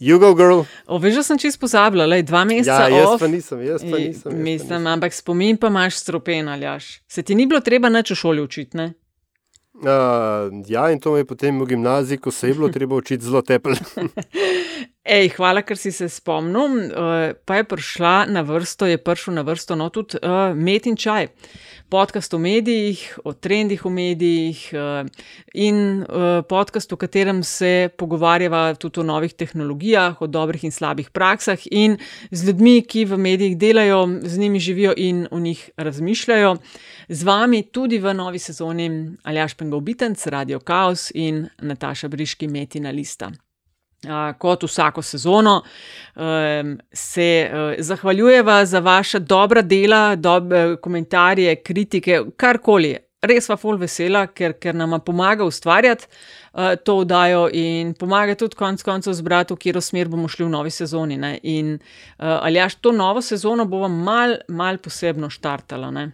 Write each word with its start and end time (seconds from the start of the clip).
Jugo 0.00 0.34
girl. 0.34 0.62
Da 0.88 1.22
sem 1.22 1.38
čist 1.38 1.60
pozabila, 1.60 2.06
le 2.06 2.22
dva 2.22 2.44
meseca. 2.48 2.88
Ja, 2.88 2.88
jaz 2.88 3.08
off. 3.08 3.20
pa 3.20 3.28
nisem, 3.28 3.60
jaz 3.62 3.82
pa 3.82 3.98
nisem. 3.98 4.06
jaz 4.06 4.22
pa 4.22 4.30
Mislim, 4.30 4.44
nisem. 4.80 4.86
ampak 4.86 5.14
spomin 5.14 5.56
pa 5.60 5.68
imaš 5.68 6.00
stropen 6.00 6.48
ali 6.48 6.64
jaš. 6.64 7.02
Se 7.08 7.22
ti 7.22 7.34
ni 7.34 7.46
bilo 7.46 7.60
treba 7.60 7.88
nič 7.88 8.10
v 8.10 8.16
šoli 8.16 8.40
učiti, 8.42 8.76
ne? 8.76 8.92
Uh, 9.80 10.52
ja, 10.68 10.90
in 10.92 11.00
to 11.00 11.12
me 11.12 11.18
je 11.20 11.24
potem 11.24 11.60
v 11.60 11.66
gimnaziji, 11.66 12.18
ko 12.18 12.30
se 12.30 12.48
je 12.48 12.54
bilo 12.54 12.68
treba 12.76 12.96
učiti 12.96 13.24
zelo 13.24 13.42
tepel. 13.42 13.76
Ej, 15.00 15.30
hvala, 15.38 15.62
ker 15.64 15.78
si 15.80 15.88
se 15.96 16.10
spomnil. 16.12 16.92
Uh, 16.92 17.32
pa 17.48 17.56
je 17.56 17.64
prišla 17.64 18.28
na 18.28 18.42
vrsto, 18.44 18.84
je 18.84 19.00
prišel 19.00 19.32
na 19.32 19.42
vrsto 19.48 19.72
no, 19.72 19.88
tudi 19.88 20.20
uh, 20.20 20.52
Met 20.52 20.84
in 20.84 20.96
Čaj. 20.96 21.32
Podcast 21.88 22.36
o 22.36 22.38
medijih, 22.38 23.00
o 23.24 23.32
trendih 23.32 23.80
v 23.80 23.90
medijih 23.90 24.60
uh, 24.76 25.08
in 25.56 26.04
uh, 26.04 26.44
podcast, 26.44 26.92
v 26.92 27.00
katerem 27.00 27.40
se 27.42 27.88
pogovarjava 27.96 28.76
tudi 28.76 29.00
o 29.00 29.08
novih 29.08 29.32
tehnologijah, 29.32 30.20
o 30.20 30.28
dobrih 30.28 30.68
in 30.68 30.70
slabih 30.70 31.08
praksah 31.10 31.64
in 31.72 31.96
z 32.30 32.52
ljudmi, 32.52 32.84
ki 32.84 33.08
v 33.08 33.16
medijih 33.16 33.56
delajo, 33.56 34.04
z 34.20 34.38
njimi 34.38 34.60
živijo 34.60 34.92
in 34.96 35.26
o 35.30 35.40
njih 35.40 35.70
razmišljajo. 35.76 36.56
Z 37.08 37.24
vami 37.24 37.62
tudi 37.72 37.98
v 37.98 38.12
novi 38.14 38.38
sezoni 38.38 39.16
Aljaš 39.24 39.56
Pengovitenc, 39.56 40.26
Radio 40.26 40.60
Chaos 40.60 41.10
in 41.14 41.48
Nataša 41.58 42.08
Briški, 42.08 42.48
Metina 42.48 42.90
Lista. 42.90 43.32
Kot 44.38 44.62
vsako 44.64 45.02
sezono, 45.02 45.62
um, 46.16 46.78
se 46.92 47.50
uh, 47.52 47.74
zahvaljujeva 47.84 48.64
za 48.64 48.78
vaša 48.78 49.18
dobra 49.18 49.62
dela, 49.62 50.16
dobre 50.16 50.76
komentarje, 50.76 51.56
kritike, 51.56 52.22
karkoli. 52.36 52.96
Res 53.20 53.50
pa 53.52 53.58
ful 53.60 53.76
vesela, 53.76 54.22
ker, 54.32 54.54
ker 54.56 54.72
nam 54.74 54.96
pomaga 55.04 55.44
ustvarjati 55.44 56.06
uh, 56.08 56.72
to 56.84 56.96
oddajo 57.02 57.50
in 57.52 57.92
pomaga 57.92 58.34
tudi 58.40 58.56
konec 58.56 58.82
koncev 58.82 59.12
zbrati, 59.18 59.52
v 59.52 59.60
katero 59.60 59.84
smer 59.84 60.08
bomo 60.08 60.28
šli 60.32 60.46
v 60.46 60.54
novi 60.54 60.72
sezoni. 60.72 61.20
Ne? 61.20 61.34
In 61.42 61.74
uh, 61.76 62.40
ali 62.40 62.56
jaš 62.56 62.80
to 62.80 62.96
novo 62.96 63.20
sezono 63.20 63.68
bomo 63.68 63.88
mal, 63.88 64.38
mal 64.48 64.80
posebno 64.80 65.28
štartala. 65.28 65.90
Ne? 65.92 66.10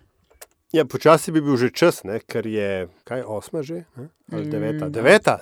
Ja, 0.74 0.84
počasi 0.84 1.30
bi 1.30 1.40
bil 1.40 1.54
že 1.56 1.70
čas, 1.70 2.02
ne, 2.02 2.18
ker 2.18 2.46
je 2.50 2.88
kaj 3.06 3.22
osma 3.22 3.62
že, 3.62 3.84
ne? 3.94 4.10
ali 4.32 4.50
deveta. 4.50 4.88
Mm, 4.88 4.92
Deveta. 4.92 5.38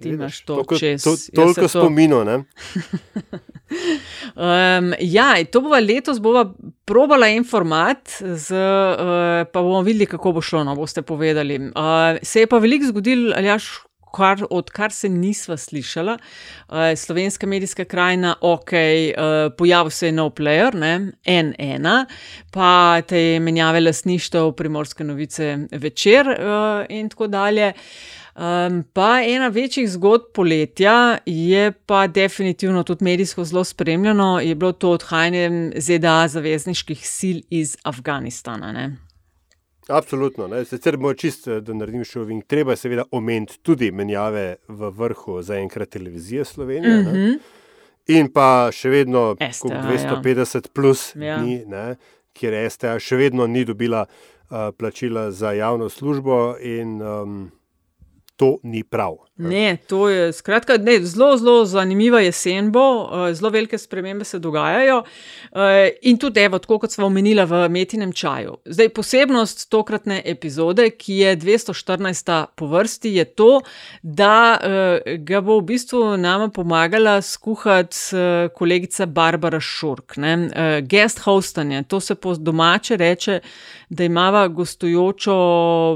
Ti 0.00 0.08
Vidiš, 0.08 0.18
imaš 0.18 0.40
to 0.40 0.54
toliko- 0.54 0.78
čez, 0.78 1.04
to- 1.04 1.16
se 1.16 1.32
Toliko 1.32 1.60
to- 1.60 1.68
spominov, 1.70 2.24
ne? 2.24 2.38
Um, 4.36 4.94
ja, 5.00 5.44
to 5.44 5.60
bova 5.60 5.78
letos 5.78 6.18
bova 6.18 6.42
probala 6.84 7.28
en 7.28 7.44
format, 7.44 8.08
z, 8.18 8.50
uh, 8.50 8.98
pa 9.46 9.62
bomo 9.62 9.82
videli, 9.82 10.06
kako 10.06 10.32
bo 10.32 10.42
šlo. 10.42 10.64
No, 10.64 10.74
boste 10.74 11.02
povedali. 11.02 11.58
Uh, 11.68 11.72
se 12.22 12.40
je 12.40 12.46
pa 12.46 12.58
veliko 12.58 12.86
zgodilo, 12.86 13.32
ali 13.36 13.46
jaš. 13.46 13.70
Kar, 14.10 14.40
odkar 14.50 14.90
se 14.90 15.08
nisva 15.08 15.54
slišala, 15.56 16.16
uh, 16.18 16.74
slovenska 16.96 17.46
medijska 17.46 17.84
krajina, 17.84 18.34
ok, 18.40 18.72
uh, 18.72 19.20
pojavil 19.54 19.90
se 19.90 20.08
je 20.08 20.12
nov 20.12 20.30
player, 20.30 20.74
ne, 20.74 21.12
N1, 21.24 22.04
pa 22.50 22.70
te 23.02 23.38
menjave 23.40 23.80
lasništev, 23.80 24.50
primorske 24.52 25.04
novice 25.04 25.52
večer 25.70 26.26
uh, 26.26 26.36
in 26.88 27.08
tako 27.08 27.26
dalje. 27.28 27.72
Um, 28.36 28.84
pa 28.92 29.22
ena 29.26 29.48
večjih 29.48 29.90
zgodb 29.90 30.24
poletja 30.34 31.18
je 31.26 31.72
pa 31.72 32.06
definitivno 32.06 32.82
tudi 32.82 33.04
medijsko 33.04 33.44
zelo 33.44 33.64
spremljeno, 33.64 34.40
je 34.40 34.54
bilo 34.54 34.72
to 34.72 34.90
odhajanje 34.90 35.72
ZDA 35.76 36.28
zavezniških 36.28 37.08
sil 37.16 37.38
iz 37.50 37.76
Afganistana. 37.84 38.72
Ne? 38.72 38.96
Absolutno. 39.88 40.46
Ne. 40.48 40.64
Sicer 40.64 40.96
bomo 40.96 41.14
čist, 41.14 41.48
eh, 41.48 41.60
da 41.60 41.74
naredim 41.74 42.04
šoving. 42.04 42.44
Treba 42.46 42.72
je 42.72 42.76
seveda 42.76 43.04
omeniti 43.10 43.58
tudi 43.62 43.90
menjave 43.90 44.56
v 44.68 44.90
vrhu 44.90 45.42
zaenkrat 45.42 45.88
televizije 45.88 46.44
Slovenije. 46.44 46.96
Mm 46.96 47.00
Mhm. 47.00 47.16
-hmm. 47.16 47.38
In 48.06 48.32
pa 48.32 48.70
še 48.72 48.88
vedno 48.88 49.36
STA, 49.52 49.68
koliko, 49.68 49.76
ja. 49.76 50.22
250 50.22 50.68
plus 50.74 51.12
ja. 51.16 51.38
dni, 51.38 51.64
ne, 51.66 51.96
kjer 52.32 52.70
STA 52.70 52.98
še 52.98 53.16
vedno 53.16 53.46
ni 53.46 53.64
dobila 53.64 54.06
uh, 54.06 54.56
plačila 54.78 55.30
za 55.30 55.52
javno 55.52 55.88
službo 55.88 56.56
in 56.60 57.02
um, 57.02 57.50
to 58.40 58.58
ni 58.62 58.80
prav. 58.84 59.16
Ne, 59.36 59.76
to 59.86 60.08
je 60.08 60.32
skratka, 60.32 60.76
ne, 60.76 60.98
zelo, 61.04 61.36
zelo 61.36 61.64
zanimiva 61.64 62.20
jesen 62.20 62.70
bo, 62.72 62.84
uh, 63.04 63.32
zelo 63.36 63.50
velike 63.50 63.78
spremembe 63.78 64.24
se 64.24 64.38
dogajajo. 64.38 64.98
Uh, 64.98 65.60
in 66.02 66.16
tudi, 66.18 66.40
evo, 66.40 66.58
tako 66.58 66.78
kot 66.78 66.92
smo 66.92 67.06
omenili 67.06 67.44
v 67.44 67.68
Metinem 67.68 68.12
čaju. 68.12 68.56
Zdaj, 68.64 68.88
posebnost 68.96 69.66
tokratne 69.72 70.22
epizode, 70.24 70.88
ki 70.90 71.18
je 71.18 71.36
214. 71.36 72.46
po 72.56 72.68
vrsti, 72.72 73.14
je 73.14 73.24
to, 73.24 73.50
da 74.02 74.56
uh, 74.56 75.12
ga 75.24 75.40
bo 75.44 75.58
v 75.60 75.66
bistvu 75.74 76.16
nama 76.16 76.48
pomagala 76.48 77.18
skuhati 77.22 78.16
uh, 78.16 78.48
kolegica 78.56 79.06
Barbara 79.06 79.60
Šurk, 79.60 80.16
ne, 80.16 80.32
guest 80.88 81.20
hostanje. 81.26 81.82
To 81.88 82.00
se 82.00 82.14
po 82.14 82.34
domače 82.36 82.96
reče, 82.96 83.40
da 83.88 84.04
imava 84.04 84.48
gostujočo 84.48 85.36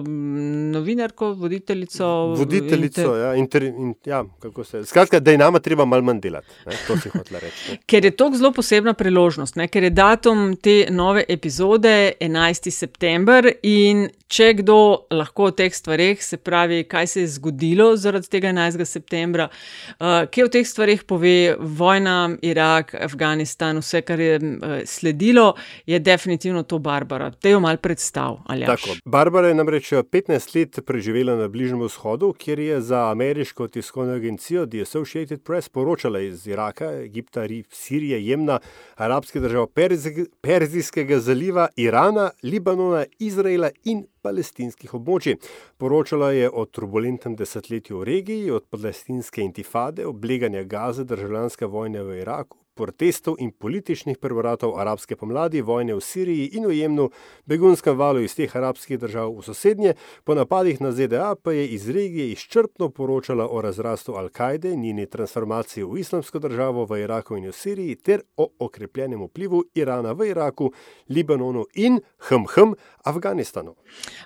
mm, 0.06 0.70
novinarko, 0.70 1.32
voditeljico. 1.32 2.33
Voditeljico, 2.38 3.00
inter- 3.00 3.20
ja, 3.20 3.34
inter, 3.34 3.62
in, 3.62 3.94
ja, 4.04 4.24
kako 4.40 4.64
se. 4.64 4.84
Skratka, 4.84 5.20
da 5.20 5.30
je 5.30 5.38
nama 5.38 5.58
treba 5.58 5.84
malo 5.84 6.02
manj 6.02 6.20
delati. 6.20 6.46
Ne, 6.66 6.72
to 6.86 6.96
si 6.96 7.08
hotel 7.08 7.38
reči. 7.40 7.70
ne. 7.70 7.78
Ker 7.86 8.04
je 8.04 8.10
to 8.10 8.30
zelo 8.34 8.52
posebna 8.52 8.94
priložnost, 8.94 9.56
ne? 9.56 9.68
ker 9.68 9.82
je 9.82 9.90
datum 9.90 10.56
te 10.56 10.86
nove 10.90 11.24
epizode 11.28 12.12
11. 12.20 12.70
september 12.70 13.50
in 13.62 14.08
če 14.34 14.50
kdo 14.60 14.76
lahko 15.14 15.50
o 15.50 15.54
teh 15.54 15.74
stvareh, 15.74 16.22
se 16.22 16.38
pravi, 16.40 16.82
kaj 16.90 17.06
se 17.06 17.24
je 17.24 17.32
zgodilo 17.36 17.90
zaradi 18.00 18.30
tega 18.32 18.50
11. 18.52 18.84
septembra, 18.88 19.48
uh, 19.48 20.24
kaj 20.32 20.46
o 20.46 20.50
teh 20.52 20.66
stvareh 20.66 21.04
pove 21.06 21.54
vojna, 21.58 22.16
Irak, 22.42 22.94
Afganistan, 22.94 23.78
vse, 23.82 24.02
kar 24.06 24.20
je 24.20 24.38
uh, 24.40 24.76
sledilo, 24.88 25.52
je 25.86 26.00
definitivno 26.00 26.62
to 26.62 26.78
Barbara. 26.78 27.30
Te 27.30 27.54
jo 27.54 27.60
mal 27.60 27.78
predstav, 27.82 28.40
Tako. 28.66 28.96
Barbara 29.04 29.48
je 29.48 29.58
namreč 29.58 29.92
15 29.92 30.56
let 30.56 30.80
preživela 30.86 31.36
na 31.36 31.48
Bližnjem 31.48 31.82
vzhodu, 31.84 32.23
kjer 32.32 32.58
je 32.58 32.80
za 32.80 33.10
ameriško 33.10 33.68
tiskovno 33.68 34.12
agencijo 34.12 34.66
The 34.66 34.80
Associated 34.82 35.42
Press 35.42 35.68
poročala 35.68 36.20
iz 36.20 36.46
Iraka, 36.46 36.92
Egipta, 36.92 37.46
Ri- 37.46 37.64
Sirije, 37.70 38.26
Jemna, 38.26 38.58
arabskih 38.94 39.42
držav, 39.42 39.66
Perzi- 39.66 40.26
Perzijskega 40.40 41.18
zaliva, 41.20 41.68
Irana, 41.76 42.30
Libanona, 42.42 43.04
Izraela 43.18 43.70
in 43.84 44.06
palestinskih 44.22 44.94
območij. 44.94 45.36
Poročala 45.76 46.30
je 46.32 46.50
o 46.50 46.64
turbulentnem 46.64 47.36
desetletju 47.36 47.98
v 47.98 48.04
regiji, 48.04 48.50
od 48.50 48.64
palestinske 48.70 49.42
intifade, 49.42 50.06
obleganja 50.06 50.62
Gaze, 50.62 51.04
državljanske 51.04 51.66
vojne 51.66 52.02
v 52.02 52.20
Iraku, 52.20 52.63
protestov 52.74 53.36
in 53.38 53.50
političnih 53.50 54.18
prevoratov 54.18 54.74
arabske 54.80 55.16
pomladi, 55.16 55.62
vojne 55.62 55.94
v 55.94 56.00
Siriji 56.00 56.50
in 56.58 56.66
v 56.66 56.76
Jemnu, 56.78 57.08
begunskem 57.46 57.96
valu 57.98 58.24
iz 58.24 58.34
teh 58.34 58.56
arabskih 58.56 58.98
držav 58.98 59.32
v 59.32 59.42
sosednje, 59.46 59.94
po 60.24 60.34
napadih 60.34 60.80
na 60.80 60.92
ZDA 60.92 61.34
pa 61.42 61.52
je 61.52 61.66
iz 61.68 61.88
regije 61.88 62.32
izčrpno 62.32 62.90
poročala 62.90 63.48
o 63.48 63.62
razrastu 63.62 64.12
Al-Kaide, 64.12 64.76
njeni 64.76 65.06
transformaciji 65.06 65.84
v 65.84 65.98
islamsko 65.98 66.38
državo 66.38 66.84
v 66.84 67.02
Iraku 67.04 67.36
in 67.36 67.48
v 67.48 67.52
Siriji 67.52 67.96
ter 67.96 68.20
o 68.36 68.50
okrepljenem 68.58 69.22
vplivu 69.22 69.64
Irana 69.74 70.12
v 70.12 70.30
Iraku, 70.30 70.72
Libanonu 71.08 71.66
in 71.74 72.00
hm 72.28 72.44
hm 72.54 72.72
Afganistanu. 73.04 73.76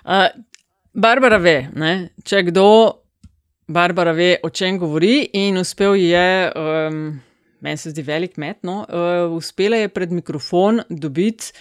Uh, 0.05 0.27
Barbara 0.93 1.37
ve, 1.37 1.69
ne? 1.75 2.09
če 2.25 2.43
kdo, 2.49 2.65
Barbara 3.69 4.11
ve, 4.17 4.37
o 4.43 4.49
čem 4.49 4.79
govori, 4.81 5.29
in 5.37 5.59
uspel 5.61 5.95
je, 6.01 6.29
um, 6.57 7.03
meni 7.61 7.77
se 7.77 7.93
zdi 7.93 8.03
velik 8.05 8.37
met, 8.37 8.63
no, 8.63 8.85
uh, 8.87 9.29
uspela 9.35 9.77
je 9.77 9.89
pred 9.89 10.11
mikrofon 10.11 10.81
dobiti 10.89 11.53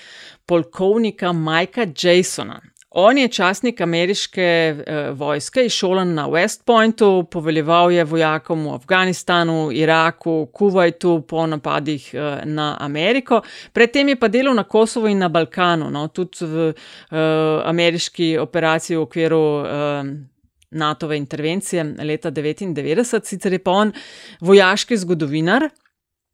polkovnika 0.46 1.32
Majka 1.32 1.86
Jasona. 2.02 2.60
On 2.90 3.18
je 3.18 3.28
časnik 3.28 3.80
ameriške 3.80 4.42
eh, 4.42 5.10
vojske, 5.12 5.66
izšolan 5.68 6.14
na 6.14 6.24
West 6.28 6.64
Pointu, 6.64 7.26
poveljeval 7.30 7.92
je 7.92 8.04
vojakom 8.04 8.64
v 8.64 8.72
Afganistanu, 8.74 9.68
Iraku, 9.72 10.48
Kuwaitu 10.52 11.20
po 11.28 11.46
napadih 11.46 12.14
eh, 12.14 12.40
na 12.44 12.76
Ameriko. 12.80 13.42
Predtem 13.72 14.08
je 14.08 14.16
pa 14.16 14.28
delal 14.28 14.54
na 14.54 14.64
Kosovo 14.64 15.06
in 15.06 15.18
na 15.18 15.28
Balkanu, 15.28 15.90
no, 15.90 16.06
tudi 16.08 16.48
v 16.48 16.70
eh, 16.72 17.18
ameriški 17.64 18.38
operaciji 18.38 18.96
v 18.96 19.04
okviru. 19.04 19.44
Eh, 19.66 20.02
NATO-ve 20.70 21.16
intervencije 21.16 21.80
leta 22.04 22.30
1999, 22.30 23.24
sicer 23.24 23.52
je 23.52 23.58
pa 23.58 23.70
on 23.70 23.92
vojaški 24.44 24.96
zgodovinar, 25.00 25.64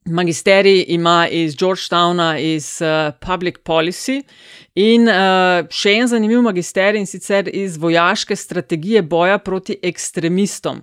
magisterij 0.04 0.84
ima 0.88 1.28
iz 1.28 1.56
Georgetowna, 1.56 2.38
iz 2.38 2.80
uh, 2.80 3.12
Public 3.20 3.58
Policy 3.64 4.20
in 4.74 5.08
uh, 5.08 5.64
še 5.70 5.94
en 5.96 6.08
zanimiv 6.08 6.42
magisterij 6.44 7.00
in 7.00 7.08
sicer 7.08 7.48
iz 7.48 7.78
vojaške 7.80 8.36
strategije 8.36 9.02
boja 9.02 9.38
proti 9.38 9.78
ekstremistom. 9.82 10.82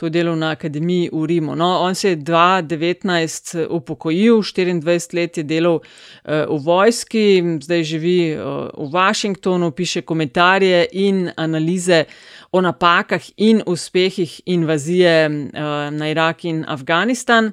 To 0.00 0.06
je 0.06 0.10
delal 0.10 0.38
na 0.40 0.54
akademiji 0.56 1.10
v 1.12 1.26
Rimu. 1.28 1.54
No, 1.56 1.68
on 1.84 1.94
se 1.94 2.08
je 2.08 2.16
2019 2.16 3.66
upokojil, 3.68 4.40
24 4.40 5.14
let 5.14 5.36
je 5.36 5.44
delal 5.44 5.74
uh, 5.74 6.48
v 6.48 6.60
vojski, 6.64 7.26
zdaj 7.60 7.84
živi 7.84 8.34
uh, 8.34 8.72
v 8.72 8.88
Washingtonu, 8.92 9.70
piše 9.70 10.00
komentarje 10.02 10.86
in 10.92 11.28
analize 11.36 12.04
o 12.52 12.60
napakah 12.60 13.22
in 13.36 13.62
uspehih 13.66 14.40
invazije 14.46 15.28
uh, 15.28 15.92
na 15.92 16.08
Irak 16.08 16.44
in 16.44 16.64
Afganistan. 16.68 17.52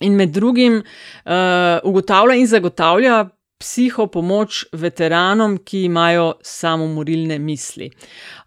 In 0.00 0.16
med 0.16 0.32
drugim 0.34 0.82
uh, 0.82 1.78
ugotavlja 1.84 2.34
in 2.34 2.46
zagotavlja 2.46 3.28
psihopomoč 3.58 4.64
veteranom, 4.72 5.56
ki 5.64 5.84
imajo 5.84 6.32
samomorilne 6.42 7.38
misli. 7.38 7.88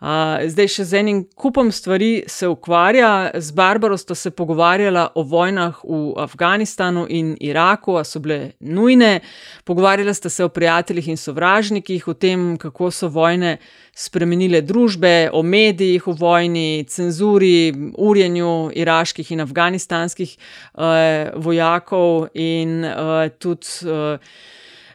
Uh, 0.01 0.43
zdaj, 0.51 0.67
še 0.75 0.85
z 0.85 0.99
enim 0.99 1.21
kupom 1.35 1.71
stvari 1.71 2.25
se 2.27 2.47
ukvarja, 2.47 3.31
z 3.39 3.55
Barbaro 3.55 3.97
sta 3.97 4.15
se 4.15 4.31
pogovarjala 4.35 5.07
o 5.15 5.23
vojnah 5.23 5.79
v 5.83 6.13
Afganistanu 6.21 7.05
in 7.09 7.35
Iraku, 7.39 7.95
a 7.97 8.03
so 8.03 8.19
bile 8.19 8.57
nujne. 8.59 9.21
Pogovarjala 9.65 10.13
sta 10.13 10.29
se 10.29 10.43
o 10.43 10.51
prijateljih 10.53 11.07
in 11.07 11.17
sovražnikih, 11.17 12.07
o 12.07 12.13
tem, 12.13 12.57
kako 12.59 12.91
so 12.91 13.09
vojne 13.09 13.57
spremenile 13.97 14.61
družbe, 14.61 15.31
o 15.33 15.41
medijih 15.41 16.05
v 16.07 16.17
vojni, 16.19 16.85
cenzuri, 16.91 17.71
urjenju 17.97 18.51
iraških 18.75 19.31
in 19.33 19.41
afganistanskih 19.47 20.37
uh, 20.37 21.33
vojakov 21.41 22.27
in 22.35 22.83
uh, 22.85 23.31
tudi. 23.39 23.87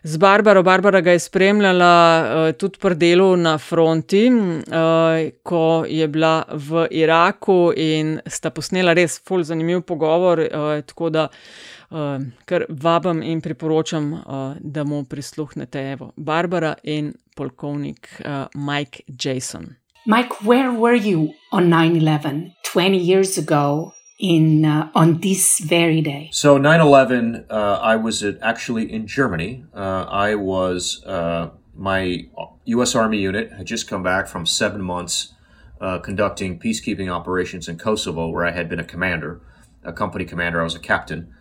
Z 0.05 0.19
Barbaro. 0.19 0.63
Barbara 0.63 1.01
ga 1.01 1.11
je 1.11 1.19
spremljala 1.19 2.23
uh, 2.23 2.53
tudi 2.59 2.79
pri 2.79 2.95
delu 2.95 3.37
na 3.37 3.59
fronti, 3.59 4.27
uh, 4.29 5.31
ko 5.43 5.85
je 5.89 6.09
bila 6.09 6.45
v 6.53 6.87
Iraku 6.91 7.73
in 7.77 8.19
sta 8.27 8.51
posnela 8.51 8.97
res 8.99 9.21
fulj 9.23 9.45
zanimiv 9.53 9.85
pogovor. 9.87 10.43
Uh, 10.43 10.81
tako 10.87 11.11
da 11.11 11.29
uh, 11.29 12.19
kar 12.45 12.65
vabim 12.69 13.23
in 13.23 13.41
priporočam, 13.41 14.13
uh, 14.13 14.57
da 14.61 14.85
mu 14.85 15.05
prisluhnete. 15.05 15.93
Evo, 15.93 16.13
Barbara 16.17 16.75
in 16.83 17.15
polkovnik 17.37 18.09
uh, 18.25 18.47
Mike 18.55 19.05
Jason. 19.07 19.77
Mike, 20.07 20.43
where 20.43 20.73
were 20.73 20.99
you 20.99 21.29
on 21.53 21.71
9 21.71 21.97
11 21.97 22.51
20 22.75 22.99
years 22.99 23.39
ago? 23.39 23.93
In 24.23 24.65
uh, 24.65 24.91
on 24.95 25.19
this 25.19 25.59
very 25.59 26.01
day? 26.01 26.31
So 26.33 26.59
9/11, 26.59 27.45
uh, 27.51 27.79
I 27.83 27.97
was 27.97 28.23
at, 28.23 28.39
actually 28.41 28.91
in 28.91 29.07
Germany. 29.07 29.67
Uh, 29.75 30.07
I 30.09 30.37
was 30.37 31.05
uh, 31.05 31.51
my 31.75 32.27
U.S. 32.65 32.95
Army 32.95 33.19
unit 33.19 33.53
had 33.53 33.67
just 33.67 33.89
come 33.89 34.03
back 34.03 34.29
from 34.29 34.47
seven 34.47 34.81
months 34.81 35.35
uh, 35.81 35.99
conducting 35.99 36.59
peacekeeping 36.59 37.11
operations 37.11 37.69
in 37.69 37.77
Kosovo, 37.77 38.29
where 38.29 38.47
I 38.47 38.53
had 38.53 38.69
been 38.69 38.79
a 38.79 38.85
commander, 38.85 39.41
a 39.83 39.93
company 39.93 40.25
commander. 40.25 40.61
I 40.61 40.65
was 40.65 40.77
a 40.77 40.81
captain, 40.81 41.35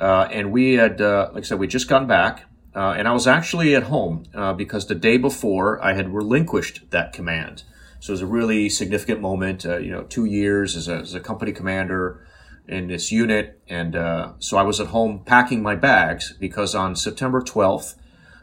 uh, 0.00 0.28
and 0.30 0.52
we 0.52 0.74
had, 0.74 1.00
like 1.00 1.38
I 1.38 1.40
said, 1.42 1.58
we 1.58 1.66
just 1.66 1.88
gotten 1.88 2.06
back. 2.06 2.44
and 2.74 3.08
I 3.08 3.12
was 3.12 3.26
actually 3.26 3.74
at 3.74 3.84
home 3.84 4.24
because 4.56 4.86
the 4.86 4.94
day 4.94 5.16
before 5.16 5.84
I 5.84 5.94
had 5.94 6.14
relinquished 6.14 6.90
that 6.90 7.12
command. 7.12 7.64
So 8.02 8.10
it 8.10 8.14
was 8.14 8.22
a 8.22 8.26
really 8.26 8.68
significant 8.68 9.20
moment. 9.20 9.64
Uh, 9.64 9.78
you 9.78 9.92
know, 9.92 10.02
two 10.02 10.24
years 10.24 10.74
as 10.74 10.88
a, 10.88 10.96
as 10.96 11.14
a, 11.14 11.20
company 11.20 11.52
commander 11.52 12.26
in 12.66 12.88
this 12.88 13.12
unit, 13.12 13.62
and 13.68 13.94
uh, 13.94 14.32
so 14.40 14.56
I 14.56 14.62
was 14.62 14.80
at 14.80 14.88
home 14.88 15.22
packing 15.24 15.62
my 15.62 15.76
bags 15.76 16.34
because 16.40 16.74
on 16.74 16.96
September 16.96 17.40
12th, 17.40 17.94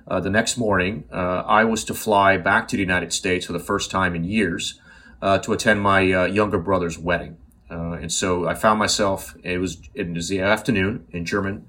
uh, 0.07 0.21
the 0.21 0.29
next 0.29 0.55
morning, 0.55 1.03
uh, 1.11 1.43
I 1.45 1.65
was 1.65 1.83
to 1.85 1.93
fly 1.93 2.37
back 2.37 2.69
to 2.69 2.77
the 2.77 2.81
United 2.81 3.11
States 3.11 3.47
for 3.47 3.51
the 3.51 3.59
first 3.59 3.91
time 3.91 4.15
in 4.15 4.23
years 4.23 4.79
uh, 5.21 5.39
to 5.39 5.51
attend 5.51 5.81
my 5.81 6.09
uh, 6.09 6.23
younger 6.23 6.57
brother's 6.57 6.97
wedding. 6.97 7.35
and 7.69 8.13
so 8.13 8.47
I 8.47 8.53
found 8.53 8.79
myself. 8.79 9.35
It 9.43 9.57
was 9.57 9.81
it 9.93 10.09
was 10.13 10.29
the 10.29 10.39
afternoon 10.39 11.05
in 11.11 11.25
German, 11.25 11.67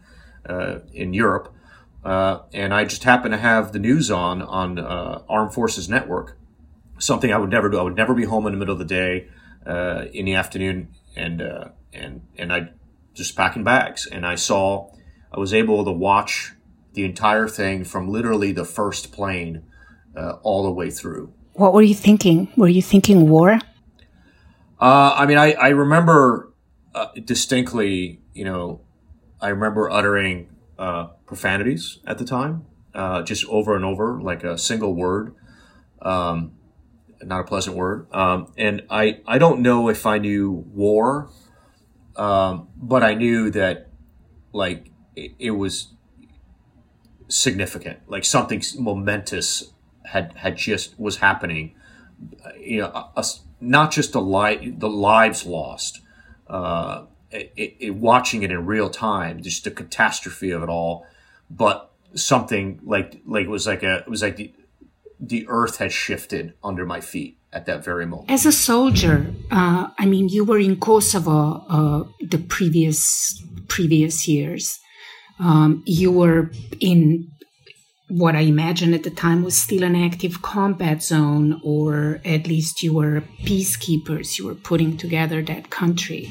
in 0.93 1.13
Europe. 1.13 1.53
and 2.05 2.73
I 2.73 2.85
just 2.85 3.03
happened 3.03 3.33
to 3.33 3.39
have 3.39 3.73
the 3.73 3.81
news 3.81 4.13
on 4.13 4.43
on 4.43 4.79
Armed 4.79 5.53
Forces 5.53 5.89
Network, 5.89 6.37
something 7.01 7.33
I 7.33 7.39
would 7.39 7.51
never 7.51 7.69
do. 7.69 7.79
I 7.79 7.83
would 7.83 7.97
never 7.97 8.15
be 8.15 8.25
home 8.25 8.47
in 8.47 8.53
the 8.53 8.59
middle 8.59 8.75
of 8.75 8.79
the 8.79 8.85
day, 8.85 9.27
uh, 9.67 10.05
in 10.13 10.27
the 10.27 10.35
afternoon, 10.35 10.95
and 11.17 11.43
uh, 11.43 11.69
and 11.93 12.23
and 12.39 12.53
I 12.53 12.71
just 13.15 13.37
packing 13.37 13.65
bags. 13.65 14.07
And 14.07 14.25
I 14.25 14.37
saw, 14.37 14.93
I 15.33 15.41
was 15.41 15.53
able 15.53 15.85
to 15.85 15.93
watch 15.93 16.53
the 16.93 17.05
entire 17.05 17.49
thing 17.49 17.85
from 17.85 18.09
literally 18.09 18.53
the 18.53 18.65
first 18.65 19.13
plane 19.13 19.65
uh, 20.17 20.35
all 20.43 20.63
the 20.63 20.71
way 20.71 20.91
through. 20.91 21.33
What 21.55 21.73
were 21.73 21.83
you 21.83 21.95
thinking? 21.95 22.49
Were 22.57 22.69
you 22.69 22.83
thinking 22.83 23.29
war? 23.29 23.59
Uh, 24.81 25.15
I 25.17 25.27
mean, 25.27 25.39
I 25.39 25.53
I 25.55 25.69
remember 25.69 26.53
uh, 26.95 27.09
distinctly. 27.25 28.21
You 28.33 28.45
know, 28.45 28.81
I 29.41 29.49
remember 29.49 29.91
uttering 29.91 30.49
uh, 30.79 31.09
profanities 31.27 31.99
at 32.07 32.19
the 32.19 32.25
time, 32.25 32.67
just 33.25 33.45
over 33.47 33.75
and 33.75 33.85
over, 33.85 34.21
like 34.23 34.45
a 34.45 34.57
single 34.57 34.95
word. 34.95 35.35
Um, 36.03 36.53
not 37.23 37.41
a 37.41 37.45
pleasant 37.45 37.77
word. 37.77 38.07
Um, 38.13 38.53
and 38.57 38.83
I, 38.91 39.21
I 39.27 39.39
don't 39.39 39.61
know 39.61 39.89
if 39.89 40.07
I 40.07 40.19
knew 40.19 40.51
war, 40.51 41.31
um, 42.17 42.69
but 42.77 43.03
I 43.03 43.15
knew 43.15 43.51
that 43.51 43.89
like 44.53 44.91
it, 45.17 45.33
it, 45.39 45.51
was 45.53 45.89
significant, 47.29 48.01
like 48.09 48.25
something 48.25 48.63
momentous 48.79 49.73
had 50.05 50.33
had 50.37 50.57
just 50.57 50.99
was 50.99 51.19
happening. 51.19 51.75
You 52.59 52.83
know, 52.83 53.11
a, 53.17 53.25
not 53.61 53.93
just 53.93 54.13
the 54.13 54.21
li- 54.21 54.75
the 54.77 54.89
lives 54.89 55.47
lost, 55.47 56.01
uh, 56.49 57.05
it, 57.31 57.77
it, 57.79 57.95
watching 57.95 58.43
it 58.43 58.51
in 58.51 58.67
real 58.67 58.91
time, 58.91 59.43
just 59.43 59.65
the 59.65 59.71
catastrophe 59.71 60.51
of 60.51 60.63
it 60.63 60.69
all, 60.69 61.07
but 61.49 61.93
something 62.15 62.81
like 62.83 63.21
like 63.25 63.45
it 63.45 63.51
was 63.51 63.67
like 63.67 63.83
a 63.83 63.99
it 63.99 64.09
was 64.09 64.23
like 64.23 64.37
the 64.37 64.53
the 65.21 65.47
earth 65.49 65.77
had 65.77 65.93
shifted 65.93 66.55
under 66.65 66.87
my 66.87 67.01
feet 67.01 67.39
at 67.53 67.67
that 67.67 67.85
very 67.85 68.07
moment. 68.07 68.31
As 68.31 68.47
a 68.47 68.53
soldier, 68.53 69.27
uh, 69.51 69.89
I 69.99 70.07
mean, 70.07 70.29
you 70.29 70.45
were 70.45 70.59
in 70.59 70.79
Kosovo 70.81 71.65
uh, 71.69 72.05
the 72.21 72.39
previous 72.39 73.43
previous 73.69 74.27
years. 74.27 74.79
Um, 75.39 75.83
you 75.87 76.11
were 76.11 76.51
in 76.81 77.31
what 78.09 78.35
I 78.35 78.41
imagine 78.41 78.93
at 78.93 79.05
the 79.05 79.11
time 79.11 79.43
was 79.43 79.61
still 79.61 79.85
an 79.85 79.95
active 79.95 80.43
combat 80.43 81.03
zone, 81.03 81.61
or 81.63 82.21
at 82.25 82.47
least 82.47 82.83
you 82.83 82.95
were 82.95 83.23
peacekeepers. 83.45 84.39
You 84.39 84.47
were 84.47 84.55
putting 84.57 84.97
together 84.97 85.43
that 85.43 85.71
country. 85.71 86.31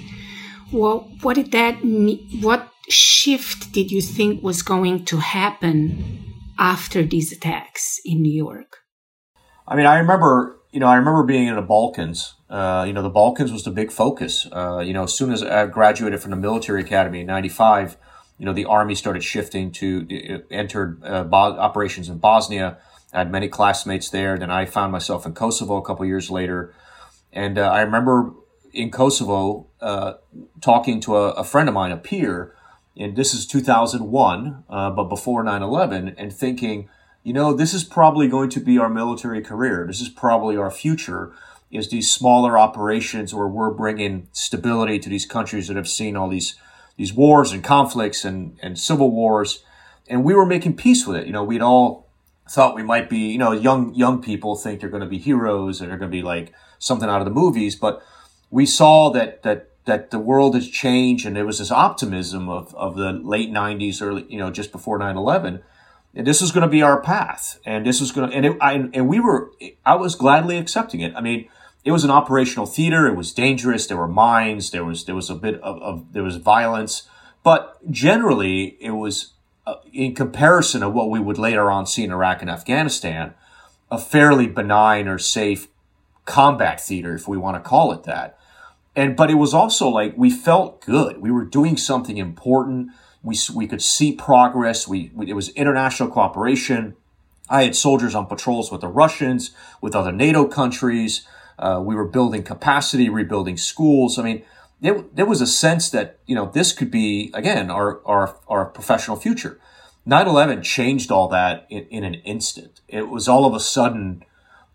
Well, 0.71 1.09
what 1.21 1.35
did 1.35 1.51
that? 1.51 1.75
What 2.41 2.69
shift 2.89 3.71
did 3.71 3.91
you 3.91 4.01
think 4.01 4.43
was 4.43 4.61
going 4.61 5.05
to 5.05 5.17
happen 5.17 6.25
after 6.57 7.03
these 7.03 7.31
attacks 7.31 7.99
in 8.03 8.21
New 8.21 8.33
York? 8.33 8.78
I 9.69 9.75
mean, 9.75 9.85
I 9.85 9.99
remember, 9.99 10.57
you 10.71 10.79
know, 10.79 10.87
I 10.87 10.95
remember 10.95 11.23
being 11.23 11.47
in 11.47 11.55
the 11.55 11.61
Balkans. 11.61 12.33
Uh, 12.49 12.85
you 12.87 12.93
know, 12.93 13.03
the 13.03 13.09
Balkans 13.09 13.51
was 13.51 13.63
the 13.63 13.71
big 13.71 13.91
focus. 13.91 14.47
Uh, 14.51 14.79
you 14.79 14.93
know, 14.93 15.03
as 15.03 15.13
soon 15.13 15.31
as 15.31 15.43
I 15.43 15.67
graduated 15.67 16.19
from 16.21 16.31
the 16.31 16.37
military 16.37 16.81
academy 16.81 17.21
in 17.21 17.27
'95, 17.27 17.95
you 18.39 18.45
know, 18.45 18.53
the 18.53 18.65
army 18.65 18.95
started 18.95 19.23
shifting 19.23 19.71
to 19.73 20.43
entered 20.49 21.03
uh, 21.05 21.23
bo- 21.23 21.57
operations 21.59 22.09
in 22.09 22.17
Bosnia. 22.17 22.79
I 23.13 23.19
had 23.19 23.31
many 23.31 23.47
classmates 23.47 24.09
there. 24.09 24.39
Then 24.39 24.49
I 24.49 24.65
found 24.65 24.91
myself 24.91 25.27
in 25.27 25.33
Kosovo 25.33 25.77
a 25.77 25.83
couple 25.83 26.03
years 26.05 26.31
later, 26.31 26.73
and 27.31 27.59
uh, 27.59 27.69
I 27.69 27.81
remember 27.81 28.33
in 28.73 28.89
Kosovo 28.89 29.67
uh, 29.81 30.13
talking 30.61 30.99
to 31.01 31.15
a, 31.15 31.31
a, 31.31 31.43
friend 31.43 31.69
of 31.69 31.75
mine, 31.75 31.91
a 31.91 31.97
peer, 31.97 32.55
and 32.97 33.15
this 33.15 33.33
is 33.33 33.47
2001, 33.47 34.63
uh, 34.69 34.89
but 34.91 35.03
before 35.05 35.43
9/11, 35.43 36.15
and 36.17 36.33
thinking 36.33 36.89
you 37.29 37.33
know, 37.33 37.53
this 37.53 37.75
is 37.75 37.83
probably 37.83 38.27
going 38.27 38.49
to 38.49 38.59
be 38.59 38.79
our 38.79 38.89
military 38.89 39.39
career. 39.39 39.85
This 39.85 40.01
is 40.01 40.09
probably 40.09 40.57
our 40.57 40.71
future 40.71 41.31
is 41.69 41.91
these 41.91 42.11
smaller 42.11 42.57
operations 42.57 43.35
where 43.35 43.47
we're 43.47 43.69
bringing 43.69 44.27
stability 44.31 44.97
to 44.97 45.09
these 45.09 45.27
countries 45.27 45.67
that 45.67 45.77
have 45.77 45.87
seen 45.87 46.17
all 46.17 46.27
these 46.27 46.55
these 46.97 47.13
wars 47.13 47.51
and 47.51 47.63
conflicts 47.63 48.25
and, 48.25 48.57
and 48.63 48.79
civil 48.79 49.11
wars. 49.11 49.63
And 50.07 50.23
we 50.23 50.33
were 50.33 50.43
making 50.47 50.75
peace 50.75 51.05
with 51.05 51.17
it. 51.17 51.27
You 51.27 51.33
know, 51.33 51.43
we'd 51.43 51.61
all 51.61 52.07
thought 52.49 52.73
we 52.73 52.81
might 52.81 53.11
be, 53.11 53.27
you 53.27 53.37
know, 53.37 53.51
young 53.51 53.93
young 53.93 54.23
people 54.23 54.55
think 54.55 54.79
they're 54.79 54.89
going 54.89 55.03
to 55.03 55.07
be 55.07 55.19
heroes 55.19 55.81
and 55.81 55.91
they're 55.91 55.99
going 55.99 56.09
to 56.09 56.17
be 56.17 56.23
like 56.23 56.51
something 56.79 57.07
out 57.07 57.21
of 57.21 57.25
the 57.25 57.39
movies, 57.41 57.75
but 57.75 58.01
we 58.49 58.65
saw 58.65 59.11
that 59.11 59.43
that 59.43 59.69
that 59.85 60.09
the 60.09 60.17
world 60.17 60.55
has 60.55 60.67
changed 60.67 61.27
and 61.27 61.35
there 61.35 61.45
was 61.45 61.59
this 61.59 61.69
optimism 61.69 62.49
of, 62.49 62.73
of 62.73 62.95
the 62.95 63.11
late 63.11 63.51
90s 63.51 64.01
early 64.01 64.25
you 64.29 64.37
know 64.37 64.51
just 64.51 64.71
before 64.71 64.99
9-11 64.99 65.61
and 66.15 66.25
this 66.25 66.41
was 66.41 66.51
going 66.51 66.63
to 66.63 66.69
be 66.69 66.81
our 66.81 67.01
path. 67.01 67.59
And 67.65 67.85
this 67.85 68.01
was 68.01 68.11
going 68.11 68.29
to 68.29 68.35
and 68.35 68.45
it, 68.45 68.57
I, 68.61 68.73
and 68.93 69.07
we 69.07 69.19
were 69.19 69.51
i 69.85 69.95
was 69.95 70.15
gladly 70.15 70.57
accepting 70.57 71.01
it. 71.01 71.13
I 71.15 71.21
mean 71.21 71.47
it 71.85 71.91
was 71.91 72.03
an 72.03 72.11
operational 72.11 72.65
theater. 72.65 73.07
It 73.07 73.15
was 73.15 73.33
dangerous. 73.33 73.87
There 73.87 73.97
were 73.97 74.07
mines. 74.07 74.71
There 74.71 74.83
was 74.83 75.05
there 75.05 75.15
was 75.15 75.29
a 75.29 75.35
bit 75.35 75.55
of, 75.61 75.81
of 75.81 76.13
there 76.13 76.23
was 76.23 76.37
violence. 76.37 77.07
But 77.43 77.79
generally 77.89 78.77
it 78.81 78.91
was 78.91 79.33
uh, 79.65 79.75
in 79.93 80.15
comparison 80.15 80.83
of 80.83 80.93
what 80.93 81.09
we 81.09 81.19
would 81.19 81.37
later 81.37 81.71
on 81.71 81.85
see 81.85 82.03
in 82.03 82.11
iraq 82.11 82.41
and 82.41 82.49
afghanistan 82.49 83.33
a 83.91 83.97
fairly 83.97 84.47
benign 84.47 85.07
or 85.07 85.17
safe 85.17 85.67
combat 86.25 86.79
theater 86.79 87.15
if 87.15 87.27
we 87.27 87.37
want 87.37 87.55
to 87.55 87.67
call 87.67 87.91
it 87.91 88.03
that. 88.03 88.37
And 88.95 89.15
but 89.15 89.29
it 89.31 89.35
was 89.35 89.53
also 89.53 89.87
like 89.87 90.13
we 90.17 90.29
felt 90.29 90.81
good. 90.81 91.19
We 91.19 91.31
were 91.31 91.45
doing 91.45 91.77
something 91.77 92.17
important 92.17 92.89
we, 93.23 93.37
we 93.53 93.67
could 93.67 93.81
see 93.81 94.13
progress. 94.13 94.87
We, 94.87 95.11
we, 95.13 95.29
it 95.29 95.33
was 95.33 95.49
international 95.49 96.09
cooperation. 96.09 96.95
I 97.49 97.63
had 97.63 97.75
soldiers 97.75 98.15
on 98.15 98.27
patrols 98.27 98.71
with 98.71 98.81
the 98.81 98.87
Russians, 98.87 99.51
with 99.81 99.95
other 99.95 100.11
NATO 100.11 100.45
countries. 100.45 101.27
Uh, 101.57 101.81
we 101.83 101.95
were 101.95 102.05
building 102.05 102.43
capacity, 102.43 103.09
rebuilding 103.09 103.57
schools. 103.57 104.17
I 104.17 104.23
mean, 104.23 104.43
there, 104.81 105.03
there 105.13 105.25
was 105.25 105.41
a 105.41 105.47
sense 105.47 105.89
that 105.89 106.19
you 106.25 106.35
know 106.35 106.49
this 106.53 106.71
could 106.71 106.89
be 106.91 107.31
again 107.33 107.69
our 107.69 107.99
our 108.05 108.37
our 108.47 108.65
professional 108.65 109.17
future. 109.17 109.59
9/11 110.07 110.63
changed 110.63 111.11
all 111.11 111.27
that 111.27 111.65
in, 111.69 111.85
in 111.89 112.03
an 112.03 112.15
instant. 112.15 112.79
It 112.87 113.09
was 113.09 113.27
all 113.27 113.45
of 113.45 113.53
a 113.53 113.59
sudden 113.59 114.23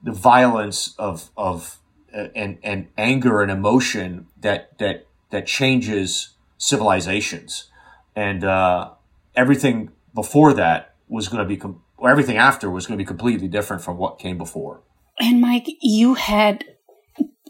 the 0.03 0.13
violence 0.13 0.95
of 0.99 1.31
of 1.37 1.79
uh, 2.15 2.29
and 2.35 2.59
and 2.63 2.89
anger 2.99 3.41
and 3.41 3.51
emotion 3.51 4.27
that 4.41 4.77
that 4.79 5.07
that 5.31 5.47
changes 5.47 6.31
civilizations, 6.59 7.71
and 8.17 8.45
uh, 8.45 8.91
everything 9.35 9.91
before 10.15 10.55
that 10.55 10.95
was 11.09 11.29
going 11.29 11.43
to 11.43 11.49
be 11.49 11.57
com- 11.57 11.83
or 11.97 12.11
everything 12.11 12.37
after 12.37 12.71
was 12.71 12.87
going 12.87 12.99
to 12.99 13.03
be 13.03 13.07
completely 13.07 13.49
different 13.49 13.83
from 13.83 13.97
what 13.97 14.19
came 14.19 14.39
before. 14.39 14.83
And 15.19 15.41
Mike, 15.41 15.69
you 15.81 16.15
had 16.15 16.65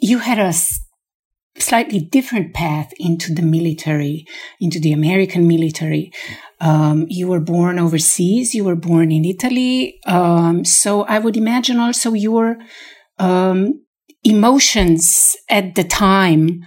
you 0.01 0.19
had 0.19 0.39
a 0.39 0.53
slightly 1.57 2.01
different 2.01 2.53
path 2.53 2.93
into 2.99 3.33
the 3.33 3.43
military, 3.43 4.27
into 4.61 4.81
the 4.81 4.93
American 4.93 5.47
military. 5.47 6.13
Um, 6.61 7.07
you 7.09 7.29
were 7.29 7.41
born 7.41 7.79
overseas. 7.79 8.55
You 8.55 8.65
were 8.65 8.77
born 8.77 9.13
in 9.13 9.25
Italy. 9.25 10.01
Um, 10.07 10.65
so 10.65 11.03
I 11.05 11.19
would 11.19 11.37
imagine 11.37 11.79
also 11.79 12.13
your 12.13 12.57
um, 13.19 13.85
emotions 14.25 15.37
at 15.49 15.75
the 15.75 15.85
time 15.85 16.65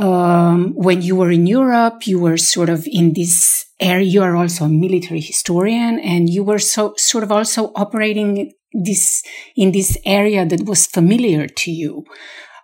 um, 0.00 0.72
when 0.74 1.02
you 1.02 1.14
were 1.14 1.30
in 1.30 1.46
Europe. 1.46 2.06
You 2.06 2.18
were 2.18 2.36
sort 2.36 2.70
of 2.70 2.86
in 2.90 3.12
this 3.12 3.66
area. 3.78 4.06
You 4.06 4.22
are 4.22 4.34
also 4.34 4.64
a 4.64 4.68
military 4.68 5.20
historian, 5.20 6.00
and 6.00 6.28
you 6.28 6.42
were 6.42 6.58
so 6.58 6.94
sort 6.96 7.22
of 7.22 7.30
also 7.30 7.72
operating 7.76 8.52
this 8.72 9.22
in 9.54 9.72
this 9.72 9.96
area 10.04 10.46
that 10.46 10.66
was 10.66 10.86
familiar 10.86 11.46
to 11.46 11.70
you. 11.70 12.04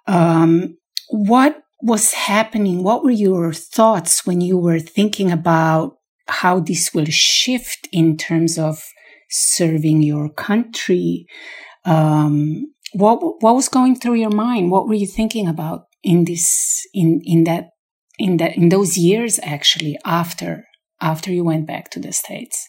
Um, 0.07 0.79
what 1.09 1.63
was 1.83 2.15
happening? 2.15 2.83
What 2.83 3.05
were 3.05 3.11
your 3.11 3.53
thoughts 3.53 4.27
when 4.27 4.41
you 4.41 4.57
were 4.57 4.81
thinking 4.81 5.31
about 5.31 5.99
how 6.29 6.59
this 6.59 6.95
will 6.95 7.07
shift 7.07 7.87
in 7.93 8.17
terms 8.17 8.59
of 8.59 8.83
serving 9.29 10.03
your 10.03 10.31
country? 10.31 11.27
Um, 11.85 12.73
what 12.95 13.21
what 13.43 13.55
was 13.55 13.69
going 13.69 13.97
through 13.97 14.15
your 14.15 14.31
mind? 14.31 14.71
What 14.71 14.89
were 14.89 14.95
you 14.95 15.07
thinking 15.07 15.47
about 15.47 15.87
in 16.07 16.25
this 16.25 16.87
in 16.95 17.21
in 17.25 17.45
that 17.45 17.65
in 18.19 18.39
that 18.39 18.57
in 18.57 18.69
those 18.71 18.97
years 18.97 19.39
actually 19.43 19.99
after 20.05 20.65
after 21.01 21.33
you 21.33 21.45
went 21.45 21.67
back 21.67 21.91
to 21.91 22.01
the 22.01 22.13
states? 22.13 22.69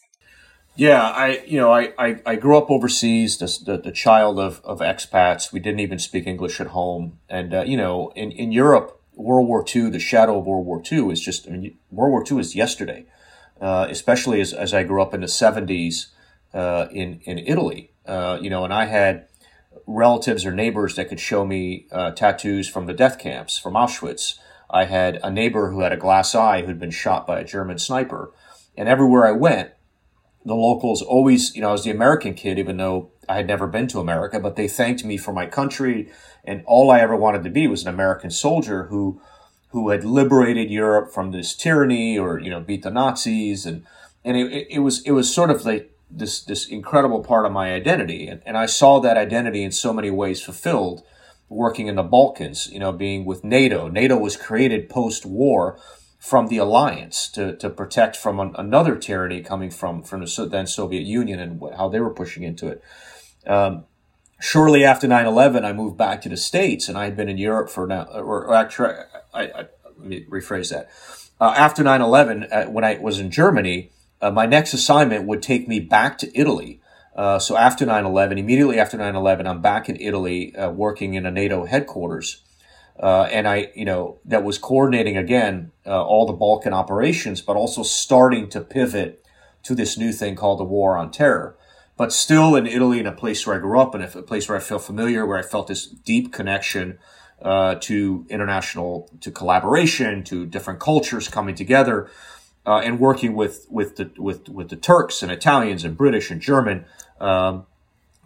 Yeah, 0.76 1.02
I 1.02 1.42
you 1.46 1.60
know 1.60 1.72
I 1.72 1.94
I, 1.98 2.10
I 2.26 2.36
grew 2.36 2.58
up 2.58 2.70
overseas, 2.70 3.38
the, 3.38 3.50
the, 3.66 3.78
the 3.78 3.92
child 3.92 4.40
of, 4.40 4.62
of 4.64 4.80
expats. 4.80 5.54
We 5.54 5.60
didn't 5.60 5.80
even 5.80 6.00
speak 6.00 6.28
English 6.28 6.60
at 6.60 6.68
home, 6.68 7.20
and 7.30 7.54
uh, 7.54 7.64
you 7.72 7.78
know 7.78 8.12
in 8.16 8.32
in 8.32 8.52
Europe 8.52 8.98
World 9.18 9.48
War 9.48 9.66
II, 9.76 9.90
the 9.90 10.00
shadow 10.00 10.40
of 10.40 10.46
World 10.46 10.66
War 10.66 10.82
II 10.90 11.12
is 11.12 11.20
just, 11.20 11.48
I 11.48 11.52
mean, 11.52 11.78
World 11.92 12.12
War 12.12 12.24
II 12.30 12.40
is 12.40 12.56
yesterday, 12.56 13.06
uh, 13.60 13.88
especially 13.90 14.40
as, 14.40 14.54
as 14.54 14.74
I 14.74 14.84
grew 14.84 15.02
up 15.02 15.14
in 15.14 15.22
the 15.22 15.28
70s 15.28 16.08
uh, 16.54 16.88
in, 16.92 17.20
in 17.24 17.40
Italy. 17.40 17.92
Uh, 18.06 18.38
you 18.40 18.50
know, 18.50 18.64
and 18.64 18.74
I 18.74 18.86
had 18.86 19.28
relatives 19.88 20.46
or 20.46 20.52
neighbors 20.52 20.96
that 20.96 21.08
could 21.08 21.20
show 21.20 21.46
me 21.46 21.88
uh, 21.92 22.12
tattoos 22.12 22.68
from 22.68 22.86
the 22.86 22.94
death 22.94 23.18
camps, 23.18 23.58
from 23.58 23.74
Auschwitz. 23.74 24.38
I 24.70 24.84
had 24.84 25.20
a 25.24 25.32
neighbor 25.32 25.72
who 25.72 25.80
had 25.80 25.94
a 25.94 25.98
glass 25.98 26.36
eye 26.36 26.64
who'd 26.64 26.80
been 26.80 26.92
shot 26.92 27.26
by 27.26 27.40
a 27.40 27.46
German 27.46 27.80
sniper. 27.80 28.34
And 28.76 28.90
everywhere 28.90 29.26
I 29.26 29.32
went, 29.32 29.72
the 30.46 30.56
locals 30.56 31.02
always, 31.02 31.56
you 31.56 31.62
know, 31.62 31.70
I 31.70 31.72
was 31.72 31.86
the 31.86 31.92
American 31.92 32.34
kid, 32.34 32.60
even 32.60 32.78
though 32.78 33.12
I 33.30 33.38
had 33.38 33.48
never 33.48 33.66
been 33.66 33.88
to 33.88 34.00
America, 34.00 34.40
but 34.40 34.56
they 34.56 34.68
thanked 34.68 35.06
me 35.06 35.18
for 35.18 35.34
my 35.34 35.46
country. 35.46 36.10
And 36.44 36.64
all 36.66 36.92
I 36.92 37.00
ever 37.00 37.16
wanted 37.16 37.44
to 37.46 37.50
be 37.50 37.68
was 37.68 37.82
an 37.84 37.94
American 37.94 38.30
soldier 38.30 38.84
who, 38.86 39.22
who 39.70 39.90
had 39.90 40.04
liberated 40.04 40.70
Europe 40.70 41.14
from 41.14 41.32
this 41.32 41.56
tyranny 41.56 42.20
or, 42.20 42.40
you 42.40 42.50
know, 42.50 42.60
beat 42.60 42.84
the 42.84 42.92
Nazis. 42.92 43.66
And, 43.66 43.86
and 44.24 44.36
it, 44.36 44.68
it 44.70 44.80
was, 44.80 45.02
it 45.04 45.12
was 45.12 45.34
sort 45.34 45.50
of 45.50 45.66
like 45.66 45.97
this, 46.10 46.42
this 46.42 46.68
incredible 46.68 47.24
part 47.24 47.46
of 47.46 47.52
my 47.52 47.74
identity. 47.74 48.28
And, 48.28 48.42
and 48.46 48.58
I 48.58 48.66
saw 48.66 49.00
that 49.00 49.18
identity 49.18 49.64
in 49.64 49.72
so 49.72 49.94
many 49.94 50.10
ways 50.10 50.42
fulfilled 50.42 51.04
working 51.50 51.88
in 51.88 51.96
the 51.96 52.04
Balkans, 52.04 52.68
you 52.72 52.80
know, 52.80 52.92
being 52.92 53.26
with 53.26 53.44
NATO. 53.44 53.88
NATO 53.88 54.18
was 54.18 54.36
created 54.36 54.90
post 54.90 55.26
war 55.26 55.80
from 56.20 56.48
the 56.48 56.58
alliance 56.58 57.30
to, 57.30 57.56
to 57.58 57.70
protect 57.70 58.16
from 58.16 58.40
an, 58.40 58.54
another 58.58 58.96
tyranny 58.96 59.42
coming 59.42 59.70
from, 59.70 60.04
from 60.04 60.22
the 60.22 60.50
then 60.52 60.68
Soviet 60.68 61.04
Union 61.04 61.40
and 61.40 61.62
how 61.78 61.88
they 61.88 62.00
were 62.00 62.14
pushing 62.14 62.44
into 62.44 62.68
it. 62.68 62.84
Um, 63.46 63.86
shortly 64.40 64.84
after 64.84 65.08
9-11, 65.08 65.64
I 65.64 65.74
moved 65.74 65.98
back 65.98 66.22
to 66.24 66.30
the 66.30 66.38
States 66.38 66.90
and 66.90 66.98
I 66.98 67.06
had 67.06 67.16
been 67.16 67.30
in 67.30 67.38
Europe 67.38 67.70
for 67.70 67.88
now, 67.88 68.04
or, 68.04 68.54
actually, 68.54 68.96
I, 69.34 69.44
I, 69.44 69.66
let 69.98 70.08
me 70.08 70.26
rephrase 70.30 70.72
that. 70.72 70.90
Uh, 71.40 71.54
after 71.56 71.84
9-11, 71.84 72.48
uh, 72.52 72.70
when 72.72 72.84
I 72.84 72.98
was 72.98 73.20
in 73.20 73.32
Germany, 73.32 73.92
uh, 74.22 74.32
my 74.32 74.46
next 74.46 74.74
assignment 74.74 75.26
would 75.26 75.42
take 75.42 75.68
me 75.68 75.80
back 75.80 76.18
to 76.20 76.40
Italy. 76.40 76.82
Uh, 77.16 77.40
so 77.40 77.58
after 77.58 77.86
9-11, 77.86 78.38
immediately 78.38 78.80
after 78.80 78.98
9-11, 78.98 79.48
I'm 79.48 79.62
back 79.62 79.90
in 79.90 79.96
Italy 80.00 80.56
uh, 80.56 80.70
working 80.70 81.16
in 81.16 81.26
a 81.26 81.32
NATO 81.32 81.66
headquarters. 81.66 82.44
Uh, 83.00 83.24
and 83.32 83.48
I, 83.48 83.72
you 83.76 83.86
know, 83.86 84.20
that 84.26 84.44
was 84.44 84.58
coordinating 84.58 85.18
again 85.18 85.72
all 85.86 86.26
the 86.26 86.34
Balkan 86.34 86.74
operations, 86.74 87.42
but 87.42 87.56
also 87.56 87.84
starting 87.84 88.50
to 88.50 88.62
pivot 88.62 89.24
to 89.64 89.76
this 89.76 89.98
new 89.98 90.12
thing 90.12 90.36
called 90.36 90.60
the 90.60 90.64
War 90.64 90.98
on 90.98 91.12
Terror 91.12 91.58
but 91.98 92.14
still 92.14 92.56
in 92.56 92.68
Italy, 92.68 93.00
in 93.00 93.08
a 93.08 93.12
place 93.12 93.46
where 93.46 93.56
I 93.56 93.60
grew 93.60 93.80
up, 93.80 93.96
and 93.96 94.04
a 94.04 94.08
place 94.22 94.48
where 94.48 94.58
I 94.58 94.62
felt 94.62 94.84
familiar, 94.84 95.26
where 95.26 95.38
I 95.38 95.42
felt 95.42 95.68
this 95.68 95.88
deep 95.88 96.32
connection 96.32 97.00
uh, 97.42 97.76
to 97.82 98.26
international, 98.30 99.10
to 99.22 99.32
collaboration, 99.32 100.24
to 100.26 100.46
different 100.46 100.80
cultures 100.80 101.28
coming 101.28 101.56
together, 101.56 102.10
uh, 102.68 102.82
and 102.84 103.00
working 103.00 103.34
with 103.34 103.66
with 103.70 103.96
the 103.96 104.12
with 104.18 104.50
with 104.50 104.68
the 104.68 104.76
Turks 104.76 105.24
and 105.24 105.32
Italians 105.32 105.86
and 105.86 105.96
British 105.96 106.30
and 106.30 106.42
German, 106.42 106.86
um, 107.22 107.66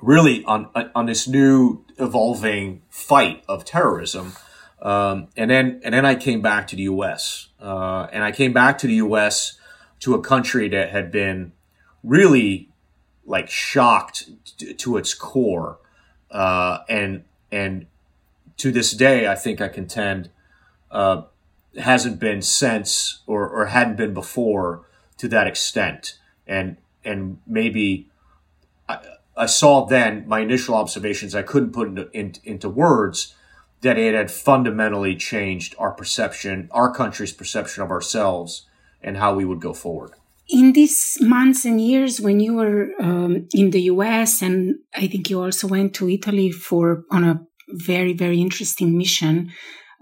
really 0.02 0.44
on 0.46 0.70
on 0.96 1.06
this 1.06 1.28
new 1.28 1.86
evolving 1.98 2.82
fight 2.90 3.44
of 3.48 3.64
terrorism. 3.64 4.34
Um, 4.82 5.28
and 5.38 5.52
then 5.52 5.80
and 5.84 5.94
then 5.94 6.08
I 6.08 6.16
came 6.16 6.42
back 6.42 6.68
to 6.70 6.76
the 6.76 6.84
U.S. 6.84 7.50
Uh, 7.62 8.08
and 8.12 8.24
I 8.24 8.32
came 8.32 8.52
back 8.52 8.80
to 8.80 8.88
the 8.88 8.96
U.S. 8.96 9.60
to 10.00 10.16
a 10.16 10.22
country 10.22 10.68
that 10.70 10.90
had 10.90 11.12
been 11.12 11.52
really 12.04 12.70
like 13.24 13.48
shocked 13.48 14.32
to 14.78 14.98
its 14.98 15.14
core, 15.14 15.78
uh, 16.32 16.80
and 16.90 17.26
and 17.52 17.86
to 18.58 18.72
this 18.72 18.92
day, 18.92 19.28
I 19.28 19.36
think 19.36 19.62
I 19.62 19.68
contend 19.68 20.32
uh, 20.90 21.24
hasn't 21.78 22.20
been 22.20 22.42
since 22.42 23.22
or, 23.28 23.48
or 23.48 23.68
hadn't 23.68 23.98
been 23.98 24.14
before 24.14 24.86
to 25.18 25.28
that 25.30 25.48
extent, 25.48 26.18
and 26.48 26.78
and 27.04 27.40
maybe 27.48 28.10
I, 28.88 29.00
I 29.36 29.46
saw 29.46 29.86
then 29.86 30.28
my 30.28 30.40
initial 30.40 30.76
observations 30.76 31.34
I 31.34 31.42
couldn't 31.42 31.72
put 31.72 31.88
into, 31.88 32.12
in, 32.12 32.34
into 32.44 32.70
words 32.70 33.36
that 33.82 33.98
it 33.98 34.14
had 34.14 34.30
fundamentally 34.30 35.16
changed 35.16 35.76
our 35.80 35.92
perception, 35.92 36.70
our 36.72 36.94
country's 36.94 37.34
perception 37.34 37.82
of 37.84 37.90
ourselves, 37.90 38.68
and 39.02 39.18
how 39.18 39.34
we 39.34 39.46
would 39.46 39.60
go 39.60 39.74
forward. 39.74 40.12
In 40.50 40.74
these 40.74 41.18
months 41.22 41.66
and 41.66 41.82
years 41.82 42.20
when 42.20 42.40
you 42.40 42.56
were 42.56 42.90
um, 43.00 43.48
in 43.54 43.72
the 43.72 43.84
US, 43.84 44.42
and 44.42 44.76
I 44.94 45.08
think 45.08 45.30
you 45.30 45.42
also 45.42 45.68
went 45.68 45.96
to 45.96 46.10
Italy 46.10 46.52
for 46.52 47.06
on 47.10 47.24
a 47.24 47.42
very 47.70 48.12
very 48.12 48.42
interesting 48.42 48.98
mission 48.98 49.52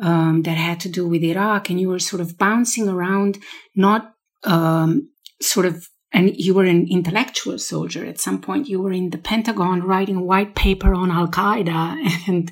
um, 0.02 0.44
that 0.44 0.58
had 0.58 0.80
to 0.82 0.90
do 0.90 1.08
with 1.08 1.24
Iraq, 1.24 1.70
and 1.70 1.80
you 1.80 1.90
were 1.90 2.00
sort 2.00 2.22
of 2.22 2.38
bouncing 2.38 2.88
around, 2.88 3.38
not 3.76 4.14
um, 4.44 5.10
sort 5.42 5.66
of. 5.66 5.88
And 6.12 6.36
you 6.36 6.56
were 6.56 6.64
an 6.64 6.88
intellectual 6.90 7.60
soldier. 7.60 8.04
At 8.04 8.20
some 8.20 8.42
point, 8.42 8.68
you 8.68 8.82
were 8.82 8.92
in 8.92 9.12
the 9.12 9.20
Pentagon 9.20 9.84
writing 9.84 10.16
a 10.16 10.24
white 10.24 10.56
paper 10.56 10.96
on 10.96 11.12
Al 11.12 11.28
Qaeda 11.28 11.98
and 12.28 12.52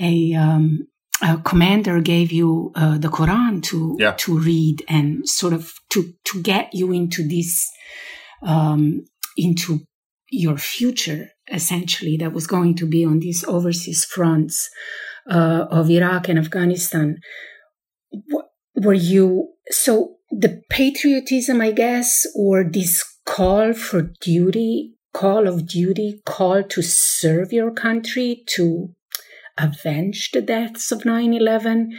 a 0.00 0.32
um, 0.32 0.88
uh, 1.22 1.36
commander 1.38 2.00
gave 2.00 2.32
you 2.32 2.72
uh, 2.74 2.98
the 2.98 3.08
Quran 3.08 3.62
to 3.64 3.96
yeah. 3.98 4.12
to 4.12 4.38
read 4.38 4.84
and 4.88 5.28
sort 5.28 5.52
of 5.52 5.72
to 5.90 6.12
to 6.24 6.42
get 6.42 6.70
you 6.72 6.92
into 6.92 7.26
this 7.26 7.68
um, 8.42 9.04
into 9.36 9.80
your 10.30 10.58
future 10.58 11.28
essentially 11.52 12.16
that 12.16 12.32
was 12.32 12.46
going 12.46 12.74
to 12.74 12.86
be 12.86 13.04
on 13.04 13.20
these 13.20 13.44
overseas 13.44 14.04
fronts 14.04 14.68
uh, 15.30 15.66
of 15.70 15.90
Iraq 15.90 16.28
and 16.28 16.38
Afghanistan. 16.38 17.18
Were 18.74 18.94
you 18.94 19.52
so 19.70 20.16
the 20.30 20.62
patriotism, 20.70 21.60
I 21.60 21.72
guess, 21.72 22.26
or 22.34 22.64
this 22.64 23.04
call 23.24 23.72
for 23.72 24.02
duty, 24.20 24.94
call 25.12 25.48
of 25.48 25.66
duty, 25.66 26.22
call 26.24 26.62
to 26.64 26.82
serve 26.82 27.52
your 27.52 27.70
country, 27.70 28.42
to 28.48 28.90
avenge 29.58 30.30
the 30.32 30.42
deaths 30.42 30.92
of 30.92 31.04
9 31.04 31.32
11? 31.32 31.98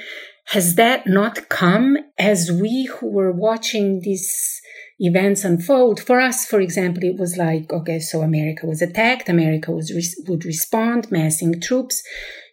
Has 0.52 0.76
that 0.76 1.06
not 1.06 1.50
come 1.50 1.98
as 2.18 2.50
we 2.50 2.86
who 2.86 3.12
were 3.12 3.34
watching 3.34 4.00
these 4.00 4.62
events 4.98 5.44
unfold? 5.44 6.00
For 6.00 6.22
us, 6.22 6.46
for 6.46 6.62
example, 6.62 7.04
it 7.04 7.20
was 7.20 7.36
like, 7.36 7.74
okay, 7.74 8.00
so 8.00 8.22
America 8.22 8.66
was 8.66 8.82
attacked, 8.82 9.28
America 9.28 9.72
was 9.72 9.92
would 10.26 10.46
respond, 10.46 11.12
massing 11.12 11.60
troops. 11.60 12.02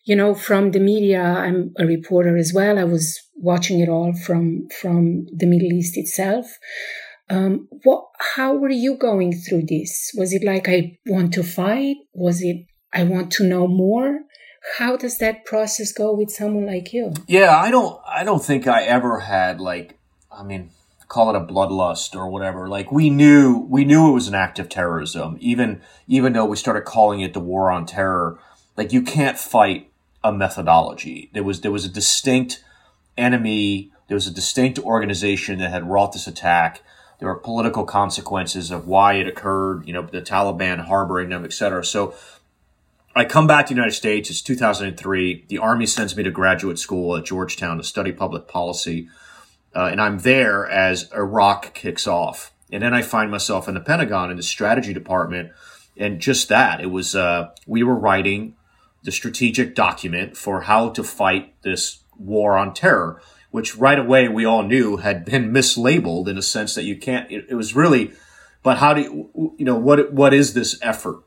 You 0.04 0.16
know, 0.16 0.34
from 0.34 0.73
the 0.73 0.80
media, 0.80 1.23
I'm 1.23 1.73
a 1.78 1.87
reporter 1.87 2.37
as 2.37 2.52
well. 2.54 2.78
I 2.78 2.84
was 2.84 3.20
watching 3.37 3.80
it 3.80 3.88
all 3.88 4.12
from 4.12 4.68
from 4.80 5.26
the 5.34 5.46
Middle 5.46 5.73
East 5.73 5.96
itself. 5.96 6.46
Um, 7.30 7.68
what? 7.84 8.04
How 8.34 8.54
were 8.54 8.70
you 8.70 8.96
going 8.96 9.32
through 9.32 9.64
this? 9.66 10.12
Was 10.16 10.32
it 10.32 10.44
like 10.44 10.68
I 10.68 10.99
want 11.06 11.32
to 11.34 11.42
fight? 11.42 11.96
Was 12.12 12.42
it 12.42 12.66
I 12.92 13.04
want 13.04 13.32
to 13.32 13.44
know 13.44 13.66
more? 13.66 14.20
How 14.78 14.96
does 14.96 15.18
that 15.18 15.44
process 15.44 15.92
go 15.92 16.14
with 16.14 16.30
someone 16.30 16.66
like 16.66 16.92
you? 16.92 17.12
Yeah, 17.26 17.56
I 17.56 17.70
don't. 17.70 17.99
I 18.06 18.25
don't 18.25 18.44
think 18.44 18.66
I 18.66 18.84
ever 18.84 19.20
had 19.20 19.61
like. 19.61 19.99
I 20.30 20.42
mean, 20.42 20.70
call 21.08 21.30
it 21.30 21.37
a 21.37 21.40
bloodlust 21.40 22.14
or 22.14 22.28
whatever. 22.28 22.68
Like 22.68 22.90
we 22.90 23.08
knew, 23.08 23.66
we 23.70 23.84
knew 23.84 24.08
it 24.08 24.12
was 24.12 24.28
an 24.28 24.34
act 24.34 24.58
of 24.58 24.68
terrorism. 24.68 25.37
Even 25.40 25.80
even 26.08 26.34
though 26.34 26.44
we 26.44 26.56
started 26.56 26.84
calling 26.84 27.20
it 27.20 27.32
the 27.32 27.40
war 27.40 27.70
on 27.70 27.87
terror. 27.87 28.38
Like 28.76 28.92
you 28.92 29.02
can't 29.02 29.38
fight 29.38 29.88
a 30.24 30.32
methodology. 30.32 31.30
There 31.34 31.44
was 31.44 31.60
there 31.60 31.70
was 31.70 31.84
a 31.84 31.88
distinct 31.88 32.64
enemy. 33.16 33.92
There 34.08 34.16
was 34.16 34.26
a 34.26 34.32
distinct 34.32 34.78
organization 34.78 35.58
that 35.58 35.70
had 35.70 35.88
wrought 35.88 36.12
this 36.12 36.26
attack. 36.26 36.82
There 37.20 37.28
were 37.28 37.36
political 37.36 37.84
consequences 37.84 38.70
of 38.70 38.88
why 38.88 39.14
it 39.14 39.28
occurred. 39.28 39.86
You 39.86 39.92
know, 39.92 40.02
the 40.02 40.22
Taliban 40.22 40.86
harboring 40.86 41.28
them, 41.28 41.44
etc. 41.44 41.84
So 41.84 42.14
I 43.14 43.24
come 43.24 43.46
back 43.46 43.66
to 43.66 43.74
the 43.74 43.76
United 43.76 43.94
States. 43.94 44.30
It's 44.30 44.42
2003. 44.42 45.44
The 45.48 45.58
Army 45.58 45.86
sends 45.86 46.16
me 46.16 46.24
to 46.24 46.30
graduate 46.30 46.78
school 46.78 47.16
at 47.16 47.24
Georgetown 47.24 47.76
to 47.76 47.84
study 47.84 48.10
public 48.10 48.48
policy. 48.48 49.08
Uh, 49.76 49.88
and 49.90 50.00
I'm 50.00 50.18
there 50.20 50.66
as 50.66 51.12
Iraq 51.12 51.74
kicks 51.74 52.06
off. 52.06 52.52
And 52.72 52.82
then 52.82 52.94
I 52.94 53.02
find 53.02 53.30
myself 53.30 53.68
in 53.68 53.74
the 53.74 53.80
Pentagon 53.80 54.30
in 54.30 54.36
the 54.36 54.42
strategy 54.42 54.92
department. 54.92 55.52
And 55.96 56.18
just 56.20 56.48
that, 56.48 56.80
it 56.80 56.86
was, 56.86 57.14
uh, 57.14 57.50
we 57.66 57.82
were 57.82 57.94
writing 57.94 58.56
the 59.04 59.12
strategic 59.12 59.75
document 59.75 60.37
for 60.37 60.62
how 60.62 60.88
to 60.90 61.04
fight 61.04 61.54
this 61.62 62.02
war 62.16 62.56
on 62.56 62.75
terror, 62.75 63.20
which 63.50 63.76
right 63.76 63.99
away 63.99 64.26
we 64.28 64.44
all 64.44 64.62
knew 64.62 64.96
had 64.96 65.25
been 65.25 65.52
mislabeled 65.52 66.26
in 66.26 66.37
a 66.37 66.42
sense 66.42 66.75
that 66.75 66.84
you 66.84 66.96
can't, 66.96 67.30
it, 67.30 67.46
it 67.50 67.54
was 67.54 67.76
really, 67.76 68.12
but 68.62 68.78
how 68.78 68.94
do 68.94 69.02
you, 69.02 69.54
you 69.58 69.64
know, 69.64 69.76
what, 69.76 70.12
what 70.12 70.32
is 70.32 70.54
this 70.54 70.78
effort? 70.82 71.23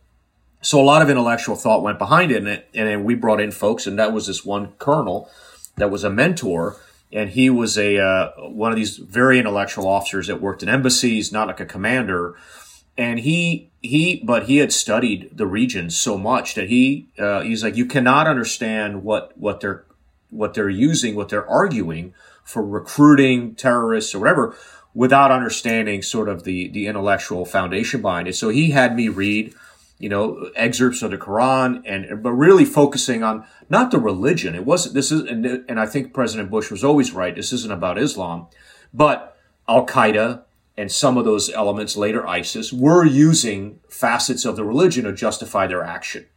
So 0.61 0.81
a 0.81 0.83
lot 0.83 1.03
of 1.03 1.09
intellectual 1.09 1.55
thought 1.55 1.83
went 1.83 1.99
behind 1.99 2.31
it 2.31 2.37
and, 2.37 2.47
it, 2.47 2.69
and 2.73 3.05
we 3.05 3.13
brought 3.13 3.39
in 3.39 3.51
folks 3.51 3.85
and 3.85 3.97
that 3.99 4.11
was 4.11 4.25
this 4.25 4.43
one 4.43 4.73
colonel 4.79 5.29
that 5.75 5.91
was 5.91 6.03
a 6.03 6.09
mentor 6.09 6.77
and 7.11 7.29
he 7.29 7.49
was 7.49 7.77
a 7.77 7.97
uh, 7.97 8.31
one 8.49 8.71
of 8.71 8.75
these 8.75 8.97
very 8.97 9.39
intellectual 9.39 9.87
officers 9.87 10.27
that 10.27 10.41
worked 10.41 10.61
in 10.61 10.67
embassies, 10.67 11.31
not 11.31 11.47
like 11.47 11.59
a 11.59 11.65
commander, 11.65 12.35
and 12.97 13.19
he 13.19 13.69
he 13.81 14.21
but 14.25 14.43
he 14.43 14.57
had 14.57 14.71
studied 14.71 15.29
the 15.31 15.47
region 15.47 15.89
so 15.89 16.17
much 16.17 16.55
that 16.55 16.69
he 16.69 17.07
uh, 17.19 17.41
he's 17.41 17.63
like 17.63 17.75
you 17.75 17.85
cannot 17.85 18.27
understand 18.27 19.03
what 19.03 19.37
what 19.37 19.59
they're 19.61 19.85
what 20.29 20.53
they're 20.53 20.69
using 20.69 21.15
what 21.15 21.29
they're 21.29 21.47
arguing 21.47 22.13
for 22.43 22.65
recruiting 22.65 23.55
terrorists 23.55 24.15
or 24.15 24.19
whatever 24.19 24.55
without 24.93 25.31
understanding 25.31 26.01
sort 26.01 26.27
of 26.27 26.43
the 26.43 26.69
the 26.69 26.87
intellectual 26.87 27.45
foundation 27.45 28.01
behind 28.01 28.27
it. 28.27 28.35
So 28.35 28.49
he 28.49 28.71
had 28.71 28.95
me 28.95 29.09
read 29.09 29.53
you 29.99 30.09
know 30.09 30.51
excerpts 30.55 31.01
of 31.01 31.11
the 31.11 31.17
quran 31.17 31.81
and 31.85 32.21
but 32.21 32.31
really 32.31 32.65
focusing 32.65 33.23
on 33.23 33.45
not 33.69 33.91
the 33.91 33.99
religion. 33.99 34.55
It 34.55 34.65
wasn't 34.65 34.95
this 34.95 35.11
is 35.11 35.21
and, 35.21 35.45
and 35.45 35.79
i 35.79 35.85
think 35.85 36.13
president 36.13 36.49
bush 36.49 36.71
was 36.71 36.83
always 36.83 37.11
right. 37.11 37.35
This 37.35 37.53
isn't 37.53 37.71
about 37.71 37.97
islam 37.97 38.47
but 38.93 39.37
al-qaeda 39.67 40.43
and 40.77 40.91
some 40.91 41.17
of 41.17 41.25
those 41.25 41.49
elements, 41.49 41.97
later 41.97 42.27
ISIS, 42.27 42.71
were 42.71 43.03
using 43.03 43.79
facets 43.89 44.45
of 44.45 44.55
the 44.55 44.63
religion 44.63 45.05
to 45.05 45.11
justify 45.11 45.65
their 45.65 45.83
action. 45.83 46.27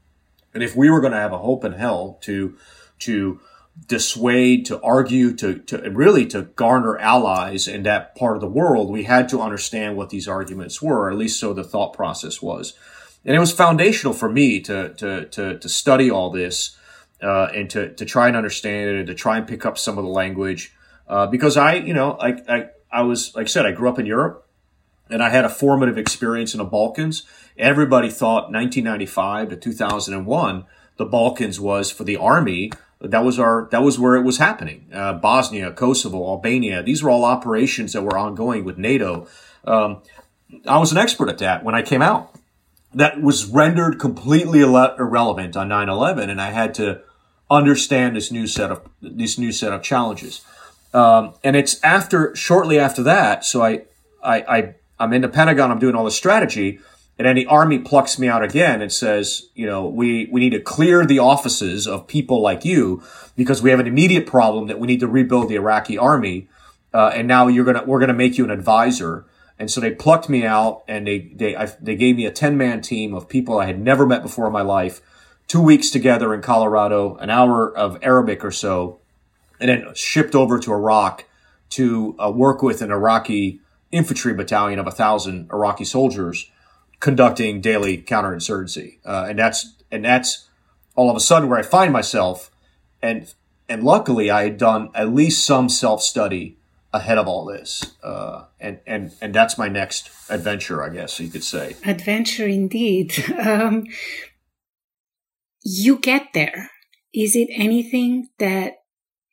And 0.54 0.62
if 0.62 0.74
we 0.74 0.88
were 0.90 1.00
going 1.00 1.12
to 1.12 1.18
have 1.18 1.32
a 1.32 1.38
hope 1.38 1.64
in 1.64 1.72
hell 1.72 2.18
to, 2.22 2.56
to 3.00 3.40
dissuade, 3.86 4.64
to 4.66 4.80
argue, 4.82 5.34
to, 5.36 5.58
to 5.58 5.78
really 5.90 6.26
to 6.26 6.42
garner 6.42 6.98
allies 6.98 7.68
in 7.68 7.82
that 7.84 8.16
part 8.16 8.36
of 8.36 8.40
the 8.40 8.48
world, 8.48 8.90
we 8.90 9.04
had 9.04 9.28
to 9.28 9.40
understand 9.40 9.96
what 9.96 10.10
these 10.10 10.26
arguments 10.26 10.80
were, 10.80 11.10
at 11.10 11.18
least 11.18 11.38
so 11.38 11.52
the 11.52 11.62
thought 11.62 11.92
process 11.92 12.40
was. 12.40 12.74
And 13.24 13.36
it 13.36 13.40
was 13.40 13.52
foundational 13.52 14.14
for 14.14 14.30
me 14.30 14.60
to, 14.62 14.94
to, 14.94 15.26
to, 15.26 15.58
to 15.58 15.68
study 15.68 16.10
all 16.10 16.30
this, 16.30 16.76
uh, 17.22 17.48
and 17.54 17.68
to, 17.70 17.92
to 17.94 18.04
try 18.06 18.28
and 18.28 18.36
understand 18.36 18.88
it 18.88 18.96
and 18.96 19.06
to 19.06 19.14
try 19.14 19.36
and 19.36 19.46
pick 19.46 19.66
up 19.66 19.76
some 19.76 19.98
of 19.98 20.04
the 20.04 20.10
language. 20.10 20.72
Uh, 21.06 21.26
because 21.26 21.56
I, 21.56 21.74
you 21.74 21.92
know, 21.92 22.12
I, 22.12 22.28
I, 22.48 22.68
I 22.92 23.02
was, 23.02 23.34
like 23.34 23.46
I 23.46 23.48
said, 23.48 23.66
I 23.66 23.72
grew 23.72 23.88
up 23.88 23.98
in 23.98 24.06
Europe 24.06 24.46
and 25.08 25.22
I 25.22 25.30
had 25.30 25.44
a 25.44 25.48
formative 25.48 25.98
experience 25.98 26.54
in 26.54 26.58
the 26.58 26.64
Balkans. 26.64 27.24
Everybody 27.58 28.10
thought 28.10 28.52
1995 28.52 29.50
to 29.50 29.56
2001, 29.56 30.64
the 30.96 31.04
Balkans 31.04 31.60
was 31.60 31.90
for 31.90 32.04
the 32.04 32.16
army. 32.16 32.72
That 33.00 33.24
was 33.24 33.38
our, 33.38 33.68
that 33.70 33.82
was 33.82 33.98
where 33.98 34.16
it 34.16 34.22
was 34.22 34.38
happening. 34.38 34.88
Uh, 34.92 35.14
Bosnia, 35.14 35.72
Kosovo, 35.72 36.18
Albania. 36.26 36.82
These 36.82 37.02
were 37.02 37.10
all 37.10 37.24
operations 37.24 37.92
that 37.94 38.02
were 38.02 38.18
ongoing 38.18 38.64
with 38.64 38.76
NATO. 38.76 39.26
Um, 39.64 40.02
I 40.66 40.78
was 40.78 40.92
an 40.92 40.98
expert 40.98 41.28
at 41.28 41.38
that 41.38 41.64
when 41.64 41.74
I 41.74 41.82
came 41.82 42.02
out. 42.02 42.34
That 42.92 43.22
was 43.22 43.46
rendered 43.46 44.00
completely 44.00 44.60
irrelevant 44.62 45.56
on 45.56 45.68
9/11, 45.68 46.28
and 46.28 46.40
I 46.40 46.50
had 46.50 46.74
to 46.74 47.02
understand 47.48 48.16
this 48.16 48.32
new 48.32 48.46
set 48.46 48.72
of 48.72 48.82
this 49.00 49.38
new 49.38 49.52
set 49.52 49.72
of 49.72 49.82
challenges. 49.82 50.42
Um, 50.92 51.34
and 51.44 51.56
it's 51.56 51.82
after, 51.82 52.34
shortly 52.34 52.78
after 52.78 53.02
that. 53.04 53.44
So 53.44 53.62
I, 53.62 53.82
I, 54.22 54.40
I, 54.42 54.74
I'm 54.98 55.12
in 55.12 55.22
the 55.22 55.28
Pentagon. 55.28 55.70
I'm 55.70 55.78
doing 55.78 55.94
all 55.94 56.04
the 56.04 56.10
strategy. 56.10 56.80
And 57.18 57.26
then 57.26 57.36
the 57.36 57.46
army 57.46 57.78
plucks 57.78 58.18
me 58.18 58.28
out 58.28 58.42
again 58.42 58.80
and 58.80 58.90
says, 58.90 59.48
you 59.54 59.66
know, 59.66 59.86
we, 59.86 60.28
we 60.32 60.40
need 60.40 60.50
to 60.50 60.60
clear 60.60 61.04
the 61.04 61.18
offices 61.18 61.86
of 61.86 62.06
people 62.06 62.40
like 62.40 62.64
you 62.64 63.02
because 63.36 63.62
we 63.62 63.70
have 63.70 63.78
an 63.78 63.86
immediate 63.86 64.26
problem 64.26 64.68
that 64.68 64.80
we 64.80 64.86
need 64.86 65.00
to 65.00 65.06
rebuild 65.06 65.50
the 65.50 65.56
Iraqi 65.56 65.98
army. 65.98 66.48
Uh, 66.94 67.12
and 67.14 67.28
now 67.28 67.46
you're 67.46 67.66
gonna, 67.66 67.84
we're 67.84 68.00
gonna 68.00 68.14
make 68.14 68.38
you 68.38 68.44
an 68.44 68.50
advisor. 68.50 69.26
And 69.58 69.70
so 69.70 69.82
they 69.82 69.90
plucked 69.90 70.30
me 70.30 70.46
out 70.46 70.82
and 70.88 71.06
they, 71.06 71.18
they, 71.18 71.54
I, 71.54 71.66
they 71.66 71.94
gave 71.94 72.16
me 72.16 72.24
a 72.24 72.32
10 72.32 72.56
man 72.56 72.80
team 72.80 73.12
of 73.12 73.28
people 73.28 73.58
I 73.58 73.66
had 73.66 73.78
never 73.78 74.06
met 74.06 74.22
before 74.22 74.46
in 74.46 74.52
my 74.54 74.62
life, 74.62 75.02
two 75.46 75.60
weeks 75.60 75.90
together 75.90 76.32
in 76.32 76.40
Colorado, 76.40 77.16
an 77.16 77.28
hour 77.28 77.70
of 77.76 77.98
Arabic 78.00 78.42
or 78.42 78.50
so 78.50 78.99
and 79.60 79.68
then 79.68 79.94
shipped 79.94 80.34
over 80.34 80.58
to 80.58 80.72
Iraq 80.72 81.24
to 81.70 82.16
uh, 82.18 82.30
work 82.30 82.62
with 82.62 82.82
an 82.82 82.90
Iraqi 82.90 83.60
infantry 83.92 84.34
battalion 84.34 84.78
of 84.78 84.86
a 84.86 84.90
thousand 84.90 85.48
Iraqi 85.52 85.84
soldiers 85.84 86.50
conducting 87.00 87.60
daily 87.60 87.98
counterinsurgency. 87.98 88.98
Uh, 89.04 89.26
and 89.28 89.38
that's 89.38 89.74
and 89.90 90.04
that's 90.04 90.48
all 90.94 91.10
of 91.10 91.16
a 91.16 91.20
sudden 91.20 91.48
where 91.48 91.58
I 91.58 91.62
find 91.62 91.92
myself. 91.92 92.50
And 93.02 93.32
and 93.68 93.82
luckily, 93.82 94.30
I 94.30 94.44
had 94.44 94.58
done 94.58 94.90
at 94.94 95.12
least 95.12 95.44
some 95.44 95.68
self 95.68 96.02
study 96.02 96.56
ahead 96.92 97.18
of 97.18 97.28
all 97.28 97.44
this. 97.44 97.94
Uh, 98.02 98.44
and 98.60 98.80
and 98.86 99.12
and 99.20 99.34
that's 99.34 99.56
my 99.56 99.68
next 99.68 100.10
adventure, 100.28 100.82
I 100.82 100.90
guess 100.90 101.18
you 101.20 101.28
could 101.28 101.44
say. 101.44 101.76
Adventure 101.84 102.46
indeed. 102.46 103.14
Um, 103.40 103.86
you 105.62 105.98
get 105.98 106.28
there. 106.32 106.70
Is 107.12 107.36
it 107.36 107.48
anything 107.52 108.28
that 108.38 108.79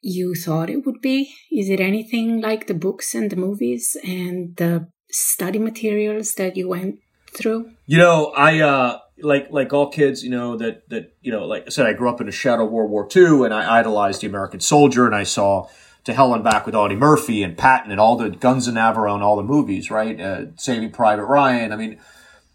you 0.08 0.36
thought 0.36 0.70
it 0.70 0.86
would 0.86 1.02
be? 1.02 1.34
Is 1.52 1.70
it 1.70 1.82
anything 1.82 2.40
like 2.40 2.68
the 2.68 2.74
books 2.74 3.14
and 3.14 3.30
the 3.30 3.36
movies 3.36 3.98
and 4.04 4.56
the 4.56 4.88
study 5.12 5.60
materials 5.60 6.34
that 6.36 6.56
you 6.56 6.70
went 6.70 7.00
through? 7.36 7.72
You 7.86 7.98
know, 7.98 8.28
I 8.28 8.62
uh 8.62 9.00
like 9.20 9.48
like 9.52 9.74
all 9.74 9.90
kids, 9.90 10.24
you 10.24 10.30
know, 10.30 10.56
that 10.58 10.88
that 10.90 11.14
you 11.22 11.32
know, 11.32 11.46
like 11.46 11.64
I 11.68 11.70
said, 11.70 11.88
I 11.88 11.94
grew 11.94 12.10
up 12.10 12.22
in 12.22 12.28
the 12.28 12.32
shadow 12.32 12.66
of 12.66 12.72
World 12.72 12.90
War 12.90 13.08
II 13.14 13.44
and 13.44 13.54
I 13.54 13.80
idolized 13.80 14.22
the 14.22 14.28
American 14.28 14.62
soldier 14.62 15.06
and 15.06 15.16
I 15.16 15.24
saw 15.24 15.68
to 16.06 16.14
Hell 16.14 16.34
and 16.34 16.44
Back 16.44 16.66
with 16.66 16.74
Audie 16.74 16.96
Murphy 16.96 17.44
and 17.44 17.58
Patton 17.58 17.92
and 17.92 18.00
all 18.00 18.16
the 18.16 18.30
Guns 18.30 18.70
of 18.70 18.76
Navarone 18.76 19.22
all 19.22 19.36
the 19.36 19.44
movies, 19.44 19.92
right? 19.92 20.20
Uh, 20.20 20.46
Saving 20.56 20.92
Private 20.92 21.26
Ryan. 21.26 21.74
I 21.74 21.76
mean, 21.76 22.00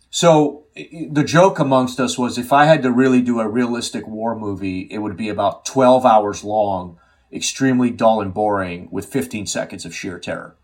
so 0.09 0.65
the 0.75 1.23
joke 1.23 1.59
amongst 1.59 2.01
us 2.01 2.17
was 2.17 2.39
if 2.39 2.51
I 2.51 2.65
had 2.65 2.83
to 2.83 2.91
really 2.91 3.21
do 3.21 3.41
a 3.41 3.49
realistic 3.49 4.09
war 4.09 4.35
movie, 4.35 4.89
it 4.91 4.99
would 4.99 5.19
be 5.19 5.29
about 5.29 5.67
12 5.67 6.07
hours 6.07 6.43
long 6.45 6.99
extremely 7.33 7.91
dull 7.91 8.21
and 8.21 8.35
boring 8.35 8.89
with 8.91 9.07
15 9.07 9.47
seconds 9.47 9.85
of 9.85 9.95
sheer 9.95 10.19
terror. 10.19 10.57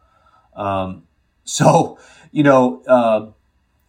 Um, 0.54 1.04
so, 1.44 1.98
you 2.30 2.42
know, 2.42 2.82
uh, 2.86 3.30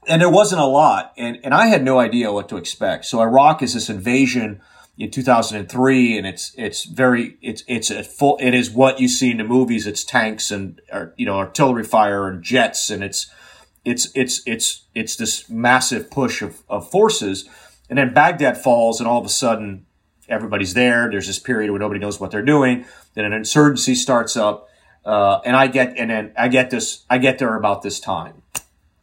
and 0.08 0.22
there 0.22 0.30
wasn't 0.30 0.62
a 0.62 0.66
lot, 0.66 1.14
and, 1.18 1.40
and 1.44 1.54
I 1.54 1.68
had 1.68 1.84
no 1.84 2.00
idea 2.00 2.32
what 2.32 2.50
to 2.50 2.58
expect. 2.58 3.06
So 3.06 3.20
Iraq 3.20 3.62
is 3.62 3.74
this 3.74 3.90
invasion 3.90 4.62
in 4.98 5.12
2003, 5.12 6.18
and 6.18 6.28
it's 6.28 6.54
it's 6.58 6.86
very 6.86 7.38
it's 7.42 7.64
it's 7.68 7.90
a 7.90 8.04
full 8.04 8.38
it 8.42 8.54
is 8.54 8.70
what 8.70 9.00
you 9.00 9.08
see 9.08 9.32
in 9.32 9.38
the 9.38 9.44
movies. 9.44 9.88
It's 9.88 10.04
tanks 10.04 10.52
and 10.52 10.82
you 11.16 11.26
know 11.26 11.38
artillery 11.38 11.84
fire 11.84 12.28
and 12.28 12.44
jets, 12.44 12.90
and 12.90 13.04
it's 13.04 13.32
it's 13.86 14.10
it's 14.14 14.42
it's 14.46 14.86
it's 14.94 15.16
this 15.16 15.50
massive 15.50 16.12
push 16.12 16.42
of, 16.42 16.64
of 16.70 16.90
forces, 16.90 17.48
and 17.90 17.98
then 17.98 18.14
Baghdad 18.14 18.58
falls, 18.58 19.00
and 19.00 19.08
all 19.08 19.20
of 19.20 19.26
a 19.26 19.30
sudden 19.30 19.86
everybody's 20.30 20.74
there. 20.74 21.10
There's 21.10 21.28
this 21.28 21.40
period 21.40 21.72
where 21.72 21.80
nobody 21.80 22.00
knows 22.00 22.20
what 22.20 22.32
they're 22.32 22.42
doing. 22.42 22.86
Then 23.14 23.26
an 23.26 23.34
insurgency 23.34 23.96
starts 23.96 24.38
up, 24.38 24.70
uh, 25.06 25.40
and 25.46 25.56
I 25.56 25.68
get 25.68 25.98
and 25.98 26.10
then 26.10 26.32
I 26.38 26.48
get 26.48 26.70
this. 26.70 27.06
I 27.10 27.18
get 27.18 27.40
there 27.40 27.56
about 27.56 27.82
this 27.82 28.00
time. 28.00 28.42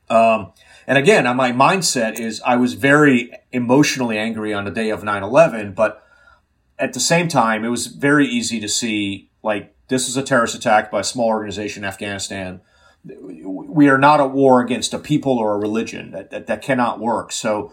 Um, 0.09 0.53
and 0.87 0.99
again, 0.99 1.25
my 1.37 1.53
mindset 1.53 2.19
is 2.21 2.41
I 2.47 2.57
was 2.57 2.75
very 2.75 3.33
emotionally 3.53 4.19
angry 4.19 4.55
on 4.55 4.65
the 4.65 4.71
day 4.71 4.91
of 4.91 5.03
9/11, 5.03 5.75
but 5.75 6.03
at 6.79 6.93
the 6.93 7.01
same 7.01 7.29
time, 7.29 7.65
it 7.65 7.69
was 7.69 7.87
very 7.87 8.27
easy 8.27 8.61
to 8.61 8.69
see 8.69 9.31
like 9.43 9.75
this 9.89 10.09
is 10.09 10.17
a 10.17 10.23
terrorist 10.23 10.55
attack 10.55 10.91
by 10.91 11.01
a 11.01 11.05
small 11.05 11.29
organization 11.29 11.85
in 11.85 11.89
Afghanistan. 11.89 12.61
We 13.05 13.89
are 13.89 13.99
not 13.99 14.21
at 14.21 14.33
war 14.33 14.61
against 14.61 14.93
a 14.93 14.99
people 14.99 15.39
or 15.39 15.55
a 15.55 15.59
religion. 15.59 16.11
That, 16.11 16.31
that, 16.31 16.47
that 16.49 16.63
cannot 16.63 16.99
work. 16.99 17.31
So 17.31 17.73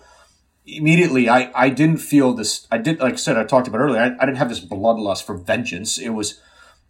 immediately 0.66 1.30
I, 1.30 1.52
I 1.56 1.70
didn't 1.70 1.98
feel 1.98 2.34
this. 2.34 2.68
I 2.72 2.78
did, 2.78 3.00
like 3.00 3.14
I 3.14 3.18
said, 3.18 3.38
I 3.38 3.44
talked 3.44 3.68
about 3.68 3.80
earlier, 3.80 4.02
I, 4.02 4.16
I 4.22 4.26
didn't 4.26 4.38
have 4.38 4.50
this 4.50 4.64
bloodlust 4.64 5.24
for 5.24 5.38
vengeance. 5.38 5.98
It 5.98 6.10
was, 6.10 6.40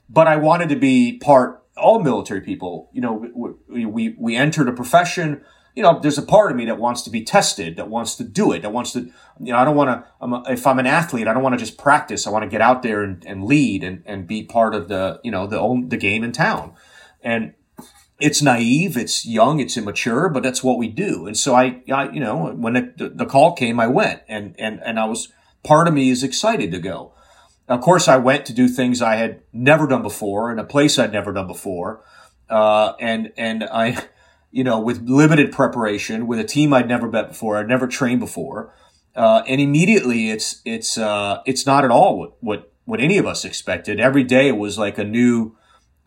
but 0.09 0.27
I 0.27 0.35
wanted 0.35 0.69
to 0.69 0.75
be 0.75 1.17
part, 1.17 1.63
all 1.75 1.99
military 1.99 2.41
people, 2.41 2.89
you 2.93 3.01
know, 3.01 3.55
we, 3.67 3.85
we, 3.85 4.15
we 4.17 4.35
entered 4.35 4.67
a 4.67 4.73
profession 4.73 5.43
you 5.75 5.81
know, 5.81 5.99
there's 5.99 6.17
a 6.17 6.23
part 6.23 6.51
of 6.51 6.57
me 6.57 6.65
that 6.65 6.77
wants 6.77 7.01
to 7.03 7.09
be 7.09 7.23
tested, 7.23 7.77
that 7.77 7.89
wants 7.89 8.15
to 8.15 8.23
do 8.23 8.51
it, 8.51 8.61
that 8.61 8.71
wants 8.71 8.93
to, 8.93 9.11
you 9.39 9.51
know, 9.51 9.57
I 9.57 9.65
don't 9.65 9.75
want 9.75 10.05
to, 10.21 10.51
if 10.51 10.67
I'm 10.67 10.77
an 10.77 10.85
athlete, 10.85 11.27
I 11.27 11.33
don't 11.33 11.41
want 11.41 11.53
to 11.53 11.59
just 11.59 11.77
practice. 11.77 12.27
I 12.27 12.29
want 12.29 12.43
to 12.43 12.49
get 12.49 12.61
out 12.61 12.83
there 12.83 13.01
and, 13.01 13.25
and 13.25 13.43
lead 13.43 13.83
and, 13.83 14.03
and 14.05 14.27
be 14.27 14.43
part 14.43 14.75
of 14.75 14.87
the, 14.87 15.19
you 15.23 15.31
know, 15.31 15.47
the 15.47 15.85
the 15.87 15.97
game 15.97 16.23
in 16.23 16.31
town. 16.31 16.73
And 17.21 17.53
it's 18.23 18.41
naive, 18.41 18.95
it's 18.95 19.25
young, 19.25 19.59
it's 19.59 19.75
immature, 19.75 20.29
but 20.29 20.43
that's 20.43 20.63
what 20.63 20.77
we 20.77 20.87
do. 20.87 21.27
And 21.27 21.37
so 21.37 21.55
I, 21.55 21.83
I 21.91 22.09
you 22.09 22.21
know, 22.21 22.53
when 22.53 22.73
the, 22.95 23.11
the 23.13 23.25
call 23.25 23.51
came, 23.51 23.81
I 23.81 23.87
went 23.87 24.21
and, 24.29 24.55
and, 24.57 24.79
and 24.81 24.97
I 24.97 25.03
was, 25.03 25.27
part 25.61 25.89
of 25.89 25.93
me 25.93 26.09
is 26.09 26.23
excited 26.23 26.71
to 26.71 26.79
go. 26.79 27.11
Of 27.67 27.81
course, 27.81 28.07
I 28.07 28.15
went 28.15 28.45
to 28.45 28.53
do 28.53 28.69
things 28.69 29.01
I 29.01 29.15
had 29.15 29.41
never 29.51 29.87
done 29.87 30.03
before 30.03 30.53
in 30.53 30.57
a 30.57 30.63
place 30.63 30.97
I'd 30.97 31.11
never 31.11 31.33
done 31.33 31.47
before. 31.47 32.01
Uh, 32.49 32.93
and, 32.97 33.33
and 33.35 33.65
I, 33.65 34.05
you 34.51 34.63
know, 34.63 34.79
with 34.79 35.01
limited 35.01 35.51
preparation, 35.51 36.25
with 36.25 36.39
a 36.39 36.45
team 36.45 36.71
I'd 36.71 36.87
never 36.87 37.09
met 37.09 37.27
before, 37.27 37.57
I'd 37.57 37.67
never 37.67 37.87
trained 37.87 38.21
before, 38.21 38.73
uh, 39.17 39.43
and 39.47 39.59
immediately 39.59 40.29
it's 40.31 40.61
it's 40.65 40.97
uh, 40.97 41.41
it's 41.45 41.67
not 41.67 41.83
at 41.85 41.91
all 41.91 42.17
what, 42.17 42.33
what 42.39 42.73
what 42.85 42.99
any 42.99 43.17
of 43.19 43.27
us 43.27 43.45
expected. 43.45 43.99
Every 43.99 44.23
day 44.23 44.51
was 44.51 44.77
like 44.79 44.97
a 44.97 45.03
new, 45.03 45.55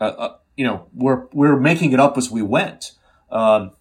uh 0.00 0.36
you 0.56 0.64
know, 0.64 0.88
we're 0.94 1.26
we're 1.32 1.58
making 1.58 1.92
it 1.92 2.00
up 2.00 2.16
as 2.16 2.30
we 2.30 2.42
went, 2.42 2.92
um, 3.30 3.72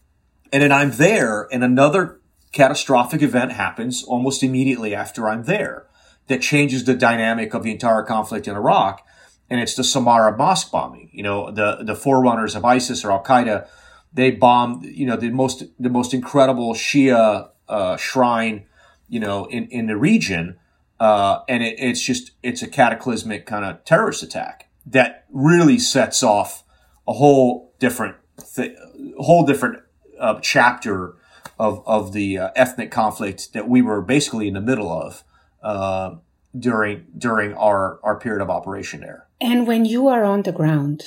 and 0.52 0.64
then 0.64 0.72
I'm 0.72 0.92
there, 0.92 1.48
and 1.52 1.64
another 1.64 2.20
catastrophic 2.52 3.22
event 3.22 3.52
happens 3.52 4.04
almost 4.04 4.44
immediately 4.44 4.96
after 4.96 5.28
I'm 5.28 5.44
there 5.44 5.88
that 6.28 6.42
changes 6.42 6.86
the 6.86 6.96
dynamic 6.96 7.54
of 7.54 7.64
the 7.64 7.72
entire 7.72 8.04
conflict 8.04 8.48
in 8.48 8.56
Iraq, 8.56 9.06
and 9.50 9.60
it's 9.60 9.76
the 9.76 9.84
Samarra 9.84 10.38
mosque 10.38 10.72
bombing. 10.72 11.10
You 11.14 11.24
know, 11.24 11.52
the 11.52 11.84
the 11.84 11.96
forerunners 11.96 12.56
of 12.56 12.66
ISIS 12.66 13.04
or 13.06 13.12
Al 13.12 13.24
Qaeda 13.24 13.68
they 14.16 14.32
bombed, 14.32 14.86
you 14.86 15.06
know, 15.06 15.18
the 15.18 15.30
most 15.30 15.64
the 15.78 15.90
most 15.90 16.14
incredible 16.14 16.74
Shia 16.74 17.50
uh, 17.68 17.98
shrine, 17.98 18.66
you 19.10 19.20
know, 19.20 19.46
in 19.46 19.68
in 19.68 19.88
the 19.88 19.98
region, 19.98 20.58
uh, 21.00 21.40
and 21.50 21.62
it, 21.62 21.76
it's 21.78 22.02
just 22.02 22.32
it's 22.42 22.62
a 22.62 22.68
cataclysmic 22.68 23.46
kind 23.46 23.66
of 23.66 23.84
terrorist 23.84 24.24
attack 24.24 24.70
that 24.86 25.26
really 25.30 25.78
sets 25.78 26.24
off 26.24 26.64
a 27.08 27.14
whole 27.14 27.74
different 27.80 28.16
th- 28.56 28.76
whole 29.20 29.46
different 29.46 29.82
uh, 30.20 30.40
chapter 30.42 31.16
of 31.60 31.84
of 31.86 32.14
the 32.14 32.38
uh, 32.38 32.50
ethnic 32.56 32.92
conflict 32.92 33.54
that 33.54 33.68
we 33.68 33.82
were 33.82 34.02
basically 34.02 34.48
in 34.48 34.54
the 34.54 34.62
middle 34.62 34.92
of 34.92 35.24
uh, 35.64 36.16
during 36.58 37.06
during 37.18 37.54
our 37.54 38.00
our 38.04 38.20
period 38.20 38.42
of 38.42 38.50
operation 38.50 39.02
there. 39.02 39.28
And 39.42 39.68
when 39.68 39.86
you 39.86 40.08
are 40.08 40.24
on 40.24 40.44
the 40.44 40.52
ground, 40.52 41.04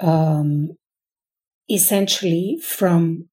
um, 0.00 0.70
essentially 1.70 2.58
from 2.62 3.28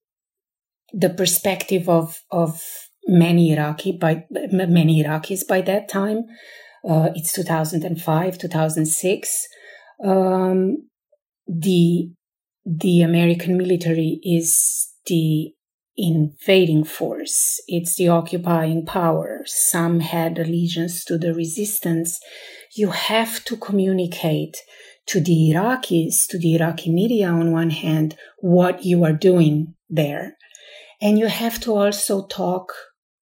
the 0.94 1.10
perspective 1.10 1.90
of 1.90 2.18
of 2.32 2.62
many 3.08 3.52
Iraqi 3.52 3.92
by 3.92 4.26
many 4.32 5.04
Iraqis 5.04 5.48
by 5.48 5.62
that 5.62 5.90
time. 5.90 6.26
Uh, 6.88 7.10
it's 7.16 7.34
2005, 7.34 8.38
2006. 8.38 9.48
Um, 10.04 10.78
the 11.48 12.12
the 12.66 13.02
American 13.02 13.58
military 13.58 14.20
is 14.24 14.90
the 15.06 15.54
invading 15.96 16.84
force. 16.84 17.62
It's 17.68 17.96
the 17.96 18.10
occupying 18.10 18.86
power. 18.86 19.42
Some 19.46 20.02
had 20.02 20.38
allegiance 20.38 21.04
to 21.06 21.18
the 21.18 21.34
resistance. 21.34 22.20
You 22.76 22.92
have 22.92 23.44
to 23.46 23.56
communicate 23.58 24.58
to 25.08 25.22
the 25.22 25.54
Iraqis, 25.54 26.28
to 26.28 26.38
the 26.38 26.56
Iraqi 26.56 26.92
media 26.92 27.30
on 27.30 27.52
one 27.52 27.70
hand, 27.70 28.16
what 28.40 28.84
you 28.84 29.04
are 29.06 29.14
doing 29.14 29.74
there. 29.90 30.36
And 31.02 31.18
you 31.18 31.28
have 31.28 31.60
to 31.62 31.74
also 31.74 32.28
talk 32.28 32.74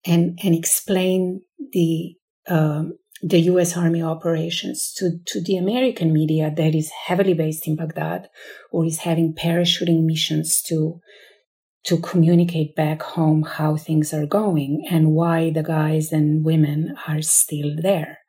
and, 0.05 0.37
and 0.43 0.55
explain 0.55 1.41
the, 1.71 2.15
um, 2.47 2.97
the 3.21 3.39
U.S. 3.41 3.77
Army 3.77 4.01
operations 4.01 4.93
to, 4.97 5.19
to 5.25 5.41
the 5.41 5.57
American 5.57 6.11
media 6.11 6.53
that 6.55 6.75
is 6.75 6.91
heavily 7.07 7.33
based 7.33 7.67
in 7.67 7.75
Baghdad 7.75 8.29
or 8.71 8.85
is 8.85 8.99
having 8.99 9.33
parachuting 9.33 10.03
missions 10.03 10.61
to, 10.63 10.99
to 11.85 11.97
communicate 11.97 12.75
back 12.75 13.01
home 13.01 13.43
how 13.43 13.77
things 13.77 14.13
are 14.13 14.25
going 14.25 14.85
and 14.89 15.11
why 15.11 15.49
the 15.49 15.63
guys 15.63 16.11
and 16.11 16.43
women 16.43 16.95
are 17.07 17.21
still 17.21 17.75
there. 17.81 18.19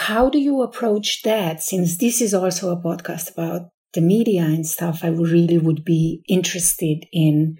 How 0.00 0.28
do 0.28 0.38
you 0.38 0.62
approach 0.62 1.22
that? 1.22 1.62
Since 1.62 1.98
this 1.98 2.20
is 2.20 2.34
also 2.34 2.70
a 2.70 2.80
podcast 2.80 3.32
about 3.32 3.70
the 3.94 4.00
media 4.00 4.42
and 4.42 4.66
stuff, 4.66 5.00
I 5.02 5.08
really 5.08 5.58
would 5.58 5.84
be 5.84 6.22
interested 6.28 7.06
in. 7.12 7.56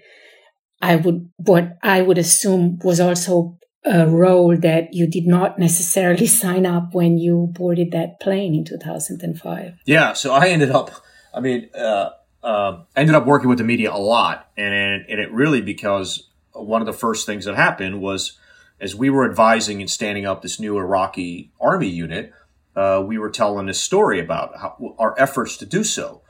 I 0.81 0.97
would 0.97 1.29
what 1.37 1.77
I 1.81 2.01
would 2.01 2.17
assume 2.17 2.79
was 2.83 2.99
also 2.99 3.57
a 3.85 4.07
role 4.07 4.55
that 4.57 4.93
you 4.93 5.07
did 5.07 5.27
not 5.27 5.59
necessarily 5.59 6.25
sign 6.41 6.65
up 6.65 6.93
when 6.93 7.17
you 7.17 7.49
boarded 7.51 7.91
that 7.91 8.19
plane 8.19 8.55
in 8.55 8.63
2005. 8.63 9.79
Yeah, 9.85 10.13
so 10.13 10.33
I 10.33 10.49
ended 10.49 10.71
up. 10.71 10.91
I 11.33 11.39
mean, 11.39 11.69
uh, 11.75 12.11
uh, 12.43 12.83
ended 12.95 13.15
up 13.15 13.25
working 13.25 13.49
with 13.49 13.57
the 13.57 13.63
media 13.63 13.91
a 13.91 13.97
lot, 13.97 14.49
and 14.57 14.73
and 14.73 15.19
it 15.19 15.31
really 15.31 15.61
because 15.61 16.29
one 16.51 16.81
of 16.81 16.85
the 16.85 16.93
first 16.93 17.25
things 17.25 17.45
that 17.45 17.55
happened 17.55 18.01
was 18.01 18.37
as 18.79 18.95
we 18.95 19.09
were 19.09 19.27
advising 19.27 19.81
and 19.81 19.89
standing 19.89 20.25
up 20.25 20.41
this 20.41 20.59
new 20.59 20.77
Iraqi 20.77 21.51
army 21.59 21.87
unit, 21.87 22.33
uh, 22.75 23.03
we 23.05 23.17
were 23.17 23.29
telling 23.29 23.65
this 23.65 23.81
story 23.81 24.19
about 24.19 24.57
how, 24.57 24.95
our 24.99 25.15
efforts 25.17 25.57
to 25.57 25.65
do 25.65 25.83
so. 25.83 26.21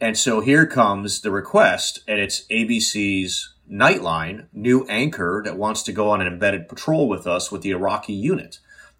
And 0.00 0.16
so 0.16 0.40
here 0.40 0.66
comes 0.66 1.20
the 1.20 1.30
request, 1.30 2.00
and 2.08 2.18
it's 2.18 2.46
ABC's 2.46 3.52
Nightline, 3.70 4.46
new 4.52 4.84
anchor 4.88 5.42
that 5.44 5.56
wants 5.56 5.82
to 5.84 5.92
go 5.92 6.10
on 6.10 6.20
an 6.20 6.26
embedded 6.26 6.68
patrol 6.68 7.08
with 7.08 7.26
us 7.26 7.52
with 7.52 7.62
the 7.62 7.70
Iraqi 7.70 8.12
unit. 8.12 8.58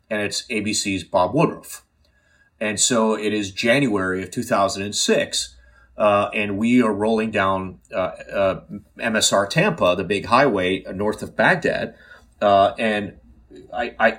And 0.08 0.22
it's 0.22 0.46
ABC's 0.48 1.04
Bob 1.04 1.34
Woodruff. 1.34 1.84
And 2.60 2.78
so 2.78 3.14
it 3.14 3.32
is 3.32 3.50
January 3.50 4.22
of 4.22 4.30
2006. 4.30 5.56
Uh, 5.96 6.30
and 6.32 6.56
we 6.56 6.82
are 6.82 6.92
rolling 6.92 7.30
down 7.30 7.78
uh, 7.92 8.12
uh, 8.32 8.60
MSR 8.98 9.48
Tampa, 9.50 9.94
the 9.96 10.04
big 10.04 10.26
highway 10.26 10.82
north 10.94 11.22
of 11.22 11.36
Baghdad, 11.36 11.94
uh, 12.40 12.72
and 12.78 13.18
I, 13.72 13.94
I, 13.98 14.18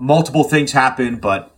multiple 0.00 0.44
things 0.44 0.72
happened, 0.72 1.20
but 1.20 1.54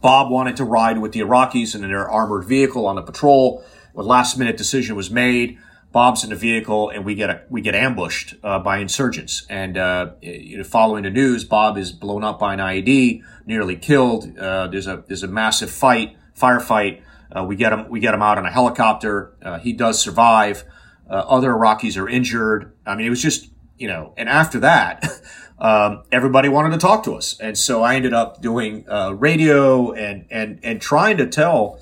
Bob 0.00 0.30
wanted 0.30 0.56
to 0.56 0.64
ride 0.64 0.98
with 0.98 1.12
the 1.12 1.20
Iraqis 1.20 1.74
in 1.74 1.82
their 1.82 2.08
armored 2.08 2.44
vehicle 2.44 2.86
on 2.86 2.96
the 2.96 3.02
patrol. 3.02 3.64
A 3.94 4.02
last 4.02 4.38
minute 4.38 4.56
decision 4.56 4.96
was 4.96 5.10
made. 5.10 5.58
Bob's 5.92 6.24
in 6.24 6.30
the 6.30 6.36
vehicle, 6.36 6.88
and 6.88 7.04
we 7.04 7.14
get 7.14 7.28
a, 7.28 7.42
we 7.50 7.60
get 7.60 7.74
ambushed 7.74 8.34
uh, 8.42 8.58
by 8.58 8.78
insurgents. 8.78 9.46
And 9.50 9.76
uh, 9.76 10.12
you 10.22 10.56
know, 10.56 10.64
following 10.64 11.04
the 11.04 11.10
news, 11.10 11.44
Bob 11.44 11.76
is 11.76 11.92
blown 11.92 12.24
up 12.24 12.38
by 12.38 12.54
an 12.54 12.60
IED, 12.60 13.22
nearly 13.46 13.76
killed. 13.76 14.36
Uh, 14.38 14.68
there's 14.68 14.86
a 14.86 15.04
there's 15.06 15.22
a 15.22 15.28
massive 15.28 15.70
fight, 15.70 16.16
firefight. 16.34 17.02
Uh, 17.30 17.44
we 17.44 17.56
get 17.56 17.72
him 17.72 17.90
we 17.90 18.00
get 18.00 18.14
him 18.14 18.22
out 18.22 18.38
on 18.38 18.46
a 18.46 18.50
helicopter. 18.50 19.34
Uh, 19.42 19.58
he 19.58 19.74
does 19.74 20.00
survive. 20.00 20.64
Uh, 21.08 21.14
other 21.14 21.50
Iraqis 21.50 22.00
are 22.00 22.08
injured. 22.08 22.72
I 22.86 22.94
mean, 22.94 23.06
it 23.06 23.10
was 23.10 23.20
just 23.20 23.50
you 23.76 23.86
know. 23.86 24.14
And 24.16 24.30
after 24.30 24.60
that, 24.60 25.04
um, 25.58 26.04
everybody 26.10 26.48
wanted 26.48 26.70
to 26.70 26.78
talk 26.78 27.04
to 27.04 27.14
us, 27.14 27.38
and 27.38 27.56
so 27.58 27.82
I 27.82 27.96
ended 27.96 28.14
up 28.14 28.40
doing 28.40 28.86
radio 28.86 29.92
and 29.92 30.24
and 30.30 30.58
and 30.62 30.80
trying 30.80 31.18
to 31.18 31.26
tell 31.26 31.80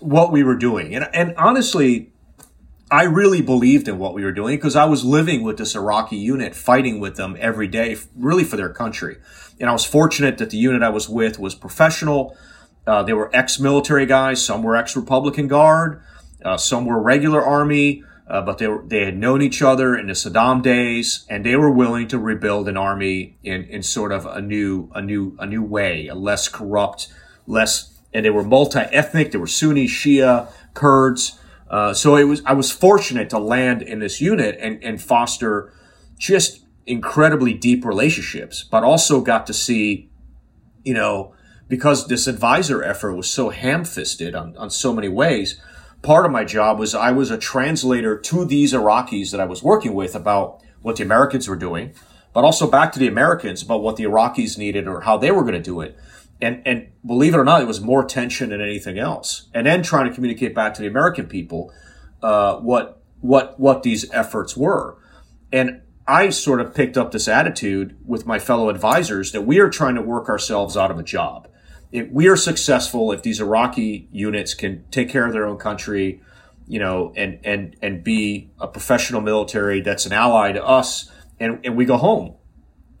what 0.00 0.30
we 0.30 0.44
were 0.44 0.56
doing. 0.56 0.94
And 0.94 1.08
and 1.12 1.34
honestly, 1.36 2.12
I 2.90 3.04
really 3.04 3.42
believed 3.42 3.88
in 3.88 3.98
what 3.98 4.14
we 4.14 4.24
were 4.24 4.32
doing 4.32 4.56
because 4.56 4.76
I 4.76 4.84
was 4.84 5.04
living 5.04 5.42
with 5.42 5.58
this 5.58 5.74
Iraqi 5.74 6.16
unit, 6.16 6.54
fighting 6.54 7.00
with 7.00 7.16
them 7.16 7.36
every 7.38 7.66
day, 7.66 7.96
really 8.14 8.44
for 8.44 8.56
their 8.56 8.68
country. 8.68 9.16
And 9.58 9.68
I 9.68 9.72
was 9.72 9.84
fortunate 9.84 10.38
that 10.38 10.50
the 10.50 10.56
unit 10.56 10.82
I 10.82 10.90
was 10.90 11.08
with 11.08 11.38
was 11.38 11.54
professional. 11.54 12.36
Uh, 12.86 13.02
they 13.02 13.12
were 13.12 13.30
ex-military 13.34 14.06
guys. 14.06 14.44
Some 14.44 14.62
were 14.62 14.76
ex-Republican 14.76 15.48
Guard. 15.48 16.02
Uh, 16.44 16.56
some 16.56 16.84
were 16.84 17.00
regular 17.02 17.44
Army 17.44 18.04
uh, 18.28 18.40
but 18.42 18.58
they 18.58 18.66
were, 18.66 18.82
they 18.84 19.04
had 19.04 19.16
known 19.16 19.40
each 19.40 19.62
other 19.62 19.96
in 19.96 20.08
the 20.08 20.12
Saddam 20.12 20.62
days, 20.62 21.24
and 21.28 21.46
they 21.46 21.54
were 21.54 21.70
willing 21.70 22.08
to 22.08 22.18
rebuild 22.18 22.68
an 22.68 22.76
army 22.76 23.38
in, 23.44 23.64
in 23.64 23.82
sort 23.82 24.10
of 24.10 24.26
a 24.26 24.40
new 24.40 24.90
a 24.94 25.00
new 25.00 25.36
a 25.38 25.46
new 25.46 25.62
way, 25.62 26.08
a 26.08 26.14
less 26.14 26.48
corrupt, 26.48 27.08
less 27.46 27.92
and 28.12 28.24
they 28.24 28.30
were 28.30 28.42
multi 28.42 28.80
ethnic. 28.80 29.30
They 29.30 29.38
were 29.38 29.46
Sunni, 29.46 29.86
Shia, 29.86 30.48
Kurds. 30.74 31.38
Uh, 31.68 31.92
so 31.92 32.16
it 32.16 32.24
was 32.24 32.42
I 32.46 32.52
was 32.52 32.70
fortunate 32.70 33.28
to 33.30 33.38
land 33.38 33.82
in 33.82 33.98
this 33.98 34.20
unit 34.20 34.56
and 34.60 34.82
and 34.84 35.02
foster 35.02 35.72
just 36.18 36.64
incredibly 36.86 37.52
deep 37.52 37.84
relationships, 37.84 38.62
but 38.62 38.84
also 38.84 39.20
got 39.20 39.46
to 39.46 39.52
see, 39.52 40.08
you 40.84 40.94
know, 40.94 41.34
because 41.68 42.06
this 42.06 42.26
advisor 42.26 42.82
effort 42.82 43.14
was 43.14 43.28
so 43.28 43.50
ham-fisted 43.50 44.34
on, 44.34 44.56
on 44.56 44.70
so 44.70 44.92
many 44.92 45.08
ways, 45.08 45.60
part 46.02 46.24
of 46.24 46.30
my 46.30 46.44
job 46.44 46.78
was 46.78 46.94
I 46.94 47.10
was 47.10 47.30
a 47.30 47.38
translator 47.38 48.16
to 48.16 48.44
these 48.44 48.72
Iraqis 48.72 49.32
that 49.32 49.40
I 49.40 49.44
was 49.44 49.62
working 49.62 49.94
with 49.94 50.14
about 50.14 50.62
what 50.82 50.96
the 50.96 51.02
Americans 51.02 51.48
were 51.48 51.56
doing, 51.56 51.92
but 52.32 52.44
also 52.44 52.70
back 52.70 52.92
to 52.92 52.98
the 53.00 53.08
Americans 53.08 53.62
about 53.62 53.82
what 53.82 53.96
the 53.96 54.04
Iraqis 54.04 54.56
needed 54.56 54.86
or 54.86 55.00
how 55.00 55.16
they 55.16 55.32
were 55.32 55.42
going 55.42 55.54
to 55.54 55.60
do 55.60 55.80
it. 55.80 55.98
And, 56.40 56.62
and 56.66 56.88
believe 57.04 57.34
it 57.34 57.38
or 57.38 57.44
not, 57.44 57.62
it 57.62 57.66
was 57.66 57.80
more 57.80 58.04
tension 58.04 58.50
than 58.50 58.60
anything 58.60 58.98
else. 58.98 59.48
And 59.54 59.66
then 59.66 59.82
trying 59.82 60.08
to 60.08 60.14
communicate 60.14 60.54
back 60.54 60.74
to 60.74 60.82
the 60.82 60.88
American 60.88 61.26
people, 61.26 61.72
uh, 62.22 62.56
what, 62.56 63.02
what, 63.20 63.58
what 63.58 63.82
these 63.82 64.10
efforts 64.12 64.56
were. 64.56 64.98
And 65.52 65.80
I 66.06 66.28
sort 66.30 66.60
of 66.60 66.74
picked 66.74 66.96
up 66.96 67.10
this 67.10 67.26
attitude 67.26 67.96
with 68.04 68.26
my 68.26 68.38
fellow 68.38 68.68
advisors 68.68 69.32
that 69.32 69.42
we 69.42 69.58
are 69.58 69.70
trying 69.70 69.94
to 69.94 70.02
work 70.02 70.28
ourselves 70.28 70.76
out 70.76 70.90
of 70.90 70.98
a 70.98 71.02
job. 71.02 71.48
If 71.90 72.10
we 72.10 72.28
are 72.28 72.36
successful, 72.36 73.12
if 73.12 73.22
these 73.22 73.40
Iraqi 73.40 74.08
units 74.12 74.54
can 74.54 74.84
take 74.90 75.08
care 75.08 75.26
of 75.26 75.32
their 75.32 75.46
own 75.46 75.56
country, 75.56 76.20
you 76.68 76.78
know, 76.78 77.12
and, 77.16 77.40
and, 77.44 77.76
and 77.80 78.04
be 78.04 78.50
a 78.60 78.68
professional 78.68 79.20
military 79.20 79.80
that's 79.80 80.04
an 80.04 80.12
ally 80.12 80.52
to 80.52 80.64
us, 80.64 81.10
and, 81.40 81.60
and 81.64 81.76
we 81.76 81.84
go 81.84 81.96
home. 81.96 82.34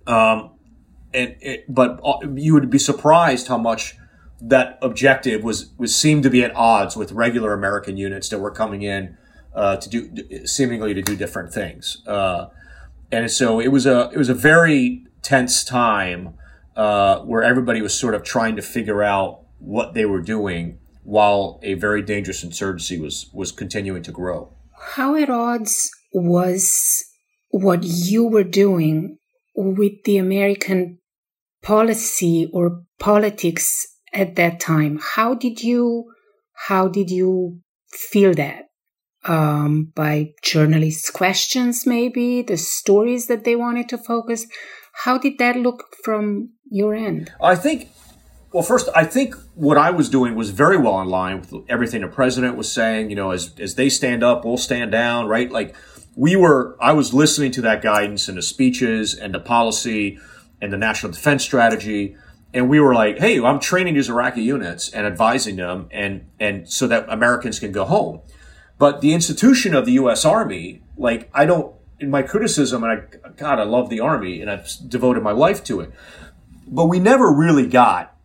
Um, 0.06 0.52
and 1.14 1.36
it, 1.40 1.64
but 1.68 2.00
uh, 2.04 2.18
you 2.34 2.54
would 2.54 2.70
be 2.70 2.78
surprised 2.78 3.48
how 3.48 3.58
much 3.58 3.96
that 4.40 4.78
objective 4.82 5.42
was 5.42 5.72
was 5.78 5.94
seemed 5.94 6.22
to 6.22 6.30
be 6.30 6.44
at 6.44 6.54
odds 6.54 6.96
with 6.96 7.12
regular 7.12 7.52
American 7.52 7.96
units 7.96 8.28
that 8.28 8.38
were 8.38 8.50
coming 8.50 8.82
in 8.82 9.16
uh, 9.54 9.76
to 9.76 9.88
do 9.88 10.46
seemingly 10.46 10.94
to 10.94 11.02
do 11.02 11.16
different 11.16 11.52
things. 11.52 12.02
Uh, 12.06 12.46
and 13.10 13.30
so 13.30 13.60
it 13.60 13.68
was 13.68 13.86
a 13.86 14.10
it 14.12 14.18
was 14.18 14.28
a 14.28 14.34
very 14.34 15.04
tense 15.22 15.64
time 15.64 16.34
uh, 16.76 17.20
where 17.20 17.42
everybody 17.42 17.80
was 17.80 17.98
sort 17.98 18.14
of 18.14 18.22
trying 18.22 18.56
to 18.56 18.62
figure 18.62 19.02
out 19.02 19.42
what 19.58 19.94
they 19.94 20.04
were 20.04 20.20
doing 20.20 20.78
while 21.02 21.58
a 21.62 21.74
very 21.74 22.02
dangerous 22.02 22.42
insurgency 22.42 23.00
was 23.00 23.30
was 23.32 23.52
continuing 23.52 24.02
to 24.02 24.12
grow. 24.12 24.52
How 24.94 25.16
at 25.16 25.30
odds 25.30 25.90
was 26.12 27.04
what 27.50 27.82
you 27.82 28.26
were 28.26 28.44
doing 28.44 29.18
with 29.56 30.04
the 30.04 30.18
American 30.18 30.98
policy 31.62 32.48
or 32.52 32.82
politics 32.98 33.86
at 34.12 34.36
that 34.36 34.60
time? 34.60 35.00
How 35.14 35.34
did 35.34 35.62
you 35.62 36.12
how 36.68 36.88
did 36.88 37.10
you 37.10 37.60
feel 37.90 38.34
that? 38.34 38.64
Um, 39.24 39.92
by 39.96 40.30
journalists' 40.42 41.10
questions, 41.10 41.84
maybe 41.84 42.42
the 42.42 42.56
stories 42.56 43.26
that 43.26 43.42
they 43.42 43.56
wanted 43.56 43.88
to 43.88 43.98
focus. 43.98 44.46
How 45.02 45.18
did 45.18 45.38
that 45.38 45.56
look 45.56 45.96
from 46.04 46.50
your 46.70 46.94
end? 46.94 47.32
I 47.42 47.56
think 47.56 47.90
well, 48.52 48.62
first, 48.62 48.88
I 48.94 49.04
think 49.04 49.34
what 49.54 49.76
I 49.76 49.90
was 49.90 50.08
doing 50.08 50.34
was 50.34 50.48
very 50.48 50.78
well 50.78 50.98
in 51.02 51.08
line 51.08 51.40
with 51.40 51.52
everything 51.68 52.00
the 52.00 52.08
president 52.08 52.56
was 52.56 52.72
saying. 52.72 53.10
You 53.10 53.16
know, 53.16 53.30
as 53.32 53.52
as 53.58 53.74
they 53.74 53.90
stand 53.90 54.22
up, 54.22 54.44
we'll 54.44 54.56
stand 54.56 54.92
down, 54.92 55.26
right? 55.26 55.50
Like 55.50 55.74
we 56.16 56.34
were, 56.34 56.76
I 56.80 56.94
was 56.94 57.12
listening 57.12 57.52
to 57.52 57.60
that 57.60 57.82
guidance 57.82 58.26
and 58.26 58.38
the 58.38 58.42
speeches 58.42 59.14
and 59.14 59.34
the 59.34 59.38
policy 59.38 60.18
and 60.60 60.72
the 60.72 60.78
national 60.78 61.12
defense 61.12 61.44
strategy. 61.44 62.16
And 62.54 62.70
we 62.70 62.80
were 62.80 62.94
like, 62.94 63.18
hey, 63.18 63.38
I'm 63.38 63.60
training 63.60 63.94
these 63.94 64.08
Iraqi 64.08 64.42
units 64.42 64.88
and 64.88 65.06
advising 65.06 65.56
them 65.56 65.88
and, 65.92 66.26
and 66.40 66.68
so 66.68 66.86
that 66.86 67.04
Americans 67.10 67.60
can 67.60 67.70
go 67.70 67.84
home. 67.84 68.22
But 68.78 69.02
the 69.02 69.12
institution 69.12 69.74
of 69.74 69.84
the 69.84 69.92
U.S. 69.92 70.24
Army, 70.24 70.82
like, 70.96 71.28
I 71.34 71.44
don't, 71.44 71.74
in 72.00 72.10
my 72.10 72.22
criticism, 72.22 72.82
and 72.82 72.92
I, 72.92 73.30
God, 73.36 73.58
I 73.58 73.64
love 73.64 73.90
the 73.90 74.00
Army 74.00 74.40
and 74.40 74.50
I've 74.50 74.68
devoted 74.88 75.22
my 75.22 75.32
life 75.32 75.62
to 75.64 75.80
it. 75.80 75.92
But 76.66 76.86
we 76.86 76.98
never 76.98 77.30
really 77.30 77.66
got 77.66 78.16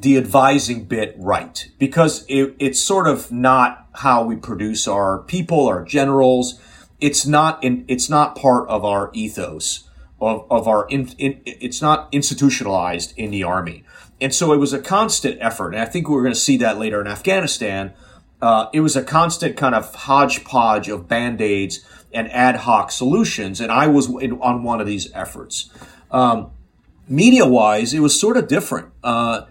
the 0.00 0.16
advising 0.16 0.84
bit 0.86 1.14
right 1.16 1.68
because 1.78 2.24
it, 2.28 2.56
it's 2.58 2.80
sort 2.80 3.06
of 3.06 3.30
not 3.30 3.86
how 3.94 4.24
we 4.24 4.34
produce 4.34 4.88
our 4.88 5.18
people, 5.20 5.68
our 5.68 5.84
generals 5.84 6.60
it's 7.02 7.26
not 7.26 7.62
in, 7.62 7.84
it's 7.88 8.08
not 8.08 8.36
part 8.36 8.66
of 8.68 8.84
our 8.84 9.10
ethos 9.12 9.88
of, 10.20 10.46
of 10.50 10.68
our 10.68 10.86
in, 10.88 11.08
in, 11.18 11.40
it's 11.44 11.82
not 11.82 12.08
institutionalized 12.12 13.12
in 13.16 13.32
the 13.32 13.42
army. 13.42 13.84
And 14.20 14.32
so 14.32 14.52
it 14.52 14.58
was 14.58 14.72
a 14.72 14.80
constant 14.80 15.38
effort 15.40 15.72
and 15.74 15.82
i 15.82 15.84
think 15.84 16.08
we're 16.08 16.22
going 16.22 16.32
to 16.32 16.38
see 16.38 16.56
that 16.58 16.78
later 16.78 17.00
in 17.00 17.08
afghanistan 17.08 17.92
uh, 18.40 18.68
it 18.72 18.80
was 18.80 18.96
a 18.96 19.02
constant 19.02 19.56
kind 19.56 19.74
of 19.74 19.92
hodgepodge 19.94 20.88
of 20.88 21.08
band-aids 21.08 21.84
and 22.12 22.30
ad 22.32 22.56
hoc 22.56 22.92
solutions 22.92 23.60
and 23.60 23.72
i 23.72 23.88
was 23.88 24.08
in, 24.22 24.40
on 24.40 24.62
one 24.62 24.80
of 24.80 24.86
these 24.86 25.12
efforts. 25.12 25.70
Um, 26.12 26.52
media 27.08 27.46
wise 27.46 27.92
it 27.92 28.00
was 28.00 28.18
sort 28.18 28.36
of 28.36 28.46
different. 28.46 28.92
Uh, 29.02 29.46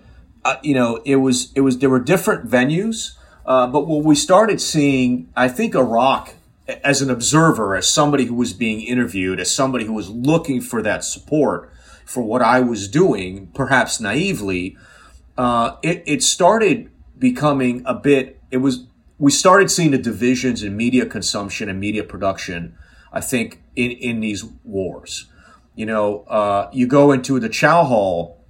uh, 0.45 0.55
you 0.63 0.73
know 0.73 1.01
it 1.05 1.17
was 1.17 1.51
it 1.53 1.61
was 1.61 1.79
there 1.79 1.89
were 1.89 1.99
different 1.99 2.49
venues 2.49 3.17
uh, 3.45 3.67
but 3.67 3.87
what 3.87 4.03
we 4.05 4.15
started 4.15 4.61
seeing 4.61 5.29
i 5.35 5.47
think 5.47 5.75
iraq 5.75 6.33
as 6.83 7.01
an 7.01 7.09
observer, 7.09 7.75
as 7.75 7.87
somebody 7.87 8.25
who 8.25 8.35
was 8.35 8.53
being 8.53 8.81
interviewed, 8.81 9.39
as 9.39 9.53
somebody 9.53 9.85
who 9.85 9.93
was 9.93 10.09
looking 10.09 10.61
for 10.61 10.81
that 10.81 11.03
support 11.03 11.71
for 12.05 12.23
what 12.23 12.41
I 12.41 12.59
was 12.59 12.87
doing, 12.87 13.47
perhaps 13.53 13.99
naively, 13.99 14.77
uh, 15.37 15.77
it, 15.81 16.03
it 16.05 16.23
started 16.23 16.89
becoming 17.17 17.83
a 17.85 17.93
bit, 17.93 18.39
it 18.51 18.57
was, 18.57 18.85
we 19.17 19.31
started 19.31 19.69
seeing 19.69 19.91
the 19.91 19.97
divisions 19.97 20.63
in 20.63 20.75
media 20.75 21.05
consumption 21.05 21.69
and 21.69 21.79
media 21.79 22.03
production, 22.03 22.75
I 23.13 23.21
think, 23.21 23.61
in, 23.75 23.91
in 23.91 24.19
these 24.19 24.43
wars. 24.63 25.27
You 25.75 25.85
know, 25.85 26.21
uh, 26.23 26.69
you 26.73 26.87
go 26.87 27.11
into 27.11 27.39
the 27.39 27.49
chow 27.49 27.83
hall 27.85 28.43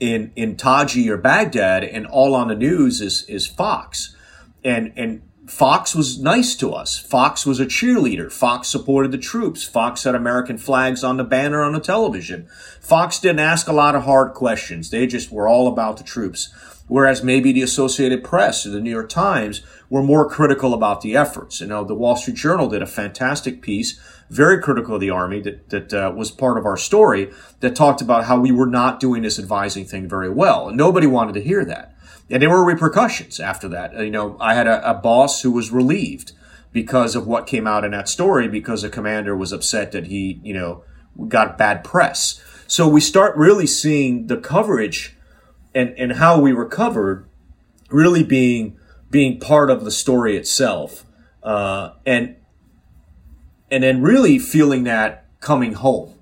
in, 0.00 0.32
in 0.34 0.56
Taji 0.56 1.10
or 1.10 1.16
Baghdad, 1.16 1.84
and 1.84 2.06
all 2.06 2.34
on 2.34 2.48
the 2.48 2.54
news 2.54 3.00
is, 3.00 3.24
is 3.28 3.46
Fox. 3.46 4.16
And, 4.64 4.92
and 4.96 5.22
Fox 5.46 5.94
was 5.94 6.18
nice 6.18 6.54
to 6.56 6.72
us. 6.72 6.98
Fox 6.98 7.44
was 7.44 7.60
a 7.60 7.66
cheerleader. 7.66 8.32
Fox 8.32 8.68
supported 8.68 9.12
the 9.12 9.18
troops. 9.18 9.62
Fox 9.62 10.04
had 10.04 10.14
American 10.14 10.56
flags 10.56 11.04
on 11.04 11.18
the 11.18 11.24
banner 11.24 11.62
on 11.62 11.72
the 11.72 11.80
television. 11.80 12.46
Fox 12.80 13.20
didn't 13.20 13.40
ask 13.40 13.68
a 13.68 13.72
lot 13.72 13.94
of 13.94 14.04
hard 14.04 14.32
questions. 14.32 14.88
They 14.88 15.06
just 15.06 15.30
were 15.30 15.46
all 15.46 15.68
about 15.68 15.98
the 15.98 16.04
troops. 16.04 16.52
Whereas 16.86 17.22
maybe 17.22 17.52
the 17.52 17.62
Associated 17.62 18.24
Press 18.24 18.66
or 18.66 18.70
the 18.70 18.80
New 18.80 18.90
York 18.90 19.08
Times 19.08 19.62
were 19.88 20.02
more 20.02 20.28
critical 20.28 20.74
about 20.74 21.00
the 21.00 21.16
efforts. 21.16 21.60
You 21.60 21.66
know, 21.66 21.84
the 21.84 21.94
Wall 21.94 22.16
Street 22.16 22.36
Journal 22.36 22.68
did 22.68 22.82
a 22.82 22.86
fantastic 22.86 23.62
piece, 23.62 23.98
very 24.28 24.60
critical 24.60 24.94
of 24.94 25.00
the 25.00 25.10
Army 25.10 25.40
that, 25.40 25.70
that 25.70 25.94
uh, 25.94 26.12
was 26.14 26.30
part 26.30 26.58
of 26.58 26.66
our 26.66 26.76
story 26.76 27.30
that 27.60 27.76
talked 27.76 28.02
about 28.02 28.24
how 28.24 28.38
we 28.38 28.52
were 28.52 28.66
not 28.66 29.00
doing 29.00 29.22
this 29.22 29.38
advising 29.38 29.84
thing 29.84 30.08
very 30.08 30.30
well. 30.30 30.68
And 30.68 30.76
nobody 30.76 31.06
wanted 31.06 31.34
to 31.34 31.42
hear 31.42 31.64
that. 31.64 31.93
And 32.30 32.42
there 32.42 32.50
were 32.50 32.64
repercussions 32.64 33.38
after 33.38 33.68
that. 33.68 33.94
You 33.98 34.10
know, 34.10 34.36
I 34.40 34.54
had 34.54 34.66
a, 34.66 34.90
a 34.90 34.94
boss 34.94 35.42
who 35.42 35.50
was 35.50 35.70
relieved 35.70 36.32
because 36.72 37.14
of 37.14 37.26
what 37.26 37.46
came 37.46 37.66
out 37.66 37.84
in 37.84 37.92
that 37.92 38.08
story 38.08 38.48
because 38.48 38.82
the 38.82 38.88
commander 38.88 39.36
was 39.36 39.52
upset 39.52 39.92
that 39.92 40.06
he, 40.06 40.40
you 40.42 40.54
know, 40.54 40.84
got 41.28 41.58
bad 41.58 41.84
press. 41.84 42.42
So 42.66 42.88
we 42.88 43.00
start 43.00 43.36
really 43.36 43.66
seeing 43.66 44.26
the 44.26 44.36
coverage 44.36 45.16
and, 45.74 45.94
and 45.98 46.14
how 46.14 46.40
we 46.40 46.52
were 46.52 46.66
covered 46.66 47.28
really 47.90 48.22
being 48.22 48.78
being 49.10 49.38
part 49.38 49.70
of 49.70 49.84
the 49.84 49.92
story 49.92 50.36
itself. 50.36 51.04
Uh, 51.42 51.90
and 52.04 52.36
and 53.70 53.84
then 53.84 54.02
really 54.02 54.38
feeling 54.38 54.84
that 54.84 55.26
coming 55.40 55.74
home. 55.74 56.14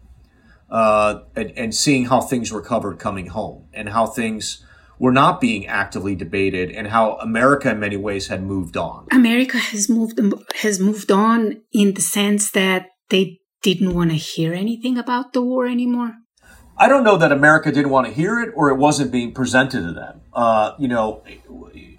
Uh, 0.69 1.23
and, 1.37 1.53
and 1.57 1.75
seeing 1.75 2.07
how 2.07 2.19
things 2.19 2.51
were 2.51 2.63
covered 2.63 2.99
coming 2.99 3.27
home 3.27 3.67
and 3.75 3.91
how 3.91 4.07
things 4.07 4.65
were 5.03 5.11
not 5.11 5.41
being 5.41 5.67
actively 5.67 6.15
debated 6.15 6.71
and 6.71 6.87
how 6.87 7.17
America 7.17 7.69
in 7.69 7.81
many 7.81 7.97
ways 7.97 8.29
had 8.29 8.41
moved 8.41 8.77
on. 8.77 9.09
America 9.11 9.59
has 9.59 9.89
moved 9.89 10.21
has 10.63 10.79
moved 10.79 11.11
on 11.11 11.61
in 11.73 11.95
the 11.95 12.01
sense 12.01 12.53
that 12.53 12.87
they 13.09 13.41
didn't 13.63 13.95
want 13.95 14.11
to 14.11 14.17
hear 14.17 14.55
anything 14.55 14.97
about 14.97 15.33
the 15.33 15.43
war 15.43 15.67
anymore. 15.67 16.13
I 16.79 16.87
don't 16.87 17.03
know 17.03 17.17
that 17.17 17.33
America 17.33 17.73
didn't 17.73 17.91
want 17.91 18.07
to 18.07 18.13
hear 18.13 18.41
it 18.41 18.53
or 18.55 18.71
it 18.71 18.77
wasn't 18.77 19.11
being 19.11 19.35
presented 19.35 19.83
to 19.83 19.93
them. 19.93 20.21
Uh, 20.33 20.75
you 20.79 20.87
know, 20.87 21.25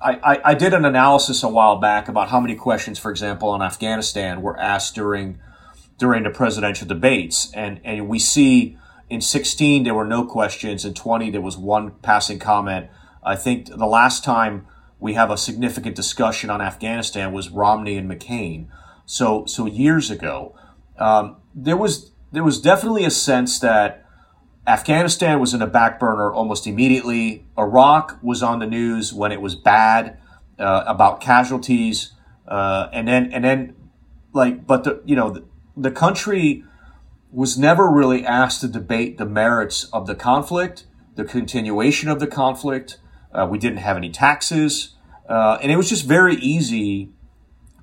I, 0.02 0.12
I, 0.24 0.42
I, 0.52 0.54
did 0.54 0.74
an 0.74 0.86
analysis 0.86 1.44
a 1.44 1.50
while 1.50 1.80
back 1.80 2.08
about 2.08 2.30
how 2.30 2.40
many 2.40 2.56
questions, 2.56 2.98
for 2.98 3.12
example, 3.12 3.50
on 3.50 3.62
Afghanistan 3.62 4.42
were 4.42 4.58
asked 4.58 4.96
during 4.96 5.40
during 6.00 6.24
the 6.24 6.30
presidential 6.30 6.88
debates, 6.88 7.52
and 7.54 7.82
and 7.84 8.08
we 8.08 8.18
see 8.18 8.78
in 9.14 9.22
16, 9.22 9.84
there 9.84 9.94
were 9.94 10.08
no 10.08 10.26
questions. 10.26 10.84
In 10.86 10.96
20, 10.96 11.30
there 11.30 11.40
was 11.40 11.56
one 11.56 11.92
passing 12.02 12.40
comment. 12.40 12.88
I 13.24 13.36
think 13.36 13.68
the 13.68 13.86
last 13.86 14.24
time 14.24 14.66
we 15.00 15.14
have 15.14 15.30
a 15.30 15.38
significant 15.38 15.96
discussion 15.96 16.50
on 16.50 16.62
Afghanistan 16.62 17.32
was 17.32 17.50
Romney 17.50 17.96
and 17.96 18.10
McCain. 18.10 18.68
So, 19.06 19.46
so 19.46 19.68
years 19.68 20.10
ago, 20.10 20.56
um, 20.98 21.38
there 21.54 21.78
was 21.78 22.12
there 22.32 22.44
was 22.44 22.60
definitely 22.60 23.06
a 23.06 23.12
sense 23.12 23.60
that 23.60 24.04
Afghanistan 24.66 25.40
was 25.40 25.54
in 25.54 25.62
a 25.62 25.68
back 25.68 26.00
burner 26.00 26.34
almost 26.34 26.66
immediately. 26.66 27.46
Iraq 27.56 28.18
was 28.24 28.42
on 28.42 28.58
the 28.58 28.66
news 28.66 29.14
when 29.14 29.32
it 29.32 29.42
was 29.42 29.54
bad 29.54 30.18
uh, 30.58 30.84
about 30.88 31.22
casualties, 31.22 32.14
uh, 32.48 32.90
and 32.92 33.08
then 33.08 33.32
and 33.32 33.44
then 33.44 33.76
like, 34.34 34.66
but 34.66 34.84
the 34.84 35.04
you 35.06 35.16
know 35.16 35.30
the, 35.30 35.44
the 35.78 35.92
country 35.92 36.64
was 37.34 37.58
never 37.58 37.90
really 37.90 38.26
asked 38.26 38.62
to 38.62 38.68
debate 38.68 39.18
the 39.18 39.26
merits 39.26 39.86
of 39.86 40.08
the 40.08 40.16
conflict 40.16 40.86
the 41.16 41.24
continuation 41.24 42.10
of 42.10 42.20
the 42.20 42.28
conflict. 42.28 42.98
Uh, 43.34 43.48
we 43.50 43.58
didn't 43.58 43.78
have 43.78 43.98
any 43.98 44.10
taxes. 44.10 44.96
Uh, 45.28 45.58
and 45.62 45.72
it 45.72 45.78
was 45.78 45.90
just 45.90 46.06
very 46.06 46.36
easy 46.36 47.10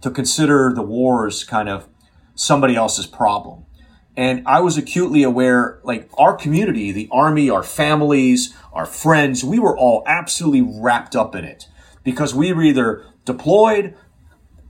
to 0.01 0.11
consider 0.11 0.73
the 0.75 0.83
wars 0.83 1.45
kind 1.45 1.69
of 1.69 1.89
somebody 2.35 2.77
else's 2.77 3.07
problem. 3.07 3.65
And 4.17 4.43
I 4.47 4.61
was 4.61 4.77
acutely 4.77 5.23
aware, 5.23 5.81
like 5.83 6.11
our 6.19 6.35
community, 6.35 6.93
the 6.93 7.09
army, 7.13 7.49
our 7.49 7.63
families, 7.63 8.55
our 8.73 8.87
friends, 8.87 9.45
we 9.45 9.59
were 9.59 9.77
all 9.77 10.03
absolutely 10.07 10.63
wrapped 10.63 11.15
up 11.15 11.35
in 11.35 11.45
it 11.45 11.69
because 12.03 12.35
we 12.35 12.53
were 12.53 12.63
either 12.63 13.05
deployed, 13.25 13.97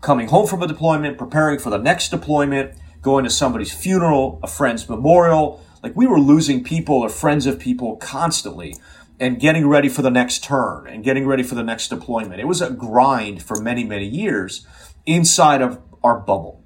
coming 0.01 0.29
home 0.29 0.47
from 0.47 0.63
a 0.63 0.67
deployment, 0.67 1.19
preparing 1.19 1.59
for 1.59 1.71
the 1.71 1.79
next 1.79 2.11
deployment, 2.11 2.75
going 3.03 3.25
to 3.25 3.31
somebody's 3.31 3.73
funeral, 3.73 4.41
a 4.43 4.47
friend's 4.47 4.89
memorial. 4.89 5.65
Like 5.83 5.97
we 5.97 6.07
were 6.07 6.21
losing 6.21 6.63
people 6.63 6.97
or 6.97 7.09
friends 7.09 7.47
of 7.47 7.59
people 7.59 7.97
constantly 7.97 8.77
and 9.19 9.39
getting 9.39 9.69
ready 9.69 9.89
for 9.89 10.03
the 10.03 10.11
next 10.11 10.43
turn 10.43 10.87
and 10.89 11.05
getting 11.05 11.27
ready 11.27 11.43
for 11.43 11.55
the 11.55 11.63
next 11.63 11.89
deployment. 11.89 12.41
It 12.41 12.47
was 12.47 12.63
a 12.63 12.71
grind 12.71 13.43
for 13.43 13.61
many, 13.61 13.85
many 13.85 14.07
years 14.07 14.67
inside 15.07 15.63
of 15.63 15.81
our 16.03 16.19
bubble. 16.19 16.63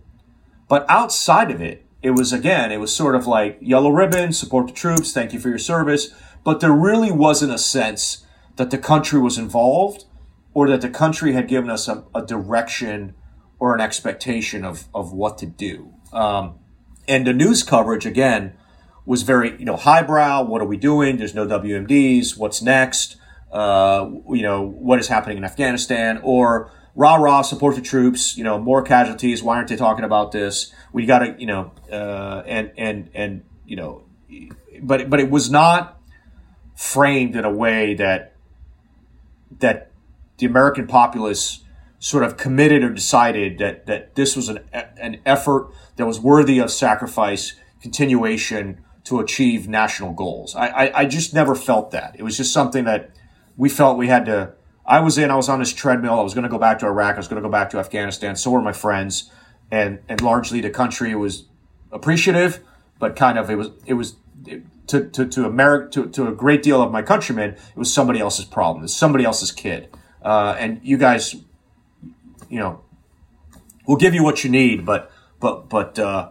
But 0.69 0.87
outside 0.89 1.51
of 1.51 1.61
it, 1.61 1.85
it 2.03 2.11
was 2.11 2.33
again, 2.33 2.71
it 2.71 2.81
was 2.81 2.95
sort 2.95 3.15
of 3.15 3.27
like 3.27 3.59
yellow 3.61 3.91
ribbon, 3.91 4.33
support 4.33 4.69
the 4.69 4.73
troops, 4.73 5.13
thank 5.13 5.33
you 5.33 5.41
for 5.41 5.49
your 5.49 5.59
service. 5.59 6.15
But 6.45 6.61
there 6.61 6.73
really 6.73 7.11
wasn't 7.11 7.53
a 7.53 7.59
sense 7.59 8.27
that 8.57 8.71
the 8.71 8.79
country 8.79 9.21
was 9.21 9.39
involved 9.39 10.05
or 10.53 10.69
that 10.69 10.81
the 10.81 10.91
country 10.91 11.33
had 11.33 11.49
given 11.49 11.71
us 11.71 11.89
a, 11.89 12.05
a 12.15 12.25
direction 12.25 13.15
or 13.59 13.75
an 13.75 13.81
expectation 13.81 14.65
of, 14.65 14.89
of 14.95 15.13
what 15.13 15.39
to 15.39 15.47
do. 15.47 15.95
Um, 16.15 16.59
and 17.07 17.27
the 17.27 17.33
news 17.33 17.63
coverage, 17.63 18.07
again, 18.07 18.55
was 19.05 19.23
very, 19.23 19.59
you 19.59 19.65
know, 19.65 19.77
highbrow. 19.77 20.45
What 20.45 20.63
are 20.63 20.67
we 20.67 20.77
doing? 20.77 21.19
There's 21.19 21.35
no 21.35 21.47
WMDs. 21.47 22.39
What's 22.39 22.63
next? 22.63 23.17
Uh, 23.53 24.11
you 24.31 24.43
know, 24.43 24.63
what 24.63 24.99
is 24.99 25.09
happening 25.09 25.37
in 25.37 25.45
Afghanistan? 25.45 26.21
Or 26.23 26.71
rah 26.95 27.17
rah, 27.17 27.43
support 27.43 27.77
the 27.77 27.83
troops. 27.83 28.37
You 28.37 28.45
know, 28.45 28.59
more 28.59 28.83
casualties. 28.83 29.43
Why 29.43 29.57
aren't 29.57 29.69
they 29.69 29.77
talking 29.77 30.05
about 30.05 30.33
this? 30.33 30.73
We 30.93 31.07
got 31.07 31.19
to, 31.21 31.37
you 31.39 31.47
know, 31.47 31.73
uh, 31.93 32.43
and 32.47 32.73
and 32.79 33.11
and 33.15 33.45
you 33.67 33.77
know, 33.77 34.05
but 34.83 35.11
but 35.11 35.21
it 35.21 35.31
was 35.31 35.51
not 35.51 36.01
framed 36.75 37.37
in 37.37 37.45
a 37.45 37.53
way 37.53 37.95
that 37.95 38.35
that 39.61 39.91
the 40.39 40.47
American 40.47 40.87
populace 40.87 41.61
sort 41.99 42.25
of 42.25 42.37
committed 42.37 42.83
or 42.83 42.91
decided 42.91 43.59
that 43.59 43.87
that 43.87 44.15
this 44.15 44.37
was 44.37 44.49
an 44.49 44.61
an 44.73 45.21
effort 45.25 45.71
that 45.97 46.07
was 46.07 46.21
worthy 46.21 46.59
of 46.59 46.71
sacrifice, 46.71 47.55
continuation 47.81 48.85
to 49.05 49.21
achieve 49.21 49.69
national 49.69 50.13
goals. 50.13 50.57
I, 50.57 50.67
I, 50.69 51.01
I 51.01 51.05
just 51.05 51.35
never 51.35 51.55
felt 51.55 51.91
that. 51.91 52.17
It 52.19 52.23
was 52.23 52.37
just 52.37 52.53
something 52.53 52.85
that 52.85 53.11
we 53.57 53.69
felt 53.69 53.99
we 53.99 54.09
had 54.09 54.25
to. 54.27 54.55
I 54.87 55.01
was 55.01 55.19
in. 55.19 55.31
I 55.31 55.37
was 55.37 55.49
on 55.49 55.59
this 55.59 55.73
treadmill. 55.73 56.19
I 56.19 56.23
was 56.23 56.35
going 56.35 56.45
to 56.45 56.51
go 56.51 56.59
back 56.59 56.79
to 56.81 56.87
Iraq. 56.87 57.15
I 57.15 57.19
was 57.19 57.29
going 57.29 57.43
to 57.43 57.47
go 57.47 57.53
back 57.53 57.71
to 57.71 57.79
Afghanistan. 57.79 58.37
So 58.37 58.51
were 58.51 58.63
my 58.63 58.73
friends, 58.73 59.31
and 59.71 60.01
and 60.09 60.21
largely 60.21 60.61
the 60.61 60.71
country 60.71 61.15
was 61.15 61.45
appreciative, 61.93 62.61
but 62.99 63.17
kind 63.17 63.39
of 63.39 63.51
it 63.51 63.57
was 63.57 63.71
it 63.87 63.95
was. 63.95 64.17
It, 64.47 64.63
to, 64.87 65.09
to, 65.09 65.27
to 65.27 65.47
America, 65.47 65.89
to, 65.93 66.11
to 66.11 66.29
a 66.29 66.33
great 66.33 66.63
deal 66.63 66.83
of 66.83 66.93
my 66.93 67.01
countrymen, 67.01 67.53
it 67.53 67.77
was 67.77 67.91
somebody 67.91 68.21
else's 68.21 68.45
problem. 68.45 68.85
It's 68.85 68.95
somebody 68.95 69.25
else's 69.25 69.51
kid. 69.51 69.89
Uh, 70.23 70.57
and 70.59 70.79
you 70.83 70.99
guys, 70.99 71.35
you 72.51 72.59
know, 72.59 72.83
we'll 73.87 73.97
give 73.97 74.13
you 74.13 74.23
what 74.23 74.45
you 74.45 74.51
need, 74.51 74.85
but, 74.85 75.11
but, 75.45 75.69
but, 75.69 75.99
uh, 75.99 76.31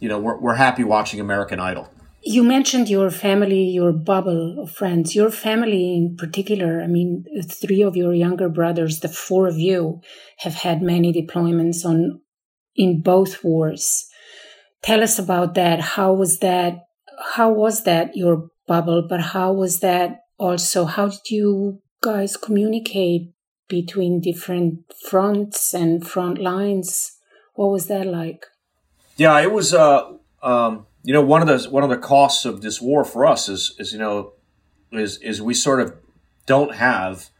you 0.00 0.08
know, 0.08 0.18
we're, 0.18 0.38
we're 0.40 0.54
happy 0.54 0.82
watching 0.82 1.20
American 1.20 1.60
Idol. 1.60 1.90
You 2.22 2.42
mentioned 2.42 2.88
your 2.88 3.10
family, 3.10 3.64
your 3.64 3.92
bubble 3.92 4.62
of 4.62 4.70
friends, 4.70 5.14
your 5.14 5.30
family 5.30 5.94
in 5.94 6.16
particular. 6.16 6.80
I 6.80 6.86
mean, 6.86 7.26
three 7.60 7.82
of 7.82 7.96
your 7.96 8.14
younger 8.14 8.48
brothers, 8.48 9.00
the 9.00 9.10
four 9.10 9.46
of 9.46 9.58
you, 9.58 10.00
have 10.38 10.54
had 10.54 10.80
many 10.80 11.12
deployments 11.12 11.84
on 11.84 12.22
in 12.74 13.02
both 13.02 13.44
wars. 13.44 14.06
Tell 14.80 15.02
us 15.02 15.18
about 15.18 15.52
that. 15.56 15.80
How 15.80 16.14
was 16.14 16.38
that? 16.38 16.78
How 17.34 17.52
was 17.52 17.84
that 17.84 18.16
your 18.16 18.48
bubble? 18.66 19.06
But 19.06 19.20
how 19.20 19.52
was 19.52 19.80
that 19.80 20.20
also? 20.38 20.86
How 20.86 21.08
did 21.08 21.28
you 21.30 21.82
guys 22.02 22.38
communicate 22.38 23.32
between 23.68 24.22
different 24.22 24.78
fronts 25.10 25.74
and 25.74 26.06
front 26.06 26.38
lines? 26.38 27.15
What 27.56 27.70
was 27.70 27.86
that 27.86 28.06
like? 28.06 28.46
Yeah, 29.16 29.40
it 29.40 29.50
was. 29.50 29.74
Uh, 29.74 30.12
um, 30.42 30.86
you 31.02 31.12
know, 31.12 31.22
one 31.22 31.42
of 31.42 31.48
the 31.48 31.68
one 31.70 31.82
of 31.82 31.90
the 31.90 31.96
costs 31.96 32.44
of 32.44 32.62
this 32.62 32.80
war 32.80 33.04
for 33.04 33.26
us 33.26 33.48
is 33.48 33.74
is 33.78 33.92
you 33.92 33.98
know 33.98 34.34
is 34.92 35.18
is 35.18 35.42
we 35.42 35.54
sort 35.54 35.80
of 35.80 35.96
don't 36.46 36.74
have 36.76 37.30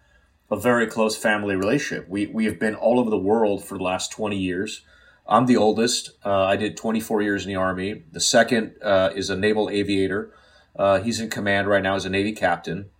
a 0.51 0.57
very 0.57 0.87
close 0.87 1.17
family 1.17 1.55
relationship. 1.55 2.09
We 2.09 2.27
we 2.27 2.47
have 2.47 2.59
been 2.59 2.75
all 2.75 2.99
over 2.99 3.11
the 3.11 3.19
world 3.19 3.65
for 3.65 3.77
the 3.77 3.85
last 3.85 4.11
twenty 4.11 4.39
years. 4.39 4.83
I'm 5.29 5.47
the 5.47 5.57
oldest. 5.57 6.13
Uh, 6.25 6.45
I 6.45 6.57
did 6.57 6.77
24 6.77 7.21
years 7.21 7.45
in 7.45 7.49
the 7.49 7.57
Army. 7.57 8.05
The 8.13 8.21
second 8.21 8.77
uh, 8.81 9.11
is 9.15 9.29
a 9.29 9.37
naval 9.37 9.69
aviator. 9.69 10.33
Uh, 10.79 11.01
he's 11.01 11.19
in 11.19 11.31
command 11.31 11.67
right 11.67 11.83
now 11.83 11.97
as 11.97 12.05
a 12.05 12.11
Navy 12.11 12.33
captain. 12.33 12.91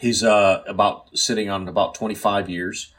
He's 0.00 0.24
uh, 0.24 0.62
about 0.66 1.16
sitting 1.18 1.50
on 1.50 1.68
about 1.68 1.94
25 1.94 2.48
years. 2.48 2.94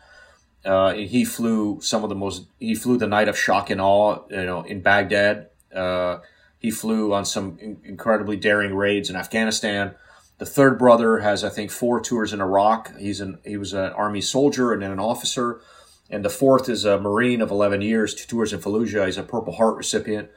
Uh, 0.65 0.93
he 0.93 1.23
flew 1.23 1.79
some 1.81 2.03
of 2.03 2.09
the 2.09 2.15
most. 2.15 2.47
He 2.59 2.75
flew 2.75 2.97
the 2.97 3.07
night 3.07 3.27
of 3.27 3.37
shock 3.37 3.69
and 3.69 3.79
awe, 3.79 4.19
you 4.29 4.45
know, 4.45 4.61
in 4.61 4.81
Baghdad. 4.81 5.49
Uh, 5.73 6.19
he 6.57 6.69
flew 6.69 7.13
on 7.13 7.25
some 7.25 7.57
in- 7.61 7.79
incredibly 7.85 8.35
daring 8.35 8.75
raids 8.75 9.09
in 9.09 9.15
Afghanistan. 9.15 9.95
The 10.37 10.45
third 10.45 10.77
brother 10.77 11.19
has, 11.19 11.43
I 11.43 11.49
think, 11.49 11.71
four 11.71 12.01
tours 12.01 12.33
in 12.33 12.41
Iraq. 12.41 12.97
He's 12.97 13.21
an 13.21 13.39
he 13.45 13.57
was 13.57 13.73
an 13.73 13.91
army 13.93 14.21
soldier 14.21 14.73
and 14.73 14.81
then 14.81 14.91
an 14.91 14.99
officer. 14.99 15.61
And 16.09 16.25
the 16.25 16.29
fourth 16.29 16.67
is 16.69 16.85
a 16.85 16.99
Marine 16.99 17.39
of 17.39 17.51
11 17.51 17.81
years, 17.81 18.15
two 18.15 18.25
tours 18.25 18.51
in 18.51 18.59
Fallujah. 18.59 19.05
He's 19.05 19.17
a 19.17 19.23
Purple 19.23 19.53
Heart 19.53 19.77
recipient. 19.77 20.29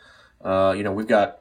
Uh, 0.45 0.75
you 0.77 0.83
know, 0.83 0.93
we've 0.93 1.09
got 1.09 1.41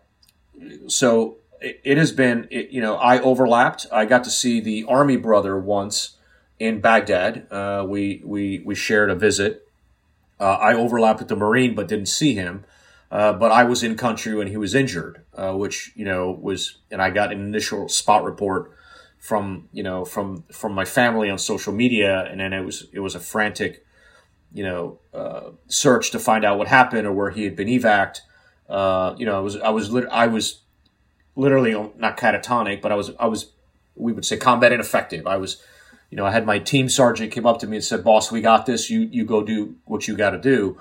so 0.88 1.38
it, 1.60 1.82
it 1.84 1.98
has 1.98 2.12
been. 2.12 2.48
It, 2.50 2.70
you 2.70 2.82
know, 2.82 2.96
I 2.96 3.20
overlapped. 3.20 3.88
I 3.92 4.06
got 4.06 4.24
to 4.24 4.32
see 4.32 4.60
the 4.60 4.86
Army 4.88 5.18
brother 5.18 5.58
once 5.60 6.18
in 6.62 6.80
Baghdad. 6.80 7.48
Uh, 7.52 7.84
we 7.88 8.22
we 8.24 8.60
we 8.60 8.76
shared 8.76 9.10
a 9.10 9.16
visit. 9.16 9.68
Uh, 10.40 10.58
I 10.62 10.74
overlapped 10.74 11.20
with 11.20 11.28
the 11.28 11.36
Marine, 11.36 11.74
but 11.74 11.88
didn't 11.88 12.08
see 12.08 12.36
him. 12.36 12.66
Uh, 13.10 13.34
but 13.34 13.52
I 13.52 13.64
was 13.64 13.84
in 13.84 13.98
country 13.98 14.36
when 14.36 14.48
he 14.48 14.58
was 14.58 14.76
injured, 14.76 15.24
uh, 15.36 15.54
which 15.54 15.92
you 15.96 16.06
know 16.06 16.30
was, 16.32 16.78
and 16.92 17.02
I 17.02 17.10
got 17.10 17.32
an 17.32 17.42
initial 17.42 17.90
spot 17.90 18.24
report 18.24 18.72
from 19.18 19.70
you 19.74 19.82
know 19.82 20.06
from 20.06 20.44
from 20.52 20.74
my 20.74 20.86
family 20.86 21.32
on 21.32 21.40
social 21.40 21.74
media, 21.74 22.26
and 22.26 22.40
then 22.40 22.54
it 22.54 22.64
was 22.64 22.88
it 22.94 23.00
was 23.00 23.16
a 23.16 23.20
frantic, 23.20 23.84
you 24.54 24.64
know, 24.64 25.00
uh, 25.16 25.50
search 25.68 26.12
to 26.12 26.20
find 26.20 26.46
out 26.46 26.60
what 26.60 26.68
happened 26.68 27.08
or 27.08 27.12
where 27.12 27.32
he 27.32 27.44
had 27.44 27.56
been 27.56 27.68
evac. 27.68 28.18
Uh, 28.70 29.16
you 29.18 29.26
know, 29.26 29.36
I 29.36 29.42
was 29.42 29.58
I 29.58 29.70
was 29.70 29.92
lit- 29.92 30.10
I 30.12 30.28
was 30.28 30.62
literally 31.36 31.74
not 31.98 32.18
catatonic, 32.18 32.82
but 32.82 32.92
I 32.92 32.96
was 32.96 33.12
I 33.20 33.26
was 33.26 33.52
we 33.96 34.14
would 34.14 34.26
say 34.26 34.38
combat 34.38 34.72
ineffective. 34.72 35.26
I 35.28 35.38
was, 35.38 35.62
you 36.12 36.18
know, 36.18 36.26
I 36.26 36.32
had 36.32 36.46
my 36.46 36.60
team 36.60 36.90
sergeant 36.90 37.32
came 37.32 37.48
up 37.48 37.60
to 37.62 37.68
me 37.68 37.78
and 37.78 37.84
said, 37.84 38.04
"Boss, 38.04 38.32
we 38.32 38.42
got 38.42 38.68
this. 38.68 38.92
You 38.92 39.02
you 39.12 39.26
go 39.26 39.42
do 39.44 39.76
what 39.86 40.08
you 40.08 40.16
got 40.16 40.32
to 40.32 40.38
do." 40.38 40.78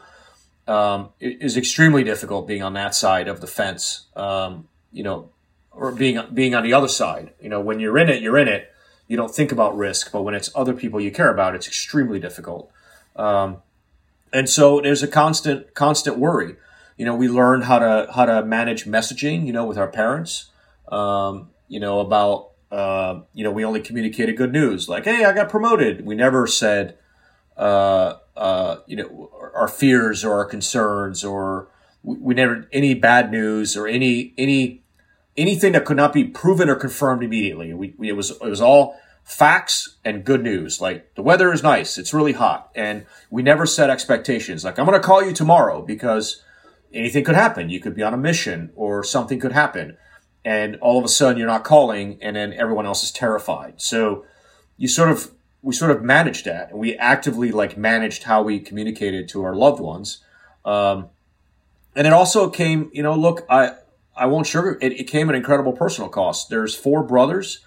um, 0.71 1.11
is 1.19 1.57
extremely 1.57 2.05
difficult 2.05 2.47
being 2.47 2.63
on 2.63 2.75
that 2.75 2.95
side 2.95 3.27
of 3.27 3.41
the 3.41 3.47
fence. 3.49 4.07
Um, 4.15 4.69
you 4.93 5.03
know, 5.03 5.31
or 5.73 5.93
being 5.93 6.21
being 6.33 6.55
on 6.55 6.63
the 6.63 6.73
other 6.73 6.89
side. 6.89 7.33
You 7.41 7.49
know, 7.49 7.61
when 7.61 7.81
you're 7.81 7.99
in 7.99 8.09
it, 8.09 8.23
you're 8.23 8.39
in 8.39 8.49
it. 8.49 8.73
You 9.09 9.17
don't 9.17 9.35
think 9.35 9.51
about 9.51 9.77
risk, 9.77 10.13
but 10.13 10.23
when 10.23 10.35
it's 10.35 10.51
other 10.55 10.73
people 10.73 11.01
you 11.01 11.11
care 11.11 11.33
about, 11.33 11.57
it's 11.57 11.67
extremely 11.67 12.21
difficult. 12.21 12.71
Um, 13.17 13.57
and 14.33 14.49
so 14.49 14.81
there's 14.81 15.03
a 15.03 15.09
constant 15.09 15.75
constant 15.75 16.19
worry. 16.19 16.55
You 16.97 17.05
know, 17.05 17.17
we 17.17 17.29
learned 17.29 17.65
how 17.65 17.81
to 17.81 18.09
how 18.15 18.27
to 18.27 18.45
manage 18.45 18.85
messaging. 18.85 19.47
You 19.47 19.53
know, 19.53 19.65
with 19.67 19.79
our 19.79 19.89
parents. 19.89 20.47
Um, 20.89 21.51
you 21.69 21.79
know 21.79 22.01
about 22.01 22.50
uh, 22.71 23.21
you 23.35 23.45
know 23.45 23.51
we 23.51 23.65
only 23.65 23.81
communicated 23.81 24.37
good 24.37 24.53
news, 24.53 24.89
like 24.89 25.05
hey, 25.05 25.25
I 25.25 25.33
got 25.33 25.49
promoted. 25.49 26.05
We 26.05 26.15
never 26.15 26.47
said. 26.47 26.97
Uh, 27.57 28.15
uh, 28.41 28.81
you 28.87 28.97
know, 28.97 29.31
our 29.55 29.69
fears 29.69 30.25
or 30.25 30.33
our 30.33 30.47
concerns, 30.47 31.23
or 31.23 31.69
we, 32.03 32.17
we 32.17 32.35
never 32.35 32.67
any 32.73 32.95
bad 32.95 33.31
news 33.31 33.77
or 33.77 33.87
any 33.87 34.33
any 34.39 34.83
anything 35.37 35.73
that 35.73 35.85
could 35.85 35.97
not 35.97 36.13
be 36.13 36.25
proven 36.25 36.71
or 36.71 36.75
confirmed 36.75 37.23
immediately. 37.23 37.75
We, 37.75 37.95
we, 37.99 38.09
it 38.09 38.17
was 38.17 38.31
it 38.31 38.41
was 38.43 38.63
all 38.63 38.99
facts 39.25 39.97
and 40.05 40.25
good 40.25 40.43
news. 40.43 40.81
Like 40.81 41.15
the 41.17 41.23
weather 41.23 41.53
is 41.53 41.63
nice, 41.63 41.99
it's 41.99 42.15
really 42.15 42.33
hot, 42.33 42.71
and 42.75 43.05
we 43.31 43.43
never 43.43 43.67
set 43.67 43.91
expectations. 43.91 44.65
Like 44.65 44.79
I'm 44.79 44.87
going 44.87 45.01
to 45.01 45.07
call 45.07 45.23
you 45.23 45.33
tomorrow 45.33 45.83
because 45.83 46.43
anything 46.93 47.25
could 47.25 47.35
happen. 47.35 47.69
You 47.69 47.81
could 47.81 47.95
be 47.95 48.03
on 48.03 48.15
a 48.15 48.19
mission 48.19 48.73
or 48.75 49.05
something 49.05 49.39
could 49.39 49.53
happen, 49.53 49.99
and 50.45 50.77
all 50.77 50.99
of 50.99 51.05
a 51.05 51.09
sudden 51.09 51.39
you're 51.39 51.47
not 51.47 51.65
calling, 51.65 52.19
and 52.23 52.37
then 52.37 52.53
everyone 52.53 52.87
else 52.87 53.03
is 53.03 53.11
terrified. 53.11 53.81
So 53.81 54.25
you 54.77 54.89
sort 54.89 55.11
of 55.11 55.31
we 55.63 55.75
sort 55.75 55.91
of 55.91 56.03
managed 56.03 56.47
that 56.47 56.71
and 56.71 56.79
we 56.79 56.97
actively 56.97 57.53
like 57.53 57.77
managed 57.77 58.23
how 58.23 58.43
we 58.43 58.59
communicated 58.59 59.29
to 59.29 59.45
our 59.45 59.55
loved 59.55 59.79
ones 59.81 60.25
um, 60.65 61.09
and 61.95 62.07
it 62.07 62.13
also 62.15 62.49
came 62.49 62.91
you 62.95 63.03
know 63.03 63.15
look 63.15 63.45
i 63.51 63.73
i 64.17 64.25
won't 64.25 64.47
sugar 64.47 64.79
it, 64.81 64.93
it 64.93 65.05
came 65.05 65.29
at 65.29 65.35
incredible 65.37 65.75
personal 65.75 66.09
cost 66.09 66.49
there's 66.49 66.75
four 66.75 67.03
brothers 67.03 67.61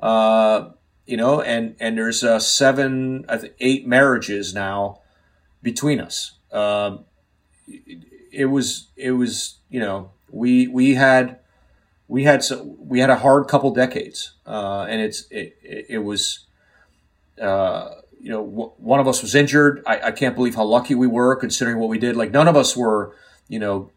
Uh, 0.00 0.70
you 1.06 1.16
know, 1.16 1.40
and 1.40 1.74
and 1.80 1.96
there's 1.96 2.22
uh, 2.22 2.38
seven, 2.38 3.24
I 3.28 3.50
eight 3.58 3.86
marriages 3.86 4.54
now 4.54 5.00
between 5.62 6.00
us. 6.00 6.32
Um, 6.52 7.06
it, 7.66 8.04
it 8.30 8.44
was 8.44 8.88
it 8.94 9.12
was 9.12 9.56
you 9.70 9.80
know 9.80 10.10
we 10.30 10.68
we 10.68 10.94
had 10.94 11.38
we 12.08 12.24
had 12.24 12.42
some, 12.42 12.88
we 12.88 13.00
had 13.00 13.10
a 13.10 13.16
hard 13.16 13.46
couple 13.48 13.70
decades, 13.70 14.32
uh, 14.46 14.86
and 14.88 15.00
it's 15.00 15.26
it, 15.30 15.56
it, 15.62 15.86
it 15.90 15.98
was 15.98 16.46
uh, 17.40 17.90
you 18.18 18.30
know 18.30 18.44
w- 18.44 18.72
one 18.78 18.98
of 18.98 19.06
us 19.06 19.22
was 19.22 19.34
injured. 19.34 19.82
I, 19.86 20.00
I 20.00 20.12
can't 20.12 20.34
believe 20.34 20.54
how 20.54 20.64
lucky 20.64 20.94
we 20.94 21.06
were 21.06 21.36
considering 21.36 21.78
what 21.78 21.90
we 21.90 21.98
did. 21.98 22.16
Like 22.16 22.30
none 22.30 22.48
of 22.48 22.56
us 22.56 22.76
were 22.76 23.14
you 23.46 23.58
know 23.58 23.90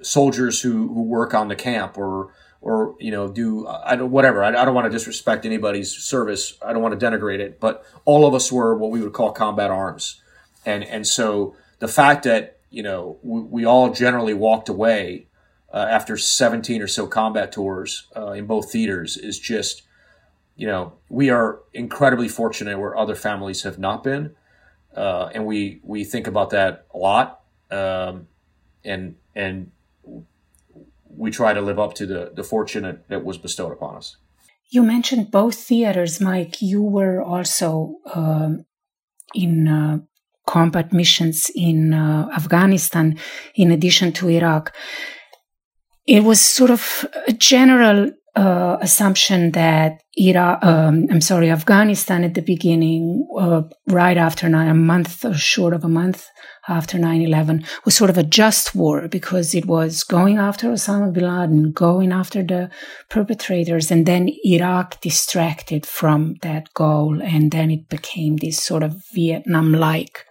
soldiers 0.00 0.62
who 0.62 0.88
who 0.88 1.02
work 1.02 1.34
on 1.34 1.48
the 1.48 1.56
camp 1.56 1.98
or 1.98 2.32
or 2.62 2.96
you 2.98 3.10
know 3.10 3.28
do 3.28 3.66
I 3.68 3.96
don't 3.96 4.10
whatever. 4.10 4.42
I, 4.42 4.48
I 4.48 4.64
don't 4.64 4.74
want 4.74 4.86
to 4.86 4.90
disrespect 4.90 5.44
anybody's 5.44 5.92
service. 5.92 6.56
I 6.64 6.72
don't 6.72 6.82
want 6.82 6.98
to 6.98 7.06
denigrate 7.06 7.38
it, 7.38 7.60
but 7.60 7.84
all 8.06 8.26
of 8.26 8.34
us 8.34 8.50
were 8.50 8.74
what 8.74 8.90
we 8.90 9.02
would 9.02 9.12
call 9.12 9.30
combat 9.30 9.70
arms, 9.70 10.22
and 10.64 10.82
and 10.82 11.06
so 11.06 11.54
the 11.80 11.88
fact 11.88 12.22
that 12.22 12.60
you 12.70 12.82
know 12.82 13.18
we, 13.22 13.40
we 13.40 13.64
all 13.66 13.92
generally 13.92 14.32
walked 14.32 14.70
away 14.70 15.26
uh, 15.74 15.88
after 15.90 16.16
17 16.16 16.80
or 16.80 16.86
so 16.86 17.08
combat 17.08 17.50
tours 17.50 18.06
uh, 18.16 18.30
in 18.30 18.46
both 18.46 18.70
theaters 18.70 19.16
is 19.16 19.40
just, 19.40 19.82
you 20.54 20.68
know, 20.68 20.92
we 21.08 21.30
are 21.30 21.58
incredibly 21.72 22.28
fortunate 22.28 22.78
where 22.78 22.96
other 22.96 23.16
families 23.16 23.64
have 23.64 23.76
not 23.76 24.04
been. 24.04 24.36
Uh, 24.96 25.30
and 25.34 25.44
we, 25.44 25.80
we 25.82 26.04
think 26.04 26.28
about 26.28 26.50
that 26.50 26.86
a 26.94 26.98
lot. 26.98 27.40
Um, 27.72 28.28
and, 28.84 29.16
and 29.34 29.72
we 31.08 31.32
try 31.32 31.52
to 31.52 31.60
live 31.60 31.80
up 31.80 31.94
to 31.94 32.06
the, 32.06 32.30
the 32.32 32.44
fortune 32.44 33.00
that 33.08 33.24
was 33.24 33.36
bestowed 33.36 33.72
upon 33.72 33.96
us. 33.96 34.16
You 34.70 34.84
mentioned 34.84 35.32
both 35.32 35.56
theaters, 35.56 36.20
Mike. 36.20 36.62
You 36.62 36.82
were 36.82 37.20
also 37.20 37.96
um, 38.14 38.64
in 39.34 39.66
uh, 39.66 39.98
combat 40.46 40.92
missions 40.92 41.50
in 41.56 41.92
uh, 41.92 42.28
Afghanistan, 42.36 43.18
in 43.56 43.72
addition 43.72 44.12
to 44.12 44.28
Iraq 44.28 44.72
it 46.06 46.24
was 46.24 46.40
sort 46.40 46.70
of 46.70 47.06
a 47.26 47.32
general 47.32 48.10
uh, 48.36 48.78
assumption 48.80 49.52
that 49.52 50.02
Iraq, 50.16 50.64
um, 50.64 51.06
I'm 51.10 51.20
sorry, 51.20 51.50
Afghanistan 51.50 52.24
at 52.24 52.34
the 52.34 52.42
beginning, 52.42 53.26
uh, 53.38 53.62
right 53.86 54.16
after 54.16 54.48
nine, 54.48 54.68
a 54.68 54.74
month 54.74 55.24
or 55.24 55.34
short 55.34 55.72
of 55.72 55.84
a 55.84 55.88
month 55.88 56.26
after 56.68 56.98
9-11 56.98 57.64
was 57.84 57.94
sort 57.94 58.10
of 58.10 58.18
a 58.18 58.22
just 58.22 58.74
war 58.74 59.06
because 59.06 59.54
it 59.54 59.66
was 59.66 60.02
going 60.02 60.38
after 60.38 60.68
Osama 60.68 61.12
bin 61.12 61.24
Laden, 61.24 61.72
going 61.72 62.10
after 62.10 62.42
the 62.42 62.70
perpetrators, 63.08 63.90
and 63.90 64.06
then 64.06 64.28
Iraq 64.44 65.00
distracted 65.00 65.86
from 65.86 66.34
that 66.42 66.72
goal. 66.74 67.22
And 67.22 67.50
then 67.50 67.70
it 67.70 67.88
became 67.88 68.36
this 68.36 68.62
sort 68.62 68.82
of 68.82 69.02
Vietnam-like 69.14 70.24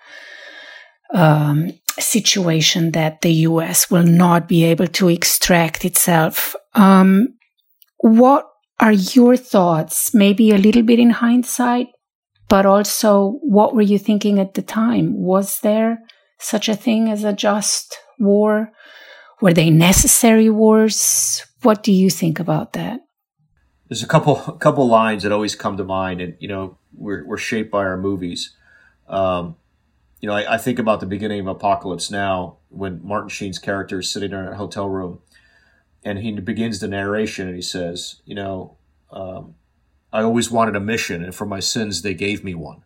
um, 1.13 1.71
situation 1.99 2.91
that 2.91 3.21
the 3.21 3.31
US 3.47 3.89
will 3.89 4.03
not 4.03 4.47
be 4.47 4.63
able 4.63 4.87
to 4.87 5.09
extract 5.09 5.85
itself. 5.85 6.55
Um, 6.73 7.35
what 7.97 8.49
are 8.79 8.91
your 8.91 9.37
thoughts, 9.37 10.13
maybe 10.13 10.51
a 10.51 10.57
little 10.57 10.83
bit 10.83 10.99
in 10.99 11.09
hindsight, 11.09 11.87
but 12.49 12.65
also 12.65 13.39
what 13.41 13.73
were 13.73 13.81
you 13.81 13.97
thinking 13.97 14.39
at 14.39 14.53
the 14.55 14.61
time? 14.61 15.13
Was 15.15 15.59
there 15.61 15.99
such 16.39 16.67
a 16.67 16.75
thing 16.75 17.09
as 17.09 17.23
a 17.23 17.33
just 17.33 17.97
war? 18.19 18.71
Were 19.41 19.53
they 19.53 19.69
necessary 19.69 20.49
wars? 20.49 21.45
What 21.61 21.83
do 21.83 21.91
you 21.91 22.09
think 22.09 22.39
about 22.39 22.73
that? 22.73 23.01
There's 23.87 24.03
a 24.03 24.07
couple 24.07 24.37
a 24.47 24.57
couple 24.57 24.87
lines 24.87 25.23
that 25.23 25.31
always 25.31 25.55
come 25.55 25.77
to 25.77 25.83
mind, 25.83 26.19
and 26.21 26.35
you 26.39 26.47
know 26.47 26.77
we're 26.93 27.25
we're 27.27 27.37
shaped 27.37 27.71
by 27.71 27.83
our 27.83 27.97
movies. 27.97 28.55
Um, 29.07 29.55
you 30.23 30.27
know, 30.27 30.35
I, 30.35 30.53
I, 30.53 30.57
think 30.57 30.79
about 30.79 31.01
the 31.01 31.05
beginning 31.05 31.41
of 31.41 31.47
Apocalypse 31.47 32.09
Now 32.09 32.55
when 32.69 33.05
Martin 33.05 33.27
Sheen's 33.27 33.59
character 33.59 33.99
is 33.99 34.09
sitting 34.09 34.31
in 34.31 34.37
a 34.37 34.55
hotel 34.55 34.87
room 34.87 35.19
and 36.01 36.17
he 36.19 36.31
begins 36.39 36.79
the 36.79 36.87
narration 36.87 37.47
and 37.47 37.57
he 37.57 37.61
says, 37.61 38.21
you 38.23 38.33
know, 38.33 38.77
um, 39.11 39.55
I 40.13 40.21
always 40.21 40.49
wanted 40.49 40.77
a 40.77 40.79
mission 40.79 41.25
and 41.25 41.35
for 41.35 41.45
my 41.45 41.59
sins 41.59 42.03
they 42.03 42.13
gave 42.13 42.41
me 42.41 42.55
one. 42.55 42.85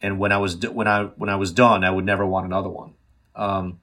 And 0.00 0.18
when 0.18 0.32
I 0.32 0.38
was 0.38 0.56
when 0.66 0.88
I 0.88 1.04
when 1.16 1.28
I 1.28 1.36
was 1.36 1.52
done, 1.52 1.84
I 1.84 1.90
would 1.90 2.06
never 2.06 2.24
want 2.24 2.46
another 2.46 2.70
one. 2.70 2.94
Um, 3.34 3.80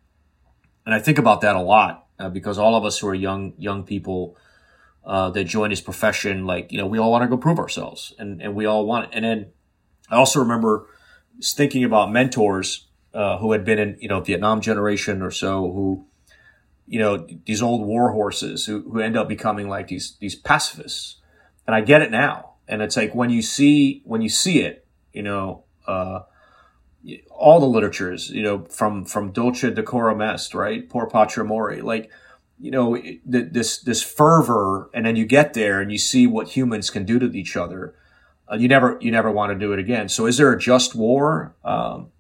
and 0.84 0.96
I 0.96 1.00
think 1.00 1.20
about 1.20 1.42
that 1.42 1.56
a 1.56 1.62
lot 1.62 2.08
uh, 2.18 2.30
because 2.30 2.58
all 2.58 2.76
of 2.76 2.86
us 2.86 2.98
who 2.98 3.08
are 3.08 3.14
young 3.14 3.54
young 3.60 3.84
people 3.84 4.36
uh, 5.06 5.30
that 5.30 5.44
join 5.44 5.70
this 5.70 5.82
profession, 5.82 6.48
like 6.48 6.72
you 6.72 6.80
know, 6.80 6.88
we 6.88 6.98
all 6.98 7.12
want 7.12 7.22
to 7.22 7.28
go 7.28 7.38
prove 7.38 7.60
ourselves, 7.60 8.16
and 8.18 8.42
and 8.42 8.56
we 8.56 8.66
all 8.66 8.88
want. 8.88 9.06
It. 9.06 9.12
And 9.14 9.26
then 9.26 9.52
I 10.10 10.16
also 10.16 10.40
remember 10.40 10.88
thinking 11.42 11.84
about 11.84 12.12
mentors 12.12 12.88
uh, 13.14 13.38
who 13.38 13.52
had 13.52 13.64
been 13.64 13.80
in 13.80 13.98
you 14.00 14.08
know 14.08 14.20
Vietnam 14.22 14.62
generation 14.62 15.22
or 15.22 15.32
so 15.32 15.72
who 15.72 16.06
you 16.88 17.00
know 17.00 17.28
these 17.46 17.62
old 17.62 17.86
war 17.86 18.12
horses 18.12 18.66
who, 18.66 18.82
who 18.90 19.00
end 19.00 19.18
up 19.18 19.28
becoming 19.28 19.68
like 19.68 19.88
these 19.88 20.18
these 20.20 20.36
pacifists. 20.36 21.18
And 21.66 21.76
I 21.76 21.82
get 21.82 22.02
it 22.02 22.12
now. 22.12 22.56
And 22.68 22.82
it's 22.82 22.98
like 22.98 23.16
when 23.16 23.30
you 23.30 23.42
see 23.42 24.02
when 24.06 24.22
you 24.22 24.30
see 24.30 24.62
it 24.62 24.86
you 25.14 25.24
know 25.24 25.64
uh, 25.88 26.22
all 27.30 27.60
the 27.60 27.66
literatures 27.66 28.30
you 28.30 28.44
know 28.44 28.66
from 28.66 29.06
from 29.06 29.32
Dulce 29.32 29.62
Decorum 29.62 30.22
Est 30.22 30.54
right? 30.54 30.90
Pro 30.90 31.06
Patria 31.08 31.46
Mori 31.46 31.82
like 31.82 32.10
you 32.60 32.72
know 32.72 32.98
this 33.26 33.80
this 33.80 34.02
fervor 34.02 34.90
and 34.94 35.06
then 35.06 35.16
you 35.16 35.26
get 35.26 35.54
there 35.54 35.82
and 35.82 35.92
you 35.92 35.98
see 35.98 36.26
what 36.26 36.50
humans 36.50 36.90
can 36.90 37.06
do 37.06 37.20
to 37.20 37.26
each 37.38 37.56
other 37.56 37.94
uh, 38.54 38.58
you 38.58 38.68
never 38.68 38.98
you 39.02 39.12
never 39.12 39.32
want 39.32 39.52
to 39.52 39.58
do 39.58 39.74
it 39.74 39.80
again. 39.80 40.08
So 40.10 40.26
is 40.26 40.38
there 40.38 40.52
a 40.52 40.60
just 40.60 40.96
war? 40.96 41.56
Um, 41.64 42.12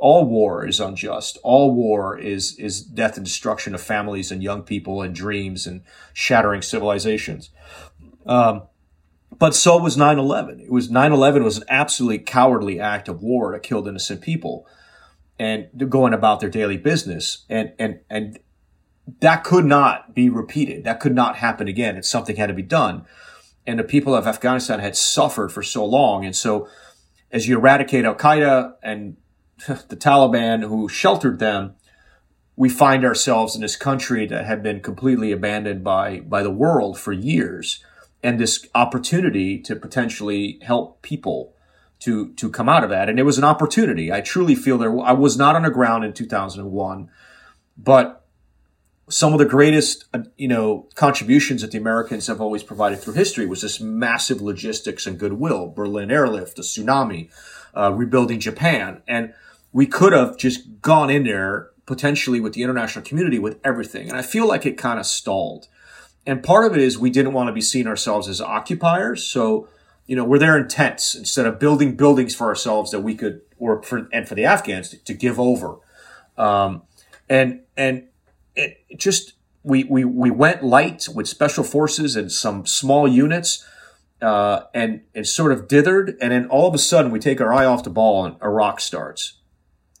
all 0.00 0.24
war 0.24 0.66
is 0.66 0.80
unjust. 0.80 1.38
All 1.42 1.74
war 1.74 2.18
is 2.18 2.56
is 2.58 2.82
death 2.82 3.16
and 3.16 3.26
destruction 3.26 3.74
of 3.74 3.80
families 3.80 4.30
and 4.30 4.42
young 4.42 4.62
people 4.62 5.02
and 5.02 5.14
dreams 5.14 5.66
and 5.66 5.82
shattering 6.12 6.62
civilizations. 6.62 7.50
Um, 8.24 8.62
but 9.38 9.54
so 9.54 9.78
was 9.78 9.96
9-11. 9.96 10.60
It 10.60 10.72
was 10.72 10.88
9-11 10.90 11.44
was 11.44 11.58
an 11.58 11.64
absolutely 11.68 12.18
cowardly 12.18 12.80
act 12.80 13.08
of 13.08 13.22
war 13.22 13.52
that 13.52 13.62
killed 13.62 13.86
innocent 13.86 14.20
people 14.20 14.66
and 15.38 15.68
going 15.88 16.14
about 16.14 16.40
their 16.40 16.48
daily 16.48 16.78
business. 16.78 17.44
And 17.48 17.72
and 17.78 18.00
and 18.08 18.38
that 19.20 19.44
could 19.44 19.64
not 19.64 20.14
be 20.14 20.30
repeated. 20.30 20.84
That 20.84 21.00
could 21.00 21.14
not 21.14 21.36
happen 21.36 21.68
again. 21.68 21.96
It's 21.96 22.08
something 22.08 22.36
had 22.36 22.46
to 22.46 22.54
be 22.54 22.62
done 22.62 23.04
and 23.68 23.78
the 23.78 23.84
people 23.84 24.14
of 24.14 24.26
Afghanistan 24.26 24.80
had 24.80 24.96
suffered 24.96 25.52
for 25.52 25.62
so 25.62 25.84
long. 25.84 26.24
And 26.24 26.34
so, 26.34 26.66
as 27.30 27.46
you 27.46 27.58
eradicate 27.58 28.06
Al 28.06 28.14
Qaeda 28.14 28.72
and 28.82 29.18
the 29.68 29.96
Taliban 29.96 30.66
who 30.66 30.88
sheltered 30.88 31.38
them, 31.38 31.74
we 32.56 32.70
find 32.70 33.04
ourselves 33.04 33.54
in 33.54 33.60
this 33.60 33.76
country 33.76 34.26
that 34.26 34.46
had 34.46 34.62
been 34.62 34.80
completely 34.80 35.32
abandoned 35.32 35.84
by, 35.84 36.20
by 36.20 36.42
the 36.42 36.50
world 36.50 36.98
for 36.98 37.12
years. 37.12 37.84
And 38.22 38.40
this 38.40 38.66
opportunity 38.74 39.60
to 39.60 39.76
potentially 39.76 40.58
help 40.62 41.02
people 41.02 41.54
to, 42.00 42.32
to 42.34 42.50
come 42.50 42.70
out 42.70 42.84
of 42.84 42.90
that. 42.90 43.10
And 43.10 43.18
it 43.18 43.24
was 43.24 43.38
an 43.38 43.44
opportunity. 43.44 44.10
I 44.10 44.22
truly 44.22 44.54
feel 44.54 44.78
there, 44.78 44.98
I 44.98 45.12
was 45.12 45.36
not 45.36 45.54
on 45.54 45.62
the 45.62 45.70
ground 45.70 46.04
in 46.04 46.14
2001, 46.14 47.10
but 47.76 48.24
some 49.08 49.32
of 49.32 49.38
the 49.38 49.44
greatest, 49.44 50.04
uh, 50.14 50.20
you 50.36 50.48
know, 50.48 50.86
contributions 50.94 51.62
that 51.62 51.70
the 51.70 51.78
Americans 51.78 52.26
have 52.26 52.40
always 52.40 52.62
provided 52.62 53.00
through 53.00 53.14
history 53.14 53.46
was 53.46 53.62
this 53.62 53.80
massive 53.80 54.40
logistics 54.40 55.06
and 55.06 55.18
goodwill, 55.18 55.68
Berlin 55.68 56.10
airlift, 56.10 56.56
the 56.56 56.62
tsunami, 56.62 57.30
uh, 57.74 57.92
rebuilding 57.92 58.40
Japan. 58.40 59.02
And 59.08 59.32
we 59.72 59.86
could 59.86 60.12
have 60.12 60.36
just 60.36 60.80
gone 60.82 61.10
in 61.10 61.24
there 61.24 61.70
potentially 61.86 62.38
with 62.38 62.52
the 62.52 62.62
international 62.62 63.04
community 63.04 63.38
with 63.38 63.58
everything. 63.64 64.08
And 64.08 64.18
I 64.18 64.22
feel 64.22 64.46
like 64.46 64.66
it 64.66 64.76
kind 64.76 64.98
of 64.98 65.06
stalled. 65.06 65.68
And 66.26 66.42
part 66.42 66.66
of 66.66 66.76
it 66.76 66.82
is 66.82 66.98
we 66.98 67.10
didn't 67.10 67.32
want 67.32 67.48
to 67.48 67.52
be 67.52 67.62
seen 67.62 67.86
ourselves 67.86 68.28
as 68.28 68.40
occupiers. 68.40 69.24
So, 69.24 69.68
you 70.06 70.14
know, 70.14 70.24
we're 70.24 70.38
there 70.38 70.58
in 70.58 70.68
tents 70.68 71.14
instead 71.14 71.46
of 71.46 71.58
building 71.58 71.96
buildings 71.96 72.34
for 72.34 72.48
ourselves 72.48 72.90
that 72.90 73.00
we 73.00 73.14
could, 73.14 73.40
or 73.58 73.82
for, 73.82 74.06
and 74.12 74.28
for 74.28 74.34
the 74.34 74.44
Afghans 74.44 74.90
to, 74.90 75.04
to 75.04 75.14
give 75.14 75.40
over. 75.40 75.76
Um, 76.36 76.82
and, 77.30 77.60
and 77.76 78.08
it, 78.58 78.98
just 78.98 79.34
we, 79.62 79.84
we 79.84 80.04
we 80.04 80.30
went 80.30 80.62
light 80.64 81.08
with 81.14 81.28
special 81.28 81.64
forces 81.64 82.16
and 82.16 82.30
some 82.30 82.66
small 82.66 83.06
units, 83.06 83.64
uh, 84.20 84.62
and 84.74 85.02
and 85.14 85.26
sort 85.26 85.52
of 85.52 85.68
dithered, 85.68 86.16
and 86.20 86.32
then 86.32 86.46
all 86.48 86.68
of 86.68 86.74
a 86.74 86.78
sudden 86.78 87.10
we 87.10 87.18
take 87.18 87.40
our 87.40 87.52
eye 87.52 87.64
off 87.64 87.84
the 87.84 87.90
ball 87.90 88.24
and 88.24 88.36
Iraq 88.42 88.80
starts. 88.80 89.38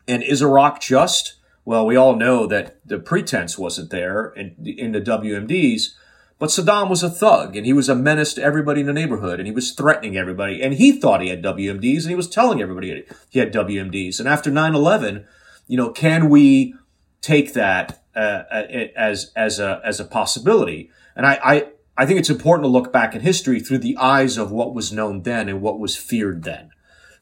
And 0.06 0.22
is 0.22 0.42
Iraq 0.42 0.80
just? 0.80 1.34
Well, 1.64 1.84
we 1.84 1.96
all 1.96 2.16
know 2.16 2.46
that 2.46 2.80
the 2.86 2.98
pretense 2.98 3.58
wasn't 3.58 3.90
there 3.90 4.32
in, 4.36 4.56
in 4.64 4.92
the 4.92 5.02
WMDs, 5.02 5.94
but 6.38 6.48
Saddam 6.48 6.88
was 6.88 7.02
a 7.02 7.10
thug 7.10 7.56
and 7.56 7.66
he 7.66 7.74
was 7.74 7.90
a 7.90 7.94
menace 7.94 8.32
to 8.34 8.42
everybody 8.42 8.80
in 8.80 8.86
the 8.86 8.92
neighborhood 8.94 9.38
and 9.38 9.46
he 9.46 9.52
was 9.52 9.72
threatening 9.72 10.16
everybody. 10.16 10.62
And 10.62 10.74
he 10.74 10.92
thought 10.92 11.20
he 11.20 11.28
had 11.28 11.42
WMDs 11.42 12.02
and 12.02 12.08
he 12.08 12.14
was 12.14 12.28
telling 12.28 12.62
everybody 12.62 13.04
he 13.28 13.38
had 13.38 13.52
WMDs. 13.52 14.18
And 14.18 14.26
after 14.26 14.50
9 14.50 14.74
11, 14.74 15.26
you 15.66 15.76
know, 15.76 15.90
can 15.90 16.30
we 16.30 16.74
take 17.20 17.52
that 17.52 18.02
as 18.18 19.32
as 19.36 19.58
a 19.58 19.80
as 19.84 20.00
a 20.00 20.04
possibility. 20.04 20.90
And 21.16 21.26
I, 21.26 21.38
I 21.42 21.66
I 21.96 22.06
think 22.06 22.18
it's 22.20 22.30
important 22.30 22.64
to 22.64 22.68
look 22.68 22.92
back 22.92 23.14
in 23.14 23.20
history 23.20 23.60
through 23.60 23.78
the 23.78 23.96
eyes 23.96 24.36
of 24.36 24.52
what 24.52 24.74
was 24.74 24.92
known 24.92 25.22
then 25.22 25.48
and 25.48 25.60
what 25.60 25.80
was 25.80 25.96
feared 25.96 26.44
then. 26.44 26.70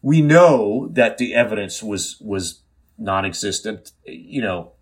We 0.03 0.21
know 0.21 0.89
that 0.93 1.19
the 1.19 1.35
evidence 1.35 1.83
was 1.83 2.19
was 2.21 2.63
non-existent. 2.99 3.93
You 4.05 4.43
know, 4.43 4.73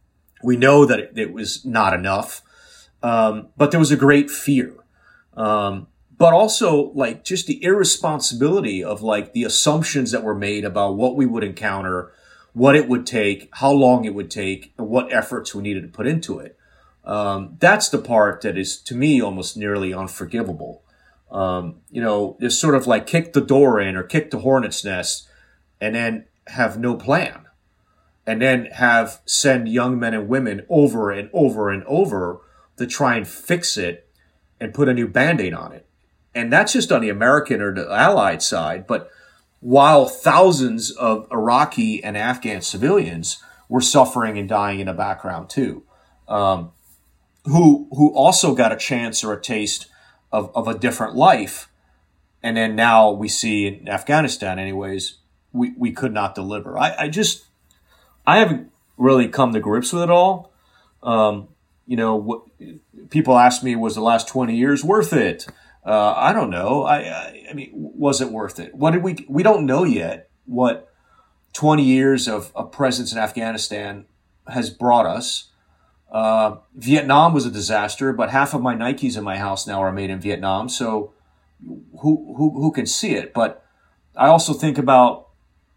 we 0.43 0.57
know 0.57 0.85
that 0.85 1.01
it, 1.01 1.13
it 1.17 1.33
was 1.33 1.65
not 1.65 1.95
enough, 1.95 2.43
um, 3.03 3.49
but 3.57 3.71
there 3.71 3.81
was 3.81 3.93
a 3.93 3.97
great 3.97 4.31
fear. 4.31 4.75
Um, 5.37 5.89
but 6.17 6.33
also 6.33 6.93
like 6.95 7.25
just 7.25 7.47
the 7.47 7.63
irresponsibility 7.63 8.85
of 8.85 9.03
like 9.03 9.33
the 9.33 9.45
assumptions 9.45 10.13
that 10.13 10.23
were 10.23 10.35
made 10.35 10.65
about 10.65 10.97
what 10.97 11.17
we 11.17 11.27
would 11.27 11.45
encounter, 11.45 12.13
what 12.55 12.75
it 12.75 12.89
would 12.89 13.07
take, 13.07 13.49
how 13.55 13.71
long 13.71 14.05
it 14.05 14.15
would 14.15 14.31
take, 14.31 14.73
and 14.79 14.89
what 14.89 15.13
efforts 15.13 15.55
we 15.55 15.63
needed 15.63 15.83
to 15.83 15.89
put 15.89 16.07
into 16.07 16.39
it. 16.39 16.57
Um, 17.05 17.57
that's 17.61 17.91
the 17.91 17.99
part 17.99 18.41
that 18.41 18.57
is 18.57 18.81
to 18.83 18.95
me 18.95 19.21
almost 19.21 19.57
nearly 19.57 19.93
unforgivable. 19.93 20.83
Um, 21.31 21.81
you 21.91 22.01
know, 22.01 22.39
just 22.41 22.61
sort 22.61 22.75
of 22.75 22.87
like 22.87 23.07
kick 23.07 23.33
the 23.33 23.41
door 23.41 23.81
in 23.81 23.97
or 23.97 24.03
kick 24.03 24.31
the 24.31 24.39
hornet's 24.39 24.85
nest 24.85 25.29
and 25.81 25.95
then 25.95 26.25
have 26.47 26.79
no 26.79 26.97
plan 26.97 27.47
and 28.27 28.41
then 28.41 28.67
have 28.67 29.21
send 29.27 29.69
young 29.69 29.99
men 29.99 30.15
and 30.15 30.29
women 30.29 30.65
over 30.69 31.11
and 31.11 31.29
over 31.33 31.71
and 31.71 31.85
over 31.85 32.41
to 32.77 32.87
try 32.87 33.17
and 33.17 33.29
fix 33.29 33.77
it 33.77 34.09
and 34.61 34.73
put 34.73 34.89
a 34.89 34.95
new 34.95 35.09
band-aid 35.09 35.53
on 35.53 35.73
it 35.73 35.87
and 36.35 36.53
that's 36.53 36.73
just 36.73 36.91
on 36.91 37.01
the 37.01 37.09
American 37.09 37.61
or 37.61 37.73
the 37.73 37.91
Allied 37.91 38.43
side. 38.43 38.87
But 38.87 39.09
while 39.65 40.05
thousands 40.05 40.91
of 40.91 41.27
Iraqi 41.33 42.05
and 42.05 42.19
Afghan 42.19 42.61
civilians 42.61 43.43
were 43.67 43.81
suffering 43.81 44.37
and 44.37 44.47
dying 44.47 44.79
in 44.79 44.87
the 44.89 44.93
background 44.93 45.49
too, 45.49 45.83
um, 46.29 46.71
who 47.47 47.89
who 47.93 48.15
also 48.15 48.55
got 48.55 48.73
a 48.73 48.77
chance 48.77 49.25
or 49.25 49.33
a 49.33 49.41
taste 49.41 49.87
of, 50.31 50.51
of 50.55 50.69
a 50.69 50.79
different 50.79 51.17
life, 51.17 51.71
and 52.43 52.59
then 52.59 52.77
now 52.77 53.11
we 53.11 53.27
see 53.27 53.67
in 53.67 53.89
Afghanistan, 53.89 54.59
anyways, 54.59 55.17
we, 55.51 55.73
we 55.79 55.93
could 55.93 56.13
not 56.13 56.35
deliver. 56.35 56.77
I, 56.77 56.95
I 56.99 57.09
just 57.09 57.47
I 58.27 58.41
haven't 58.41 58.71
really 58.99 59.29
come 59.29 59.55
to 59.55 59.61
grips 59.61 59.95
with 59.95 60.03
it 60.03 60.11
all. 60.11 60.53
Um, 61.03 61.49
you 61.87 61.97
know, 61.97 62.17
what, 62.17 62.43
people 63.09 63.39
ask 63.39 63.63
me, 63.63 63.77
was 63.77 63.95
the 63.95 64.03
last 64.03 64.29
twenty 64.29 64.57
years 64.57 64.85
worth 64.85 65.15
it? 65.15 65.47
Uh, 65.85 66.15
I 66.17 66.33
don't 66.33 66.51
know. 66.51 66.85
I, 66.85 66.97
I, 67.01 67.47
I 67.51 67.53
mean, 67.53 67.71
was 67.73 68.21
it 68.21 68.31
worth 68.31 68.59
it? 68.59 68.75
What 68.75 68.93
did 68.93 69.03
we? 69.03 69.27
We 69.29 69.43
don't 69.43 69.67
know 69.67 69.85
yet 69.85 70.31
what 70.47 70.91
20 71.53 71.83
years 71.83 72.27
of, 72.27 72.51
of 72.55 72.73
presence 72.73 73.13
in 73.13 73.19
Afghanistan 73.19 74.07
has 74.49 74.71
brought 74.71 75.07
us. 75.07 75.51
Uh, 76.11 76.57
Vietnam 76.75 77.35
was 77.35 77.45
a 77.45 77.51
disaster, 77.51 78.13
but 78.13 78.31
half 78.31 78.55
of 78.55 78.63
my 78.63 78.75
Nikes 78.75 79.17
in 79.17 79.25
my 79.25 79.37
house 79.37 79.67
now 79.67 79.83
are 79.83 79.93
made 79.93 80.11
in 80.11 80.21
Vietnam. 80.21 80.69
So 80.69 81.13
who 82.01 82.35
who 82.37 82.51
who 82.61 82.73
can 82.73 82.87
see 82.87 83.15
it? 83.15 83.35
But 83.35 83.65
I 84.17 84.29
also 84.29 84.53
think 84.53 84.79
about 84.79 85.29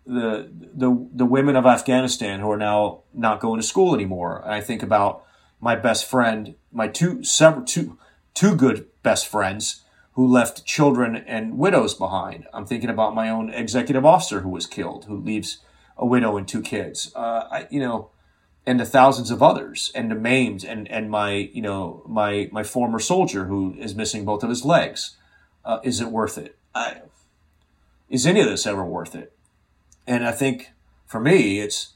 the 0.05 0.49
the 0.51 1.09
the 1.13 1.25
women 1.25 1.55
of 1.55 1.65
Afghanistan 1.65 2.39
who 2.39 2.51
are 2.51 2.57
now 2.57 3.03
not 3.13 3.39
going 3.39 3.59
to 3.59 3.65
school 3.65 3.95
anymore. 3.95 4.41
And 4.43 4.53
I 4.53 4.61
think 4.61 4.83
about 4.83 5.23
my 5.59 5.75
best 5.75 6.05
friend, 6.09 6.55
my 6.71 6.87
two 6.87 7.23
several 7.23 7.65
two 7.65 7.97
two 8.33 8.55
good 8.55 8.87
best 9.03 9.27
friends 9.27 9.83
who 10.17 10.27
left 10.27 10.65
children 10.65 11.15
and 11.15 11.59
widows 11.59 11.93
behind. 11.93 12.47
I'm 12.51 12.65
thinking 12.65 12.89
about 12.89 13.13
my 13.13 13.29
own 13.29 13.51
executive 13.51 14.03
officer 14.03 14.41
who 14.41 14.49
was 14.49 14.65
killed, 14.65 15.05
who 15.05 15.15
leaves 15.15 15.59
a 15.95 16.07
widow 16.07 16.37
and 16.37 16.47
two 16.47 16.63
kids. 16.63 17.11
Uh, 17.15 17.43
I, 17.51 17.67
you 17.69 17.79
know, 17.79 18.09
and 18.65 18.79
the 18.79 18.85
thousands 18.85 19.29
of 19.29 19.43
others, 19.43 19.91
and 19.93 20.09
the 20.09 20.15
maimed, 20.15 20.63
and 20.63 20.87
and 20.87 21.11
my 21.11 21.33
you 21.53 21.61
know 21.61 22.01
my 22.07 22.49
my 22.51 22.63
former 22.63 22.97
soldier 22.97 23.45
who 23.45 23.75
is 23.77 23.93
missing 23.93 24.25
both 24.25 24.41
of 24.41 24.49
his 24.49 24.65
legs. 24.65 25.17
Uh, 25.63 25.77
is 25.83 26.01
it 26.01 26.07
worth 26.07 26.39
it? 26.39 26.57
I, 26.73 27.01
is 28.09 28.25
any 28.25 28.39
of 28.39 28.47
this 28.47 28.65
ever 28.65 28.83
worth 28.83 29.13
it? 29.13 29.37
And 30.07 30.25
I 30.25 30.31
think 30.31 30.71
for 31.05 31.19
me, 31.19 31.59
it's 31.59 31.93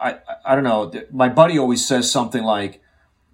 I 0.00 0.18
I 0.44 0.54
don't 0.54 0.62
know. 0.62 0.92
My 1.10 1.28
buddy 1.28 1.58
always 1.58 1.84
says 1.84 2.08
something 2.08 2.44
like, 2.44 2.80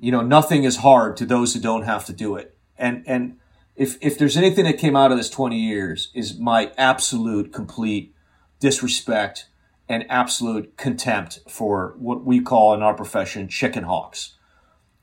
you 0.00 0.12
know, 0.12 0.22
nothing 0.22 0.64
is 0.64 0.78
hard 0.78 1.18
to 1.18 1.26
those 1.26 1.52
who 1.52 1.60
don't 1.60 1.82
have 1.82 2.06
to 2.06 2.14
do 2.14 2.36
it, 2.36 2.56
and 2.78 3.04
and 3.06 3.36
if 3.76 3.98
if 4.00 4.18
there's 4.18 4.36
anything 4.36 4.64
that 4.64 4.78
came 4.78 4.96
out 4.96 5.12
of 5.12 5.18
this 5.18 5.30
20 5.30 5.56
years 5.58 6.10
is 6.14 6.38
my 6.38 6.72
absolute 6.76 7.52
complete 7.52 8.14
disrespect 8.58 9.48
and 9.88 10.04
absolute 10.08 10.76
contempt 10.76 11.40
for 11.48 11.94
what 11.98 12.24
we 12.24 12.40
call 12.40 12.74
in 12.74 12.82
our 12.82 12.94
profession 12.94 13.48
chicken 13.48 13.84
hawks 13.84 14.34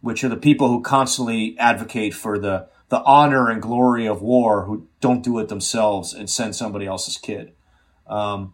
which 0.02 0.24
are 0.24 0.30
the 0.30 0.36
people 0.36 0.68
who 0.68 0.82
constantly 0.82 1.58
advocate 1.58 2.14
for 2.14 2.38
the 2.38 2.68
the 2.90 3.02
honor 3.04 3.50
and 3.50 3.62
glory 3.62 4.06
of 4.06 4.22
war 4.22 4.66
who 4.66 4.88
don't 5.00 5.24
do 5.24 5.40
it 5.40 5.48
themselves 5.48 6.14
and 6.14 6.30
send 6.30 6.56
somebody 6.56 6.86
else's 6.86 7.18
kid. 7.18 7.54
Um, 8.06 8.54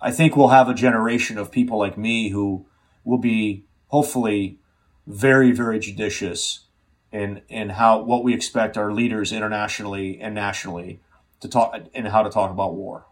i 0.00 0.10
think 0.10 0.36
we'll 0.36 0.48
have 0.48 0.68
a 0.68 0.74
generation 0.74 1.38
of 1.38 1.50
people 1.50 1.78
like 1.78 1.98
me 1.98 2.30
who 2.30 2.66
will 3.04 3.18
be 3.18 3.64
hopefully 3.88 4.58
very 5.06 5.52
very 5.52 5.78
judicious 5.78 6.65
in 7.12 7.42
in 7.48 7.70
how 7.70 8.02
what 8.02 8.24
we 8.24 8.34
expect 8.34 8.76
our 8.76 8.92
leaders 8.92 9.32
internationally 9.32 10.20
and 10.20 10.34
nationally 10.34 11.00
to 11.40 11.48
talk 11.48 11.74
and 11.94 12.08
how 12.08 12.22
to 12.22 12.30
talk 12.30 12.50
about 12.50 12.74
war. 12.74 13.06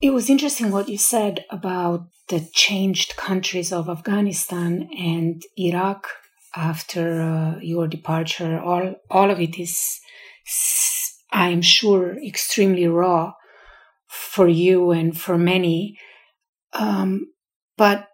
It 0.00 0.10
was 0.10 0.30
interesting 0.30 0.70
what 0.70 0.88
you 0.88 0.98
said 0.98 1.44
about 1.50 2.06
the 2.28 2.48
changed 2.52 3.16
countries 3.16 3.72
of 3.72 3.88
Afghanistan 3.88 4.88
and 4.96 5.42
Iraq 5.56 6.08
after 6.54 7.20
uh, 7.20 7.58
your 7.60 7.88
departure. 7.88 8.60
All 8.60 8.94
all 9.10 9.30
of 9.30 9.40
it 9.40 9.58
is, 9.58 10.00
I 11.32 11.48
am 11.48 11.62
sure, 11.62 12.16
extremely 12.22 12.86
raw 12.86 13.32
for 14.06 14.48
you 14.48 14.90
and 14.90 15.18
for 15.18 15.36
many. 15.36 15.98
Um, 16.72 17.32
but 17.76 18.08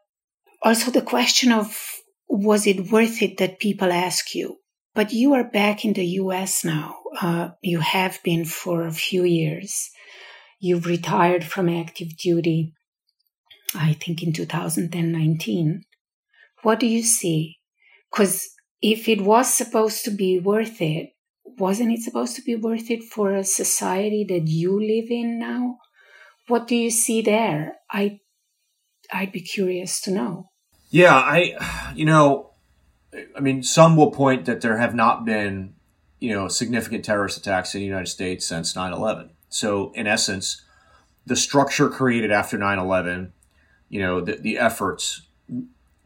also 0.63 0.91
the 0.91 1.03
question 1.03 1.53
of 1.53 1.77
was 2.29 2.67
it 2.67 2.91
worth 2.91 3.23
it 3.23 3.37
that 3.39 3.59
people 3.59 3.93
ask 3.93 4.35
you 4.35 4.59
but 4.95 5.13
you 5.13 5.35
are 5.35 5.45
back 5.45 5.85
in 5.85 5.93
the 5.93 6.07
US 6.23 6.65
now. 6.65 6.97
Uh, 7.21 7.51
you 7.63 7.81
have 7.81 8.23
been 8.23 8.45
for 8.45 8.87
a 8.87 8.93
few 8.93 9.25
years. 9.25 9.91
You've 10.61 10.87
retired 10.87 11.45
from 11.45 11.69
active 11.69 12.17
duty, 12.17 12.73
I 13.75 13.95
think 13.95 14.23
in 14.23 14.33
2019. 14.33 15.85
What 16.63 16.81
do 16.81 16.87
you 16.87 17.03
see? 17.03 17.59
Because 18.11 18.49
if 18.81 19.09
it 19.09 19.21
was 19.21 19.53
supposed 19.53 20.05
to 20.05 20.11
be 20.11 20.39
worth 20.39 20.81
it, 20.81 21.11
wasn't 21.59 21.93
it 21.93 22.01
supposed 22.01 22.37
to 22.37 22.43
be 22.43 22.57
worth 22.57 22.91
it 22.91 23.03
for 23.05 23.35
a 23.35 23.45
society 23.45 24.25
that 24.29 24.49
you 24.49 24.81
live 24.81 25.11
in 25.11 25.39
now? 25.39 25.79
What 26.49 26.69
do 26.69 26.77
you 26.77 26.91
see 26.91 27.23
there? 27.23 27.77
I, 27.91 28.21
I'd 29.13 29.33
be 29.33 29.41
curious 29.41 30.01
to 30.03 30.11
know. 30.11 30.51
Yeah, 30.91 31.15
I, 31.15 31.93
you 31.95 32.05
know, 32.05 32.54
I 33.37 33.41
mean, 33.41 33.63
some 33.63 33.97
will 33.97 34.11
point 34.11 34.45
that 34.47 34.61
there 34.61 34.79
have 34.79 34.95
not 34.95 35.25
been, 35.25 35.75
you 36.21 36.35
know, 36.35 36.49
significant 36.49 37.05
terrorist 37.05 37.39
attacks 37.39 37.75
in 37.75 37.81
the 37.81 37.87
United 37.87 38.09
States 38.09 38.47
since 38.47 38.75
9/11. 38.75 39.31
So, 39.49 39.93
in 39.95 40.07
essence, 40.07 40.63
the 41.27 41.37
structure 41.37 41.89
created 41.89 42.33
after 42.33 42.59
9/11, 42.59 43.33
you 43.89 44.01
know, 44.01 44.21
the, 44.21 44.37
the 44.37 44.59
efforts 44.59 45.23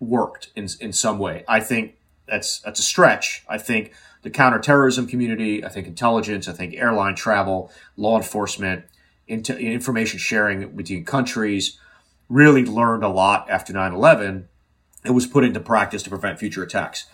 worked 0.01 0.51
in 0.55 0.69
in 0.81 0.93
some 0.93 1.19
way. 1.19 1.45
I 1.49 1.61
think 1.61 1.97
that's 2.27 2.61
that's 2.61 2.81
a 2.81 2.83
stretch. 2.83 3.45
I 3.49 3.59
think 3.59 3.93
the 4.23 4.31
counterterrorism 4.31 5.07
community, 5.07 5.65
I 5.65 5.69
think 5.69 5.87
intelligence, 5.87 6.49
I 6.49 6.53
think 6.53 6.75
airline 6.75 7.15
travel, 7.15 7.71
law 7.97 8.17
enforcement, 8.17 8.85
into 9.27 9.57
information 9.57 10.19
sharing 10.19 10.77
between 10.77 11.05
countries 11.05 11.79
really 12.29 12.65
learned 12.65 13.03
a 13.03 13.09
lot 13.09 13.49
after 13.49 13.73
9/11 13.73 14.49
it 15.09 15.13
was 15.13 15.27
put 15.27 15.43
into 15.43 15.59
practice 15.59 16.03
to 16.03 16.11
prevent 16.11 16.39
future 16.39 16.63
attacks. 16.63 17.07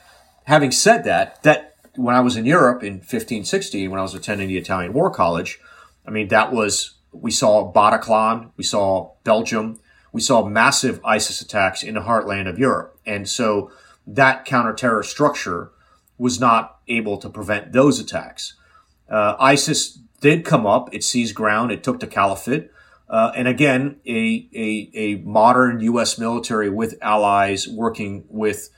Having 0.44 0.72
said 0.72 1.04
that, 1.04 1.40
that 1.44 1.76
when 1.94 2.14
I 2.14 2.20
was 2.20 2.36
in 2.36 2.44
Europe 2.44 2.82
in 2.82 3.00
15, 3.00 3.44
16, 3.44 3.88
when 3.88 4.00
I 4.00 4.02
was 4.02 4.14
attending 4.14 4.48
the 4.48 4.58
Italian 4.58 4.92
War 4.92 5.10
College, 5.10 5.60
I 6.06 6.10
mean, 6.10 6.28
that 6.28 6.52
was, 6.52 6.96
we 7.12 7.30
saw 7.30 7.72
Bataclan, 7.72 8.50
we 8.56 8.64
saw 8.64 9.12
Belgium, 9.22 9.78
we 10.12 10.20
saw 10.20 10.44
massive 10.44 11.00
ISIS 11.04 11.40
attacks 11.40 11.84
in 11.84 11.94
the 11.94 12.00
heartland 12.00 12.48
of 12.48 12.58
Europe. 12.58 12.98
And 13.06 13.28
so 13.28 13.70
that 14.06 14.44
counter-terror 14.44 15.04
structure 15.04 15.70
was 16.18 16.40
not 16.40 16.78
able 16.88 17.16
to 17.18 17.28
prevent 17.28 17.72
those 17.72 18.00
attacks. 18.00 18.54
Uh, 19.08 19.36
ISIS 19.38 19.98
did 20.20 20.44
come 20.44 20.66
up, 20.66 20.92
it 20.92 21.04
seized 21.04 21.34
ground, 21.34 21.70
it 21.70 21.84
took 21.84 22.00
the 22.00 22.06
caliphate, 22.08 22.70
uh, 23.08 23.32
and 23.36 23.46
again, 23.48 24.00
a, 24.06 24.48
a, 24.54 24.90
a 24.94 25.14
modern 25.16 25.80
U.S. 25.80 26.18
military 26.18 26.70
with 26.70 26.96
allies 27.02 27.68
working 27.68 28.24
with 28.28 28.70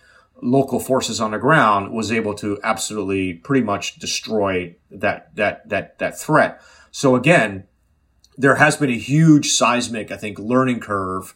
local 0.43 0.81
forces 0.81 1.21
on 1.21 1.31
the 1.31 1.39
ground 1.39 1.93
was 1.93 2.13
able 2.13 2.35
to 2.35 2.59
absolutely 2.63 3.33
pretty 3.35 3.65
much 3.65 3.99
destroy 3.99 4.77
that 4.91 5.35
that 5.37 5.69
that 5.69 5.99
that 5.99 6.19
threat. 6.19 6.61
So 6.91 7.17
again, 7.17 7.65
there 8.37 8.57
has 8.57 8.77
been 8.77 8.91
a 8.91 8.99
huge 8.99 9.53
seismic, 9.53 10.11
I 10.11 10.17
think, 10.17 10.39
learning 10.39 10.81
curve 10.81 11.35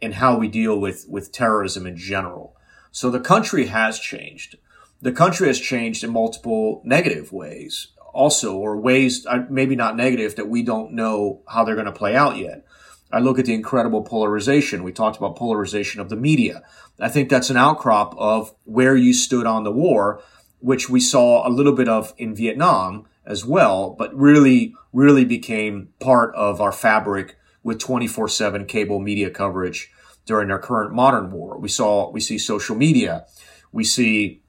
in 0.00 0.12
how 0.12 0.36
we 0.36 0.48
deal 0.48 0.78
with 0.78 1.06
with 1.08 1.32
terrorism 1.32 1.86
in 1.86 1.96
general. 1.96 2.54
So 2.90 3.08
the 3.10 3.20
country 3.20 3.66
has 3.66 3.98
changed. 3.98 4.56
the 5.00 5.12
country 5.12 5.48
has 5.48 5.58
changed 5.58 6.04
in 6.04 6.10
multiple 6.12 6.82
negative 6.84 7.32
ways 7.32 7.88
also, 8.12 8.56
or 8.56 8.76
ways 8.76 9.26
uh, 9.26 9.44
maybe 9.48 9.76
not 9.76 9.96
negative 9.96 10.36
that 10.36 10.48
we 10.48 10.62
don't 10.62 10.92
know 10.92 11.42
how 11.48 11.64
they're 11.64 11.74
going 11.74 11.86
to 11.86 11.92
play 11.92 12.14
out 12.14 12.36
yet. 12.36 12.64
I 13.12 13.18
look 13.18 13.38
at 13.38 13.44
the 13.44 13.54
incredible 13.54 14.02
polarization. 14.02 14.82
We 14.82 14.92
talked 14.92 15.18
about 15.18 15.36
polarization 15.36 16.00
of 16.00 16.08
the 16.08 16.16
media. 16.16 16.62
I 16.98 17.08
think 17.08 17.28
that's 17.28 17.50
an 17.50 17.56
outcrop 17.56 18.14
of 18.16 18.54
where 18.64 18.96
you 18.96 19.12
stood 19.12 19.46
on 19.46 19.64
the 19.64 19.72
war, 19.72 20.22
which 20.60 20.88
we 20.88 21.00
saw 21.00 21.46
a 21.46 21.50
little 21.50 21.74
bit 21.74 21.88
of 21.88 22.14
in 22.16 22.34
Vietnam 22.34 23.06
as 23.26 23.44
well, 23.44 23.90
but 23.90 24.14
really, 24.14 24.74
really 24.92 25.24
became 25.24 25.88
part 26.00 26.34
of 26.34 26.60
our 26.60 26.72
fabric 26.72 27.36
with 27.62 27.78
24 27.78 28.28
7 28.28 28.66
cable 28.66 28.98
media 28.98 29.30
coverage 29.30 29.90
during 30.24 30.50
our 30.50 30.58
current 30.58 30.92
modern 30.94 31.30
war. 31.30 31.58
We 31.58 31.68
saw, 31.68 32.10
we 32.10 32.20
see 32.20 32.38
social 32.38 32.76
media. 32.76 33.26
We 33.72 33.84
see 33.84 34.41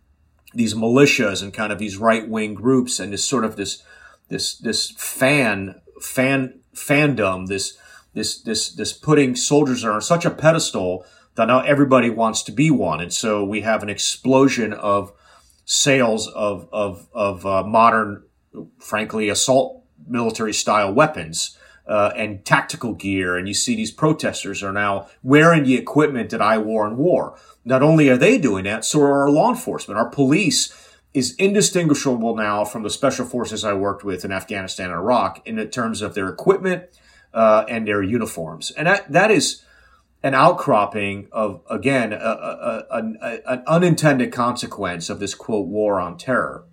these 0.53 0.73
militias 0.73 1.41
and 1.41 1.53
kind 1.53 1.71
of 1.71 1.79
these 1.79 1.97
right 1.97 2.27
wing 2.27 2.53
groups 2.53 2.99
and 2.99 3.13
this 3.13 3.25
sort 3.25 3.45
of 3.45 3.55
this 3.55 3.83
this 4.29 4.55
this 4.57 4.91
fan 4.91 5.81
fan 6.01 6.59
fandom 6.75 7.47
this 7.47 7.77
this 8.13 8.41
this 8.41 8.69
this 8.69 8.93
putting 8.93 9.35
soldiers 9.35 9.83
on 9.83 10.01
such 10.01 10.25
a 10.25 10.31
pedestal 10.31 11.05
that 11.35 11.45
now 11.45 11.61
everybody 11.61 12.09
wants 12.09 12.43
to 12.43 12.51
be 12.51 12.69
one. 12.69 13.01
And 13.01 13.11
so 13.11 13.43
we 13.43 13.61
have 13.61 13.83
an 13.83 13.89
explosion 13.89 14.73
of 14.73 15.13
sales 15.65 16.27
of 16.27 16.67
of 16.71 17.07
of 17.13 17.45
uh, 17.45 17.63
modern 17.63 18.23
frankly 18.79 19.29
assault 19.29 19.83
military 20.07 20.53
style 20.53 20.93
weapons 20.93 21.57
uh, 21.87 22.11
and 22.15 22.45
tactical 22.45 22.93
gear. 22.93 23.35
And 23.35 23.47
you 23.47 23.53
see 23.53 23.75
these 23.75 23.91
protesters 23.91 24.61
are 24.61 24.73
now 24.73 25.07
wearing 25.23 25.63
the 25.63 25.75
equipment 25.75 26.29
that 26.29 26.41
I 26.41 26.57
wore 26.57 26.87
in 26.87 26.97
war 26.97 27.37
not 27.66 27.82
only 27.82 28.09
are 28.09 28.18
they 28.18 28.38
doing 28.38 28.66
that, 28.66 28.86
so 28.86 29.01
are 29.01 29.24
our 29.24 29.30
law 29.30 29.49
enforcement. 29.49 29.97
Our 29.97 30.09
police 30.09 30.74
is 31.14 31.36
indistinguishable 31.36 32.36
now 32.36 32.66
from 32.66 32.84
the 32.84 32.89
special 32.89 33.26
forces 33.26 33.64
I 33.64 33.74
worked 33.74 34.03
with 34.03 34.26
in 34.26 34.32
Afghanistan 34.32 34.88
and 34.88 34.95
Iraq 34.95 35.41
in 35.45 35.70
terms 35.70 36.01
of 36.01 36.16
their 36.16 36.28
equipment 36.28 36.86
uh, 37.34 37.66
and 37.70 37.88
their 37.88 38.01
uniforms. 38.01 38.72
And 38.72 38.88
that, 38.88 39.11
that 39.11 39.32
is 39.32 39.64
an 40.24 40.34
outcropping 40.34 41.28
of, 41.32 41.61
again, 41.70 42.14
a, 42.14 42.16
a, 42.16 42.86
a, 42.89 43.39
an 43.45 43.64
unintended 43.68 44.32
consequence 44.32 45.09
of 45.09 45.20
this 45.20 45.36
quote, 45.36 45.68
war 45.68 45.99
on 45.99 46.18
terror. 46.18 46.66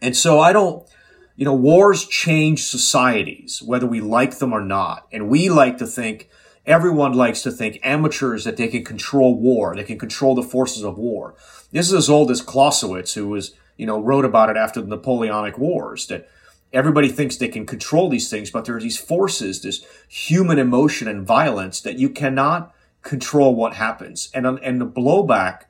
And 0.00 0.16
so 0.16 0.40
I 0.40 0.52
don't, 0.52 0.88
you 1.36 1.44
know, 1.44 1.54
wars 1.54 2.06
change 2.06 2.62
societies, 2.64 3.62
whether 3.64 3.86
we 3.86 4.00
like 4.00 4.38
them 4.38 4.52
or 4.52 4.60
not. 4.62 5.08
And 5.12 5.28
we 5.28 5.48
like 5.50 5.78
to 5.78 5.86
think 5.86 6.28
Everyone 6.66 7.12
likes 7.12 7.42
to 7.42 7.50
think 7.50 7.78
amateurs 7.82 8.44
that 8.44 8.56
they 8.56 8.68
can 8.68 8.84
control 8.84 9.38
war, 9.38 9.74
they 9.76 9.84
can 9.84 9.98
control 9.98 10.34
the 10.34 10.42
forces 10.42 10.82
of 10.82 10.96
war. 10.96 11.34
This 11.72 11.88
is 11.88 11.94
as 11.94 12.10
old 12.10 12.30
as 12.30 12.40
Clausewitz, 12.40 13.14
who 13.14 13.28
was, 13.28 13.54
you 13.76 13.86
know, 13.86 14.00
wrote 14.00 14.24
about 14.24 14.50
it 14.50 14.56
after 14.56 14.80
the 14.80 14.86
Napoleonic 14.86 15.58
Wars, 15.58 16.06
that 16.06 16.28
everybody 16.72 17.08
thinks 17.08 17.36
they 17.36 17.48
can 17.48 17.66
control 17.66 18.08
these 18.08 18.30
things, 18.30 18.50
but 18.50 18.64
there 18.64 18.76
are 18.76 18.80
these 18.80 18.98
forces, 18.98 19.62
this 19.62 19.84
human 20.08 20.58
emotion 20.58 21.06
and 21.06 21.26
violence 21.26 21.80
that 21.80 21.98
you 21.98 22.08
cannot 22.08 22.74
control 23.02 23.54
what 23.54 23.74
happens 23.74 24.30
and, 24.34 24.46
and 24.46 24.80
the 24.80 24.86
blowback 24.86 25.64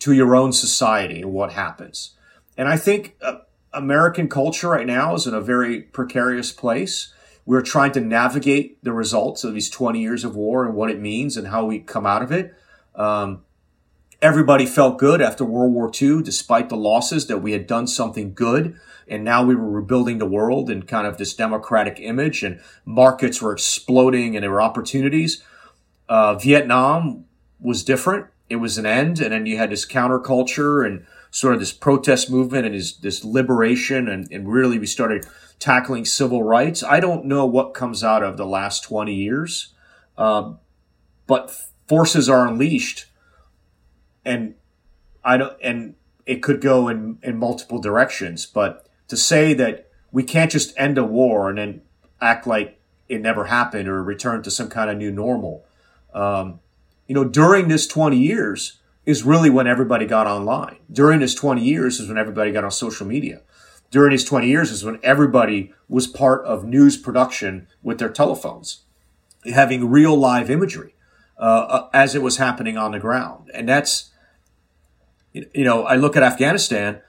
to 0.00 0.12
your 0.12 0.34
own 0.34 0.52
society 0.52 1.20
and 1.22 1.32
what 1.32 1.52
happens. 1.52 2.16
And 2.56 2.66
I 2.66 2.76
think 2.76 3.16
uh, 3.22 3.38
American 3.72 4.28
culture 4.28 4.70
right 4.70 4.86
now 4.86 5.14
is 5.14 5.26
in 5.26 5.34
a 5.34 5.40
very 5.40 5.82
precarious 5.82 6.50
place. 6.52 7.12
We're 7.50 7.62
trying 7.62 7.90
to 7.94 8.00
navigate 8.00 8.78
the 8.84 8.92
results 8.92 9.42
of 9.42 9.54
these 9.54 9.68
20 9.68 10.00
years 10.00 10.22
of 10.22 10.36
war 10.36 10.64
and 10.64 10.72
what 10.72 10.88
it 10.88 11.00
means 11.00 11.36
and 11.36 11.48
how 11.48 11.64
we 11.64 11.80
come 11.80 12.06
out 12.06 12.22
of 12.22 12.30
it. 12.30 12.54
Um, 12.94 13.42
everybody 14.22 14.66
felt 14.66 14.98
good 14.98 15.20
after 15.20 15.44
World 15.44 15.72
War 15.72 15.90
II, 16.00 16.22
despite 16.22 16.68
the 16.68 16.76
losses, 16.76 17.26
that 17.26 17.38
we 17.38 17.50
had 17.50 17.66
done 17.66 17.88
something 17.88 18.34
good. 18.34 18.78
And 19.08 19.24
now 19.24 19.42
we 19.42 19.56
were 19.56 19.68
rebuilding 19.68 20.18
the 20.18 20.26
world 20.26 20.70
in 20.70 20.84
kind 20.84 21.08
of 21.08 21.18
this 21.18 21.34
democratic 21.34 21.98
image, 21.98 22.44
and 22.44 22.60
markets 22.84 23.42
were 23.42 23.52
exploding 23.52 24.36
and 24.36 24.44
there 24.44 24.52
were 24.52 24.62
opportunities. 24.62 25.42
Uh, 26.08 26.36
Vietnam 26.36 27.24
was 27.58 27.82
different. 27.82 28.26
It 28.48 28.56
was 28.56 28.78
an 28.78 28.86
end, 28.86 29.18
and 29.18 29.32
then 29.32 29.46
you 29.46 29.56
had 29.56 29.70
this 29.70 29.84
counterculture 29.84 30.86
and 30.86 31.04
sort 31.32 31.54
of 31.54 31.58
this 31.58 31.72
protest 31.72 32.30
movement 32.30 32.66
and 32.66 32.76
this, 32.76 32.92
this 32.92 33.24
liberation, 33.24 34.08
and, 34.08 34.30
and 34.30 34.48
really 34.48 34.78
we 34.78 34.86
started 34.86 35.26
tackling 35.60 36.06
civil 36.06 36.42
rights. 36.42 36.82
I 36.82 36.98
don't 36.98 37.26
know 37.26 37.46
what 37.46 37.74
comes 37.74 38.02
out 38.02 38.22
of 38.22 38.36
the 38.36 38.46
last 38.46 38.82
20 38.82 39.14
years, 39.14 39.74
um, 40.18 40.58
but 41.26 41.54
forces 41.86 42.28
are 42.28 42.48
unleashed, 42.48 43.06
and 44.24 44.54
I 45.22 45.36
don't, 45.36 45.56
and 45.62 45.94
it 46.26 46.42
could 46.42 46.60
go 46.60 46.88
in, 46.88 47.18
in 47.22 47.36
multiple 47.36 47.78
directions. 47.78 48.46
But 48.46 48.88
to 49.08 49.16
say 49.16 49.54
that 49.54 49.90
we 50.10 50.24
can't 50.24 50.50
just 50.50 50.72
end 50.76 50.98
a 50.98 51.04
war 51.04 51.50
and 51.50 51.58
then 51.58 51.82
act 52.20 52.46
like 52.46 52.80
it 53.08 53.20
never 53.20 53.46
happened 53.46 53.88
or 53.88 54.02
return 54.02 54.42
to 54.42 54.50
some 54.50 54.68
kind 54.68 54.90
of 54.90 54.96
new 54.96 55.10
normal, 55.10 55.64
um, 56.14 56.60
you 57.06 57.14
know, 57.14 57.24
during 57.24 57.68
this 57.68 57.86
20 57.86 58.16
years 58.16 58.78
is 59.04 59.24
really 59.24 59.50
when 59.50 59.66
everybody 59.66 60.06
got 60.06 60.26
online. 60.26 60.76
During 60.90 61.20
this 61.20 61.34
20 61.34 61.62
years 61.62 62.00
is 62.00 62.08
when 62.08 62.18
everybody 62.18 62.52
got 62.52 62.64
on 62.64 62.70
social 62.70 63.06
media 63.06 63.42
during 63.90 64.12
his 64.12 64.24
20 64.24 64.48
years 64.48 64.70
is 64.70 64.84
when 64.84 65.00
everybody 65.02 65.72
was 65.88 66.06
part 66.06 66.44
of 66.44 66.64
news 66.64 66.96
production 66.96 67.66
with 67.82 67.98
their 67.98 68.08
telephones, 68.08 68.82
having 69.52 69.90
real 69.90 70.16
live 70.16 70.50
imagery 70.50 70.94
uh, 71.38 71.42
uh, 71.42 71.88
as 71.92 72.14
it 72.14 72.22
was 72.22 72.36
happening 72.36 72.76
on 72.76 72.92
the 72.92 73.00
ground. 73.00 73.50
And 73.52 73.68
that's, 73.68 74.10
you 75.32 75.64
know, 75.64 75.84
I 75.84 75.96
look 75.96 76.16
at 76.16 76.22
Afghanistan. 76.22 77.00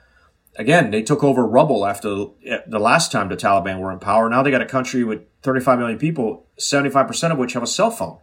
Again, 0.56 0.92
they 0.92 1.04
took 1.04 1.24
over 1.24 1.46
rubble 1.46 1.86
after 1.86 2.10
the 2.10 2.80
last 2.80 3.12
time 3.12 3.30
the 3.30 3.38
Taliban 3.38 3.80
were 3.80 3.92
in 3.92 4.00
power. 4.00 4.28
Now 4.28 4.42
they 4.42 4.52
got 4.52 4.62
a 4.62 4.66
country 4.66 5.04
with 5.04 5.22
35 5.44 5.80
million 5.80 6.00
people, 6.00 6.46
75% 6.60 7.32
of 7.32 7.38
which 7.38 7.54
have 7.54 7.64
a 7.64 7.68
cell 7.68 7.92
phone. 7.92 8.18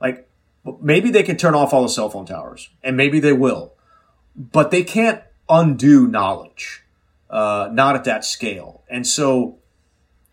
Like, 0.00 0.28
maybe 0.80 1.10
they 1.10 1.22
can 1.22 1.36
turn 1.36 1.54
off 1.54 1.72
all 1.72 1.82
the 1.82 1.88
cell 1.88 2.08
phone 2.10 2.26
towers, 2.26 2.70
and 2.82 2.96
maybe 2.96 3.20
they 3.20 3.32
will, 3.32 3.74
but 4.34 4.70
they 4.70 4.82
can't 4.82 5.22
undo 5.48 6.06
knowledge 6.06 6.84
uh, 7.30 7.68
not 7.72 7.94
at 7.94 8.04
that 8.04 8.24
scale. 8.24 8.82
And 8.88 9.06
so 9.06 9.58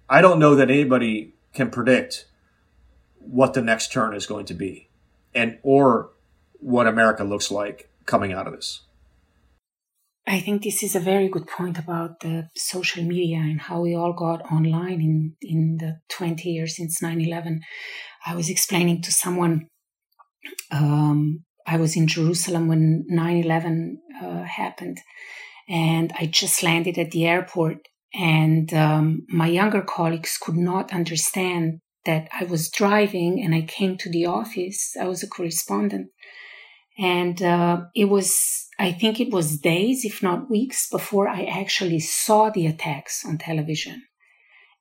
I 0.10 0.22
don't 0.22 0.39
know 0.39 0.56
that 0.56 0.70
anybody 0.70 1.34
can 1.54 1.70
predict 1.70 2.26
what 3.20 3.54
the 3.54 3.62
next 3.62 3.91
turn 3.91 4.14
is 4.14 4.26
going 4.26 4.46
to 4.46 4.54
be 4.54 4.89
and 5.34 5.58
or 5.64 6.12
what 6.60 6.88
America 6.88 7.24
looks 7.24 7.52
like 7.52 7.89
coming 8.06 8.32
out 8.32 8.48
of 8.48 8.54
this. 8.54 8.82
I 10.28 10.39
think 10.39 10.64
this 10.64 10.82
is 10.82 10.96
a 10.96 11.00
very 11.00 11.28
good 11.28 11.48
point 11.48 11.78
about 11.78 12.22
the 12.22 12.50
social 12.56 13.04
media 13.04 13.38
and 13.38 13.62
how 13.62 13.82
we 13.82 13.93
all 13.96 14.14
got 14.14 14.41
online 14.52 15.02
in, 15.02 15.36
in 15.41 15.78
the 15.78 16.00
20 16.10 16.50
years 16.50 16.78
since 16.78 17.02
9 17.02 17.22
11. 17.22 17.62
I 18.26 18.36
was 18.36 18.50
explaining 18.50 19.04
to 19.04 19.12
someone, 19.12 19.68
um, 20.72 21.43
I 21.68 21.78
was 21.78 21.96
in 21.96 22.08
Jerusalem 22.08 22.68
when 22.68 23.06
9 23.08 23.43
11 23.43 24.02
uh, 24.24 24.43
happened 24.43 25.00
and 25.68 26.13
I 26.18 26.28
just 26.28 26.63
landed 26.63 26.97
at 26.97 27.11
the 27.11 27.26
airport. 27.26 27.78
And 28.13 28.74
um, 28.74 29.26
my 29.28 29.47
younger 29.47 29.82
colleagues 29.82 30.38
could 30.41 30.55
not 30.55 30.93
understand 30.93 31.80
that 32.05 32.30
I 32.39 32.45
was 32.45 32.70
driving 32.70 33.41
and 33.43 33.53
I 33.53 33.61
came 33.61 33.97
to 33.97 34.09
the 34.09 34.26
office. 34.28 34.95
I 34.99 35.05
was 35.05 35.24
a 35.24 35.28
correspondent. 35.28 36.07
And 36.97 37.41
uh, 37.41 37.82
it 37.93 38.05
was, 38.05 38.68
I 38.80 38.93
think 38.93 39.20
it 39.20 39.34
was 39.34 39.59
days, 39.59 40.05
if 40.05 40.24
not 40.24 40.49
weeks, 40.49 40.88
before 40.89 41.28
I 41.28 41.43
actually 41.43 41.99
saw 41.99 42.49
the 42.49 42.68
attacks 42.68 43.26
on 43.26 43.38
television. 43.38 44.03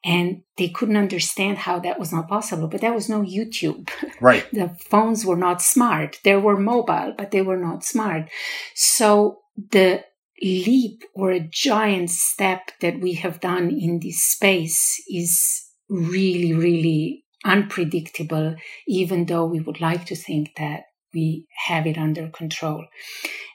And 0.04 0.42
they 0.58 0.68
couldn't 0.68 0.98
understand 0.98 1.58
how 1.58 1.80
that 1.80 1.98
was 1.98 2.12
not 2.12 2.28
possible. 2.28 2.68
But 2.68 2.82
there 2.82 2.92
was 2.92 3.08
no 3.08 3.22
YouTube. 3.22 3.88
Right. 4.20 4.46
the 4.52 4.76
phones 4.90 5.26
were 5.26 5.36
not 5.36 5.60
smart. 5.60 6.20
They 6.24 6.36
were 6.36 6.58
mobile, 6.58 7.14
but 7.16 7.30
they 7.30 7.42
were 7.42 7.56
not 7.56 7.84
smart. 7.84 8.28
So 8.74 9.40
the 9.56 10.04
leap 10.42 11.04
or 11.14 11.30
a 11.30 11.48
giant 11.48 12.10
step 12.10 12.70
that 12.80 13.00
we 13.00 13.14
have 13.14 13.40
done 13.40 13.70
in 13.70 14.00
this 14.00 14.22
space 14.22 15.02
is 15.08 15.64
really, 15.88 16.52
really 16.52 17.24
unpredictable, 17.44 18.56
even 18.86 19.26
though 19.26 19.44
we 19.44 19.60
would 19.60 19.80
like 19.80 20.06
to 20.06 20.16
think 20.16 20.50
that 20.56 20.84
we 21.12 21.46
have 21.66 21.86
it 21.86 21.96
under 21.96 22.28
control. 22.28 22.84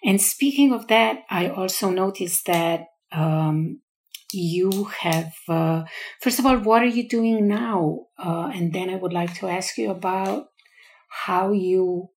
And 0.04 0.22
speaking 0.22 0.74
of 0.74 0.88
that, 0.88 1.24
I 1.30 1.50
also 1.50 1.90
noticed 1.90 2.46
that 2.46 2.86
um, 3.12 3.82
you 4.32 4.86
have, 5.00 5.34
uh, 5.50 5.84
first 6.22 6.40
of 6.40 6.46
all, 6.46 6.58
what 6.58 6.82
are 6.82 6.86
you 6.86 7.10
doing 7.10 7.48
now? 7.48 8.06
Uh, 8.18 8.52
and 8.54 8.72
then 8.72 8.90
I 8.90 8.96
would 8.96 9.14
like 9.14 9.34
to 9.36 9.48
ask 9.48 9.78
you 9.78 9.92
about 9.92 10.48
how 11.26 11.52
you 11.52 12.10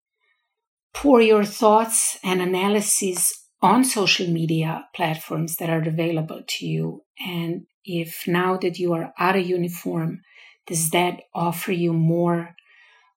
pour 0.95 1.21
your 1.21 1.45
thoughts 1.45 2.19
and 2.23 2.41
analysis 2.43 3.42
on 3.63 3.85
social 3.85 4.27
media 4.27 4.87
platforms 4.95 5.57
that 5.57 5.71
are 5.71 5.83
available 5.83 6.43
to 6.47 6.67
you? 6.67 7.05
And 7.25 7.67
if 7.85 8.25
now 8.27 8.57
that 8.59 8.79
you 8.79 8.93
are 8.93 9.13
out 9.19 9.37
of 9.37 9.47
uniform, 9.47 10.21
does 10.67 10.91
that 10.91 11.21
offer 11.35 11.73
you 11.73 11.93
more? 11.93 12.55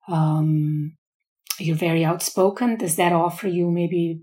Um, 0.08 0.98
you're 1.60 1.76
very 1.76 2.06
outspoken. 2.06 2.78
Does 2.78 2.96
that 2.98 3.14
offer 3.14 3.48
you 3.48 3.72
maybe 3.72 4.22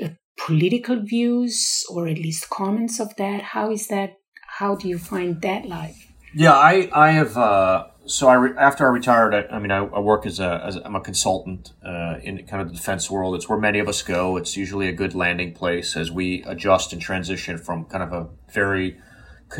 a 0.00 0.16
political 0.38 1.02
views 1.02 1.84
or 1.90 2.08
at 2.08 2.18
least 2.18 2.50
comments 2.50 3.00
of 3.00 3.14
that? 3.16 3.42
How 3.42 3.70
is 3.70 3.88
that? 3.88 4.14
How 4.58 4.76
do 4.76 4.88
you 4.88 4.98
find 4.98 5.40
that 5.42 5.66
life? 5.66 6.12
Yeah, 6.34 6.54
I 6.54 6.88
I 6.92 7.12
have. 7.12 7.36
Uh, 7.36 7.86
so 8.12 8.28
I 8.28 8.34
re- 8.34 8.56
after 8.58 8.86
I 8.86 8.90
retired, 8.90 9.34
I, 9.34 9.56
I 9.56 9.58
mean, 9.58 9.70
I, 9.70 9.78
I, 9.78 9.98
work 10.00 10.26
as 10.26 10.38
a 10.38 10.62
as 10.62 10.76
I'm 10.76 10.94
a 10.94 11.00
consultant 11.00 11.72
uh, 11.82 12.16
in 12.22 12.46
kind 12.46 12.60
of 12.60 12.68
the 12.68 12.74
defense 12.74 13.10
world. 13.10 13.34
It's 13.34 13.48
where 13.48 13.58
many 13.58 13.78
of 13.78 13.88
us 13.88 14.02
go. 14.02 14.36
It's 14.36 14.54
usually 14.54 14.86
a 14.88 14.92
good 14.92 15.14
landing 15.14 15.54
place 15.54 15.96
as 15.96 16.10
we 16.10 16.42
adjust 16.42 16.92
and 16.92 17.00
transition 17.00 17.56
from 17.56 17.86
kind 17.86 18.02
of 18.02 18.12
a 18.12 18.28
very 18.52 18.98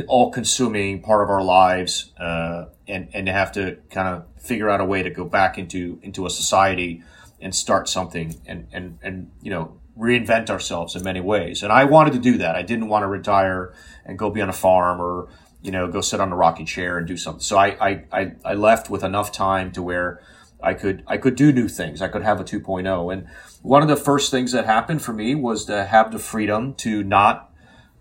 all-consuming 0.06 1.02
part 1.02 1.22
of 1.22 1.30
our 1.30 1.42
lives, 1.42 2.12
uh, 2.20 2.66
and 2.86 3.08
and 3.14 3.24
to 3.24 3.32
have 3.32 3.52
to 3.52 3.78
kind 3.90 4.08
of 4.08 4.26
figure 4.38 4.68
out 4.68 4.82
a 4.82 4.84
way 4.84 5.02
to 5.02 5.10
go 5.10 5.24
back 5.24 5.56
into 5.56 5.98
into 6.02 6.26
a 6.26 6.30
society 6.30 7.02
and 7.40 7.54
start 7.54 7.88
something 7.88 8.38
and 8.44 8.68
and 8.70 8.98
and 9.02 9.30
you 9.40 9.50
know 9.50 9.80
reinvent 9.98 10.50
ourselves 10.50 10.94
in 10.94 11.02
many 11.02 11.20
ways. 11.20 11.62
And 11.62 11.72
I 11.72 11.84
wanted 11.84 12.12
to 12.14 12.18
do 12.18 12.36
that. 12.38 12.54
I 12.54 12.62
didn't 12.62 12.88
want 12.88 13.02
to 13.02 13.06
retire 13.06 13.72
and 14.04 14.18
go 14.18 14.28
be 14.28 14.42
on 14.42 14.50
a 14.50 14.54
farm 14.54 15.00
or 15.00 15.28
you 15.62 15.70
know, 15.70 15.86
go 15.88 16.00
sit 16.00 16.20
on 16.20 16.32
a 16.32 16.36
rocking 16.36 16.66
chair 16.66 16.98
and 16.98 17.06
do 17.06 17.16
something. 17.16 17.40
So 17.40 17.56
I, 17.56 17.90
I, 17.90 18.04
I, 18.12 18.32
I 18.44 18.54
left 18.54 18.90
with 18.90 19.04
enough 19.04 19.32
time 19.32 19.70
to 19.72 19.82
where 19.82 20.20
I 20.60 20.74
could, 20.74 21.02
I 21.06 21.16
could 21.16 21.36
do 21.36 21.52
new 21.52 21.68
things. 21.68 22.02
I 22.02 22.08
could 22.08 22.22
have 22.22 22.40
a 22.40 22.44
2.0. 22.44 23.12
And 23.12 23.26
one 23.62 23.82
of 23.82 23.88
the 23.88 23.96
first 23.96 24.30
things 24.30 24.52
that 24.52 24.64
happened 24.64 25.02
for 25.02 25.12
me 25.12 25.34
was 25.34 25.64
to 25.66 25.84
have 25.84 26.12
the 26.12 26.18
freedom 26.18 26.74
to 26.74 27.02
not 27.02 27.52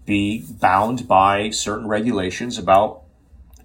be 0.06 0.46
bound 0.50 1.08
by 1.08 1.52
certain 1.52 1.88
regulations 1.88 2.58
about 2.58 3.04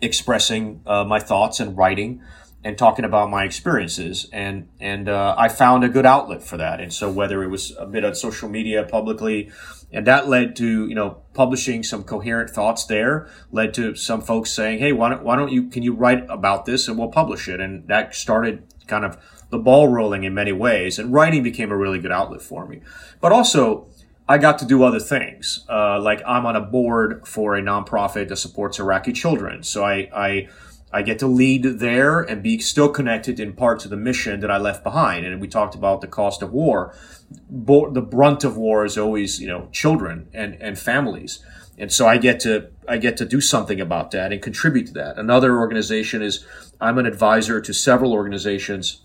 expressing 0.02 0.82
uh, 0.86 1.04
my 1.04 1.18
thoughts 1.18 1.58
and 1.58 1.76
writing 1.76 2.22
and 2.62 2.76
talking 2.76 3.04
about 3.04 3.30
my 3.30 3.44
experiences. 3.44 4.28
And, 4.32 4.68
and, 4.80 5.08
uh, 5.08 5.34
I 5.38 5.48
found 5.48 5.84
a 5.84 5.88
good 5.88 6.04
outlet 6.04 6.42
for 6.42 6.56
that. 6.58 6.80
And 6.80 6.92
so 6.92 7.10
whether 7.10 7.42
it 7.42 7.48
was 7.48 7.74
a 7.78 7.86
bit 7.86 8.04
on 8.04 8.14
social 8.14 8.48
media 8.48 8.82
publicly, 8.84 9.50
and 9.92 10.06
that 10.06 10.28
led 10.28 10.56
to, 10.56 10.86
you 10.88 10.94
know, 10.94 11.22
publishing 11.32 11.82
some 11.82 12.02
coherent 12.02 12.50
thoughts 12.50 12.84
there, 12.84 13.28
led 13.52 13.72
to 13.74 13.94
some 13.94 14.20
folks 14.20 14.50
saying, 14.50 14.78
Hey, 14.78 14.92
why 14.92 15.10
don't, 15.10 15.22
why 15.22 15.36
don't 15.36 15.52
you, 15.52 15.68
can 15.68 15.82
you 15.82 15.94
write 15.94 16.26
about 16.28 16.64
this 16.64 16.88
and 16.88 16.98
we'll 16.98 17.08
publish 17.08 17.48
it? 17.48 17.60
And 17.60 17.86
that 17.88 18.14
started 18.14 18.64
kind 18.86 19.04
of 19.04 19.18
the 19.50 19.58
ball 19.58 19.88
rolling 19.88 20.24
in 20.24 20.34
many 20.34 20.52
ways. 20.52 20.98
And 20.98 21.12
writing 21.12 21.42
became 21.42 21.70
a 21.70 21.76
really 21.76 22.00
good 22.00 22.12
outlet 22.12 22.42
for 22.42 22.66
me. 22.66 22.80
But 23.20 23.32
also, 23.32 23.86
I 24.28 24.38
got 24.38 24.58
to 24.58 24.66
do 24.66 24.82
other 24.82 24.98
things. 24.98 25.64
Uh, 25.68 26.00
like 26.00 26.20
I'm 26.26 26.46
on 26.46 26.56
a 26.56 26.60
board 26.60 27.26
for 27.26 27.54
a 27.54 27.62
nonprofit 27.62 28.28
that 28.28 28.36
supports 28.36 28.80
Iraqi 28.80 29.12
children. 29.12 29.62
So 29.62 29.84
I, 29.84 30.10
I, 30.12 30.48
I 30.96 31.02
get 31.02 31.18
to 31.18 31.26
lead 31.26 31.62
there 31.78 32.20
and 32.20 32.42
be 32.42 32.58
still 32.58 32.88
connected 32.88 33.38
in 33.38 33.52
part 33.52 33.80
to 33.80 33.88
the 33.88 33.98
mission 33.98 34.40
that 34.40 34.50
I 34.50 34.56
left 34.56 34.82
behind. 34.82 35.26
And 35.26 35.42
we 35.42 35.46
talked 35.46 35.74
about 35.74 36.00
the 36.00 36.06
cost 36.06 36.40
of 36.40 36.52
war. 36.52 36.94
Bo- 37.50 37.90
the 37.90 38.00
brunt 38.00 38.44
of 38.44 38.56
war 38.56 38.82
is 38.86 38.96
always, 38.96 39.38
you 39.38 39.46
know, 39.46 39.68
children 39.72 40.28
and, 40.32 40.54
and 40.54 40.78
families. 40.78 41.44
And 41.76 41.92
so 41.92 42.06
I 42.08 42.16
get 42.16 42.40
to 42.40 42.68
I 42.88 42.96
get 42.96 43.18
to 43.18 43.26
do 43.26 43.42
something 43.42 43.78
about 43.78 44.10
that 44.12 44.32
and 44.32 44.40
contribute 44.40 44.86
to 44.86 44.94
that. 44.94 45.18
Another 45.18 45.58
organization 45.58 46.22
is 46.22 46.46
I'm 46.80 46.96
an 46.96 47.04
advisor 47.04 47.60
to 47.60 47.74
several 47.74 48.14
organizations, 48.14 49.02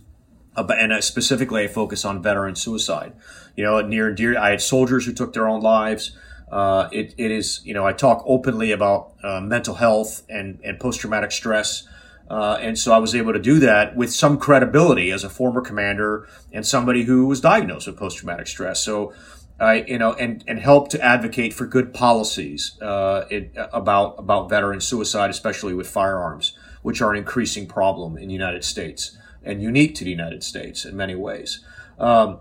uh, 0.56 0.66
and 0.80 1.04
specifically 1.04 1.66
I 1.66 1.68
focus 1.68 2.06
on 2.06 2.24
veteran 2.24 2.56
suicide. 2.56 3.12
You 3.58 3.66
know, 3.66 3.82
near 3.82 4.08
and 4.08 4.16
dear, 4.16 4.39
I 4.39 4.52
had 4.52 4.62
soldiers 4.62 5.06
who 5.06 5.12
took 5.12 5.34
their 5.34 5.50
own 5.50 5.60
lives. 5.60 6.16
Uh, 6.52 6.89
it, 6.91 7.14
it 7.18 7.32
is, 7.32 7.62
you 7.64 7.74
know, 7.74 7.88
I 7.88 7.93
talk 7.93 8.24
openly 8.26 8.72
about 8.72 9.14
uh, 9.24 9.39
mental 9.39 9.76
health 9.76 10.24
and, 10.30 10.60
and 10.64 10.80
post 10.80 10.99
traumatic 10.99 11.32
stress. 11.32 11.88
Uh, 12.30 12.58
and 12.62 12.78
so 12.78 12.93
I 12.93 12.97
was 12.97 13.16
able 13.16 13.34
to 13.34 13.39
do 13.39 13.60
that 13.60 13.95
with 13.95 14.12
some 14.12 14.38
credibility 14.38 15.12
as 15.12 15.24
a 15.24 15.30
former 15.30 15.62
commander 15.62 16.28
and 16.52 16.66
somebody 16.66 17.04
who 17.04 17.26
was 17.26 17.41
diagnosed 17.41 17.88
with 17.88 17.97
post 17.97 18.18
traumatic 18.18 18.47
stress. 18.47 18.84
So 18.84 19.14
I, 19.60 19.84
you 19.88 19.99
know, 19.99 20.14
and, 20.14 20.43
and 20.47 20.60
help 20.60 20.89
to 20.89 21.02
advocate 21.02 21.54
for 21.54 21.66
good 21.66 21.93
policies 21.93 22.82
uh, 22.82 23.26
it, 23.30 23.52
about 23.56 24.16
about 24.18 24.49
veteran 24.49 24.82
suicide, 24.82 25.30
especially 25.30 25.74
with 25.74 25.88
firearms, 25.88 26.58
which 26.82 27.02
are 27.02 27.12
an 27.12 27.18
increasing 27.18 27.68
problem 27.68 28.18
in 28.18 28.28
the 28.28 28.34
United 28.34 28.64
States 28.64 29.18
and 29.43 29.62
unique 29.62 29.93
to 29.95 30.04
the 30.04 30.10
United 30.10 30.43
States 30.43 30.86
in 30.86 30.95
many 30.95 31.16
ways. 31.16 31.64
Um, 31.99 32.39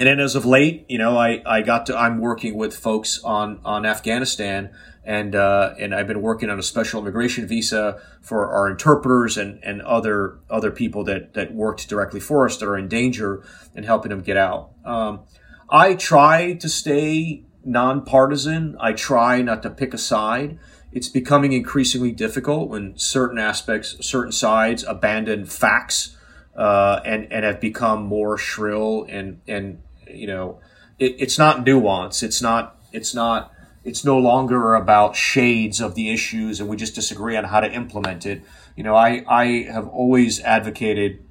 and 0.00 0.06
then 0.06 0.18
as 0.18 0.34
of 0.34 0.46
late, 0.46 0.86
you 0.88 0.96
know, 0.96 1.18
I, 1.18 1.42
I 1.44 1.60
got 1.60 1.84
to, 1.86 1.96
I'm 1.96 2.22
working 2.22 2.56
with 2.56 2.74
folks 2.74 3.22
on, 3.22 3.60
on 3.66 3.84
Afghanistan 3.84 4.70
and, 5.04 5.34
uh, 5.34 5.74
and 5.78 5.94
I've 5.94 6.06
been 6.06 6.22
working 6.22 6.48
on 6.48 6.58
a 6.58 6.62
special 6.62 7.02
immigration 7.02 7.46
visa 7.46 8.00
for 8.22 8.50
our 8.50 8.70
interpreters 8.70 9.36
and, 9.36 9.62
and 9.62 9.82
other, 9.82 10.38
other 10.48 10.70
people 10.70 11.04
that, 11.04 11.34
that 11.34 11.52
worked 11.52 11.86
directly 11.86 12.18
for 12.18 12.46
us 12.46 12.56
that 12.56 12.66
are 12.66 12.78
in 12.78 12.88
danger 12.88 13.44
and 13.74 13.84
helping 13.84 14.08
them 14.08 14.22
get 14.22 14.38
out. 14.38 14.70
Um, 14.86 15.20
I 15.68 15.96
try 15.96 16.54
to 16.54 16.68
stay 16.70 17.44
nonpartisan. 17.62 18.78
I 18.80 18.94
try 18.94 19.42
not 19.42 19.62
to 19.64 19.70
pick 19.70 19.92
a 19.92 19.98
side. 19.98 20.58
It's 20.92 21.10
becoming 21.10 21.52
increasingly 21.52 22.12
difficult 22.12 22.70
when 22.70 22.96
certain 22.96 23.38
aspects, 23.38 23.98
certain 24.00 24.32
sides 24.32 24.82
abandon 24.82 25.44
facts 25.44 26.16
uh, 26.56 27.00
and 27.04 27.32
and 27.32 27.44
have 27.44 27.60
become 27.60 28.04
more 28.04 28.36
shrill 28.36 29.06
and 29.08 29.40
and 29.46 29.82
you 30.14 30.26
know, 30.26 30.60
it, 30.98 31.16
it's 31.18 31.38
not 31.38 31.64
nuance. 31.64 32.22
It's 32.22 32.42
not, 32.42 32.78
it's 32.92 33.14
not, 33.14 33.52
it's 33.84 34.04
no 34.04 34.18
longer 34.18 34.74
about 34.74 35.16
shades 35.16 35.80
of 35.80 35.94
the 35.94 36.12
issues 36.12 36.60
and 36.60 36.68
we 36.68 36.76
just 36.76 36.94
disagree 36.94 37.36
on 37.36 37.44
how 37.44 37.60
to 37.60 37.72
implement 37.72 38.26
it. 38.26 38.42
You 38.76 38.84
know, 38.84 38.94
I, 38.94 39.24
I 39.28 39.44
have 39.70 39.88
always 39.88 40.40
advocated, 40.40 41.24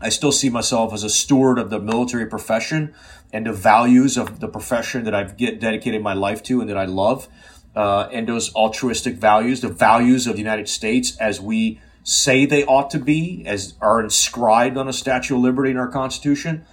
I 0.00 0.08
still 0.08 0.32
see 0.32 0.48
myself 0.48 0.94
as 0.94 1.04
a 1.04 1.10
steward 1.10 1.58
of 1.58 1.70
the 1.70 1.78
military 1.78 2.26
profession 2.26 2.94
and 3.32 3.46
the 3.46 3.52
values 3.52 4.16
of 4.16 4.40
the 4.40 4.48
profession 4.48 5.04
that 5.04 5.14
I've 5.14 5.36
get 5.36 5.60
dedicated 5.60 6.02
my 6.02 6.14
life 6.14 6.42
to 6.44 6.60
and 6.60 6.70
that 6.70 6.78
I 6.78 6.86
love. 6.86 7.28
Uh, 7.76 8.08
and 8.10 8.28
those 8.28 8.52
altruistic 8.54 9.14
values, 9.14 9.60
the 9.60 9.68
values 9.68 10.26
of 10.26 10.34
the 10.34 10.40
United 10.40 10.68
States 10.68 11.16
as 11.18 11.40
we 11.40 11.80
say 12.02 12.46
they 12.46 12.64
ought 12.64 12.90
to 12.90 12.98
be, 12.98 13.44
as 13.46 13.74
are 13.80 14.02
inscribed 14.02 14.76
on 14.76 14.88
a 14.88 14.92
Statue 14.92 15.36
of 15.36 15.42
Liberty 15.42 15.70
in 15.70 15.76
our 15.76 15.88
Constitution. 15.88 16.64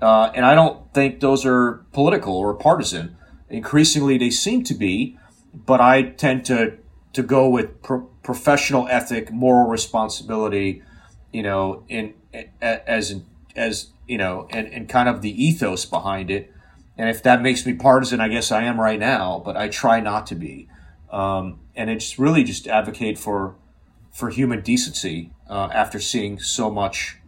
Uh, 0.00 0.32
and 0.34 0.46
I 0.46 0.54
don't 0.54 0.92
think 0.94 1.20
those 1.20 1.44
are 1.44 1.84
political 1.92 2.34
or 2.34 2.54
partisan. 2.54 3.16
Increasingly, 3.48 4.16
they 4.16 4.30
seem 4.30 4.64
to 4.64 4.74
be, 4.74 5.18
but 5.52 5.80
I 5.80 6.02
tend 6.02 6.44
to 6.46 6.78
to 7.12 7.22
go 7.24 7.48
with 7.48 7.82
pro- 7.82 8.02
professional 8.22 8.86
ethic, 8.88 9.32
moral 9.32 9.68
responsibility, 9.68 10.82
you 11.32 11.42
know, 11.42 11.84
in 11.88 12.14
as 12.62 13.20
as 13.56 13.90
you 14.06 14.16
know, 14.16 14.46
and, 14.50 14.68
and 14.68 14.88
kind 14.88 15.08
of 15.08 15.22
the 15.22 15.44
ethos 15.44 15.84
behind 15.84 16.30
it. 16.30 16.52
And 16.96 17.08
if 17.08 17.22
that 17.22 17.42
makes 17.42 17.66
me 17.66 17.74
partisan, 17.74 18.20
I 18.20 18.28
guess 18.28 18.52
I 18.52 18.62
am 18.62 18.80
right 18.80 18.98
now, 18.98 19.42
but 19.44 19.56
I 19.56 19.68
try 19.68 20.00
not 20.00 20.26
to 20.28 20.34
be. 20.34 20.68
Um, 21.10 21.60
and 21.74 21.90
it's 21.90 22.18
really 22.18 22.44
just 22.44 22.66
advocate 22.66 23.18
for 23.18 23.56
for 24.12 24.30
human 24.30 24.60
decency 24.60 25.32
uh, 25.48 25.68
after 25.72 26.00
seeing 26.00 26.38
so 26.38 26.70
much 26.70 27.18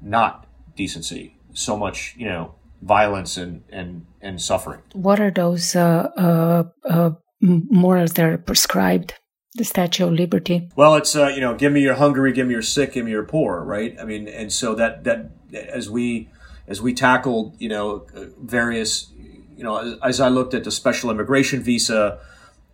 not 0.00 0.46
decency 0.76 1.39
so 1.52 1.76
much, 1.76 2.14
you 2.16 2.26
know, 2.26 2.54
violence 2.82 3.36
and 3.36 3.62
and 3.70 4.06
and 4.20 4.40
suffering. 4.40 4.80
What 4.92 5.20
are 5.20 5.30
those 5.30 5.76
uh, 5.76 6.10
uh, 6.16 6.64
uh, 6.88 7.10
morals 7.40 8.12
that 8.14 8.24
are 8.24 8.38
prescribed? 8.38 9.14
The 9.56 9.64
Statue 9.64 10.06
of 10.06 10.12
Liberty. 10.12 10.68
Well, 10.76 10.94
it's 10.94 11.16
uh, 11.16 11.26
you 11.26 11.40
know, 11.40 11.56
give 11.56 11.72
me 11.72 11.80
your 11.80 11.96
hungry, 11.96 12.32
give 12.32 12.46
me 12.46 12.52
your 12.52 12.62
sick, 12.62 12.92
give 12.92 13.04
me 13.04 13.10
your 13.10 13.24
poor, 13.24 13.64
right? 13.64 13.96
I 14.00 14.04
mean, 14.04 14.28
and 14.28 14.52
so 14.52 14.76
that 14.76 15.02
that 15.04 15.32
as 15.52 15.90
we 15.90 16.30
as 16.68 16.80
we 16.80 16.94
tackled, 16.94 17.56
you 17.58 17.68
know, 17.68 18.06
various, 18.40 19.10
you 19.56 19.64
know, 19.64 19.78
as, 19.78 19.98
as 20.02 20.20
I 20.20 20.28
looked 20.28 20.54
at 20.54 20.62
the 20.62 20.70
special 20.70 21.10
immigration 21.10 21.64
visa 21.64 22.20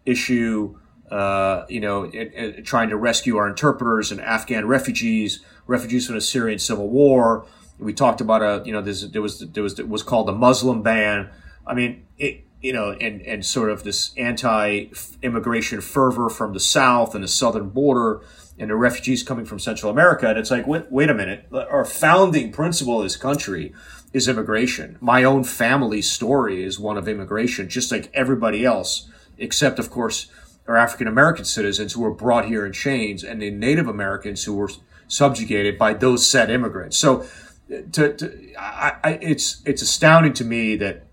issue, 0.04 0.78
uh, 1.10 1.64
you 1.68 1.80
know, 1.80 2.04
it, 2.04 2.32
it, 2.34 2.66
trying 2.66 2.90
to 2.90 2.96
rescue 2.96 3.38
our 3.38 3.48
interpreters 3.48 4.12
and 4.12 4.20
Afghan 4.20 4.66
refugees, 4.66 5.40
refugees 5.66 6.06
from 6.06 6.16
the 6.16 6.20
Syrian 6.20 6.58
civil 6.58 6.90
war, 6.90 7.46
we 7.78 7.92
talked 7.92 8.20
about 8.20 8.42
a 8.42 8.62
you 8.64 8.72
know 8.72 8.80
there 8.80 9.22
was 9.22 9.40
there 9.40 9.62
was 9.62 9.78
it 9.78 9.88
was 9.88 10.02
called 10.02 10.28
the 10.28 10.32
Muslim 10.32 10.82
ban. 10.82 11.30
I 11.66 11.74
mean 11.74 12.04
it 12.18 12.44
you 12.60 12.72
know 12.72 12.92
and 12.92 13.20
and 13.22 13.44
sort 13.44 13.70
of 13.70 13.84
this 13.84 14.12
anti-immigration 14.16 15.80
fervor 15.80 16.28
from 16.28 16.52
the 16.52 16.60
south 16.60 17.14
and 17.14 17.22
the 17.22 17.28
southern 17.28 17.68
border 17.70 18.22
and 18.58 18.70
the 18.70 18.76
refugees 18.76 19.22
coming 19.22 19.44
from 19.44 19.58
Central 19.58 19.90
America. 19.90 20.28
And 20.28 20.38
it's 20.38 20.50
like 20.50 20.66
wait 20.66 20.90
wait 20.90 21.10
a 21.10 21.14
minute, 21.14 21.46
our 21.52 21.84
founding 21.84 22.52
principle 22.52 22.98
of 22.98 23.04
this 23.04 23.16
country 23.16 23.74
is 24.12 24.28
immigration. 24.28 24.96
My 25.00 25.24
own 25.24 25.44
family's 25.44 26.10
story 26.10 26.64
is 26.64 26.80
one 26.80 26.96
of 26.96 27.06
immigration, 27.08 27.68
just 27.68 27.92
like 27.92 28.10
everybody 28.14 28.64
else, 28.64 29.10
except 29.36 29.78
of 29.78 29.90
course 29.90 30.28
our 30.66 30.76
African 30.76 31.06
American 31.06 31.44
citizens 31.44 31.92
who 31.92 32.00
were 32.00 32.14
brought 32.14 32.46
here 32.46 32.64
in 32.66 32.72
chains 32.72 33.22
and 33.22 33.40
the 33.40 33.50
Native 33.50 33.86
Americans 33.86 34.44
who 34.44 34.54
were 34.54 34.70
subjugated 35.08 35.78
by 35.78 35.94
those 35.94 36.28
said 36.28 36.50
immigrants. 36.50 36.96
So 36.96 37.26
to, 37.68 38.14
to 38.14 38.54
I, 38.58 38.96
I, 39.02 39.10
it's 39.22 39.62
it's 39.64 39.82
astounding 39.82 40.32
to 40.34 40.44
me 40.44 40.76
that 40.76 41.06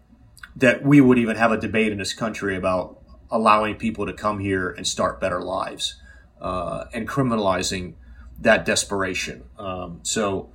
that 0.56 0.84
we 0.84 1.02
would 1.02 1.18
even 1.18 1.36
have 1.36 1.52
a 1.52 1.58
debate 1.58 1.92
in 1.92 1.98
this 1.98 2.14
country 2.14 2.56
about 2.56 3.00
allowing 3.32 3.76
people 3.76 4.06
to 4.06 4.14
come 4.14 4.40
here 4.40 4.70
and 4.70 4.86
start 4.86 5.20
better 5.20 5.42
lives 5.42 6.00
uh, 6.40 6.86
and 6.94 7.08
criminalizing 7.08 7.96
that 8.40 8.66
desperation. 8.66 9.44
Um, 9.58 10.00
so, 10.04 10.52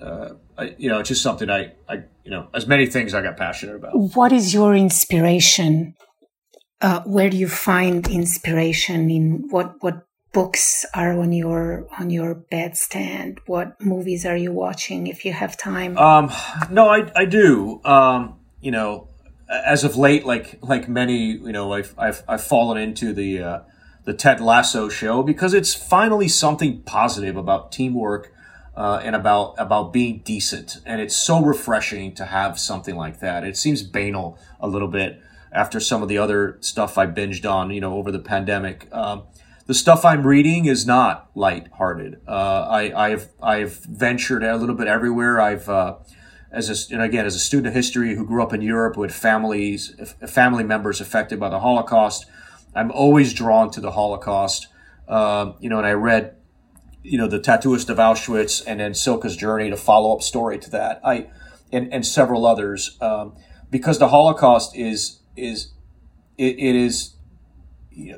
uh, 0.00 0.30
I, 0.56 0.74
you 0.78 0.88
know, 0.88 1.00
it's 1.00 1.08
just 1.08 1.22
something 1.22 1.50
I, 1.50 1.72
I, 1.88 2.04
you 2.22 2.30
know, 2.30 2.48
as 2.54 2.66
many 2.66 2.86
things 2.86 3.14
I 3.14 3.22
got 3.22 3.36
passionate 3.36 3.74
about. 3.74 3.92
What 4.14 4.32
is 4.32 4.54
your 4.54 4.76
inspiration? 4.76 5.94
Uh, 6.80 7.00
where 7.04 7.30
do 7.30 7.36
you 7.36 7.48
find 7.48 8.06
inspiration 8.08 9.10
in 9.10 9.46
what 9.50 9.74
what 9.80 10.06
books 10.34 10.84
are 10.92 11.18
on 11.18 11.32
your 11.32 11.86
on 11.98 12.10
your 12.10 12.34
bedstand? 12.34 13.38
What 13.46 13.80
movies 13.80 14.26
are 14.26 14.36
you 14.36 14.52
watching 14.52 15.06
if 15.06 15.24
you 15.24 15.32
have 15.32 15.56
time? 15.56 15.96
Um, 15.96 16.30
no, 16.70 16.88
I 16.88 17.10
I 17.16 17.24
do. 17.24 17.80
Um, 17.84 18.34
you 18.60 18.70
know, 18.70 19.08
as 19.48 19.84
of 19.84 19.96
late, 19.96 20.26
like 20.26 20.58
like 20.60 20.88
many, 20.88 21.32
you 21.32 21.52
know, 21.52 21.72
I've 21.72 21.94
I've, 21.96 22.22
I've 22.28 22.44
fallen 22.44 22.76
into 22.76 23.14
the 23.14 23.42
uh, 23.42 23.60
the 24.04 24.12
Ted 24.12 24.40
Lasso 24.40 24.88
show 24.88 25.22
because 25.22 25.54
it's 25.54 25.72
finally 25.72 26.28
something 26.28 26.82
positive 26.82 27.36
about 27.36 27.72
teamwork 27.72 28.32
uh, 28.76 29.00
and 29.02 29.16
about 29.16 29.54
about 29.56 29.92
being 29.92 30.20
decent. 30.24 30.78
And 30.84 31.00
it's 31.00 31.16
so 31.16 31.42
refreshing 31.42 32.14
to 32.16 32.26
have 32.26 32.58
something 32.58 32.96
like 32.96 33.20
that. 33.20 33.44
It 33.44 33.56
seems 33.56 33.82
banal 33.82 34.38
a 34.60 34.68
little 34.68 34.88
bit 34.88 35.22
after 35.52 35.78
some 35.78 36.02
of 36.02 36.08
the 36.08 36.18
other 36.18 36.58
stuff 36.60 36.98
I 36.98 37.06
binged 37.06 37.48
on, 37.48 37.70
you 37.70 37.80
know, 37.80 37.94
over 37.94 38.10
the 38.10 38.18
pandemic. 38.18 38.88
Um, 38.92 39.22
the 39.66 39.74
stuff 39.74 40.04
I'm 40.04 40.26
reading 40.26 40.66
is 40.66 40.86
not 40.86 41.30
lighthearted. 41.34 42.20
Uh, 42.26 42.66
I, 42.68 43.08
I've 43.08 43.28
I've 43.42 43.84
ventured 43.84 44.42
a 44.42 44.56
little 44.56 44.74
bit 44.74 44.86
everywhere. 44.86 45.40
I've 45.40 45.68
uh, 45.68 45.96
as 46.50 46.68
a, 46.68 46.94
and 46.94 47.02
again 47.02 47.26
as 47.26 47.34
a 47.34 47.40
student 47.40 47.68
of 47.68 47.74
history 47.74 48.14
who 48.14 48.26
grew 48.26 48.42
up 48.42 48.52
in 48.52 48.62
Europe 48.62 48.96
with 48.96 49.14
families 49.14 49.94
family 50.28 50.64
members 50.64 51.00
affected 51.00 51.40
by 51.40 51.48
the 51.48 51.60
Holocaust. 51.60 52.26
I'm 52.74 52.90
always 52.90 53.32
drawn 53.32 53.70
to 53.72 53.80
the 53.80 53.92
Holocaust. 53.92 54.68
Um, 55.08 55.54
you 55.60 55.68
know, 55.68 55.78
and 55.78 55.86
I 55.86 55.92
read 55.92 56.36
you 57.04 57.18
know, 57.18 57.28
the 57.28 57.38
tattooist 57.38 57.90
of 57.90 57.98
Auschwitz 57.98 58.64
and 58.66 58.80
then 58.80 58.92
Cilka's 58.92 59.36
journey, 59.36 59.68
to 59.70 59.76
follow 59.76 60.16
up 60.16 60.22
story 60.22 60.58
to 60.58 60.70
that. 60.70 61.00
I 61.04 61.28
and, 61.70 61.92
and 61.92 62.04
several 62.04 62.46
others 62.46 62.96
um, 63.00 63.36
because 63.70 63.98
the 63.98 64.08
Holocaust 64.08 64.74
is 64.74 65.20
is 65.36 65.72
it, 66.38 66.58
it 66.58 66.74
is 66.74 67.13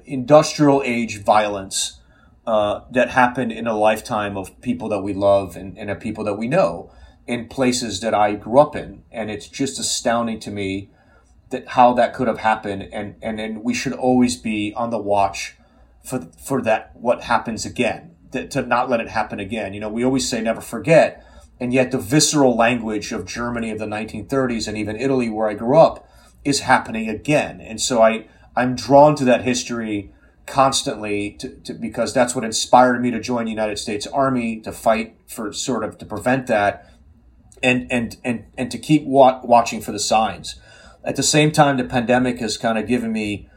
industrial 0.04 0.82
age 0.84 1.22
violence 1.22 2.00
uh, 2.46 2.80
that 2.90 3.10
happened 3.10 3.52
in 3.52 3.66
a 3.66 3.76
lifetime 3.76 4.36
of 4.36 4.60
people 4.60 4.88
that 4.88 5.00
we 5.00 5.12
love 5.12 5.56
and, 5.56 5.76
and 5.76 5.90
of 5.90 6.00
people 6.00 6.24
that 6.24 6.34
we 6.34 6.48
know 6.48 6.90
in 7.26 7.48
places 7.48 8.00
that 8.00 8.14
I 8.14 8.34
grew 8.34 8.60
up 8.60 8.76
in, 8.76 9.02
and 9.10 9.30
it's 9.30 9.48
just 9.48 9.80
astounding 9.80 10.38
to 10.40 10.50
me 10.50 10.90
that 11.50 11.68
how 11.68 11.92
that 11.94 12.14
could 12.14 12.28
have 12.28 12.38
happened, 12.38 12.88
and 12.92 13.16
and 13.20 13.40
and 13.40 13.64
we 13.64 13.74
should 13.74 13.92
always 13.92 14.36
be 14.36 14.72
on 14.76 14.90
the 14.90 14.98
watch 14.98 15.56
for 16.04 16.28
for 16.42 16.62
that 16.62 16.92
what 16.94 17.22
happens 17.22 17.64
again 17.66 18.14
to, 18.32 18.46
to 18.48 18.62
not 18.62 18.88
let 18.88 19.00
it 19.00 19.08
happen 19.08 19.40
again. 19.40 19.74
You 19.74 19.80
know, 19.80 19.88
we 19.88 20.04
always 20.04 20.28
say 20.28 20.40
never 20.40 20.60
forget, 20.60 21.24
and 21.58 21.72
yet 21.72 21.90
the 21.90 21.98
visceral 21.98 22.56
language 22.56 23.12
of 23.12 23.26
Germany 23.26 23.70
of 23.70 23.78
the 23.78 23.86
1930s 23.86 24.68
and 24.68 24.76
even 24.76 24.96
Italy, 24.96 25.28
where 25.28 25.48
I 25.48 25.54
grew 25.54 25.78
up, 25.78 26.08
is 26.44 26.60
happening 26.60 27.08
again. 27.08 27.60
And 27.60 27.80
so 27.80 28.02
I 28.02 28.26
I'm 28.56 28.74
drawn 28.74 29.14
to 29.16 29.24
that 29.26 29.42
history 29.42 30.12
constantly 30.46 31.32
to, 31.32 31.48
to, 31.48 31.74
because 31.74 32.14
that's 32.14 32.34
what 32.34 32.44
inspired 32.44 33.02
me 33.02 33.10
to 33.10 33.20
join 33.20 33.44
the 33.44 33.50
United 33.50 33.78
States 33.78 34.06
Army 34.06 34.60
to 34.60 34.72
fight 34.72 35.16
for 35.26 35.52
sort 35.52 35.84
of 35.84 35.98
to 35.98 36.06
prevent 36.06 36.46
that 36.46 36.90
and 37.62 37.90
and 37.90 38.16
and 38.24 38.44
and 38.56 38.70
to 38.70 38.78
keep 38.78 39.04
wa- 39.04 39.40
watching 39.42 39.80
for 39.80 39.92
the 39.92 39.98
signs. 39.98 40.56
At 41.04 41.16
the 41.16 41.22
same 41.22 41.52
time, 41.52 41.76
the 41.76 41.84
pandemic 41.84 42.38
has 42.38 42.56
kind 42.56 42.78
of 42.78 42.86
given 42.86 43.12
me 43.12 43.48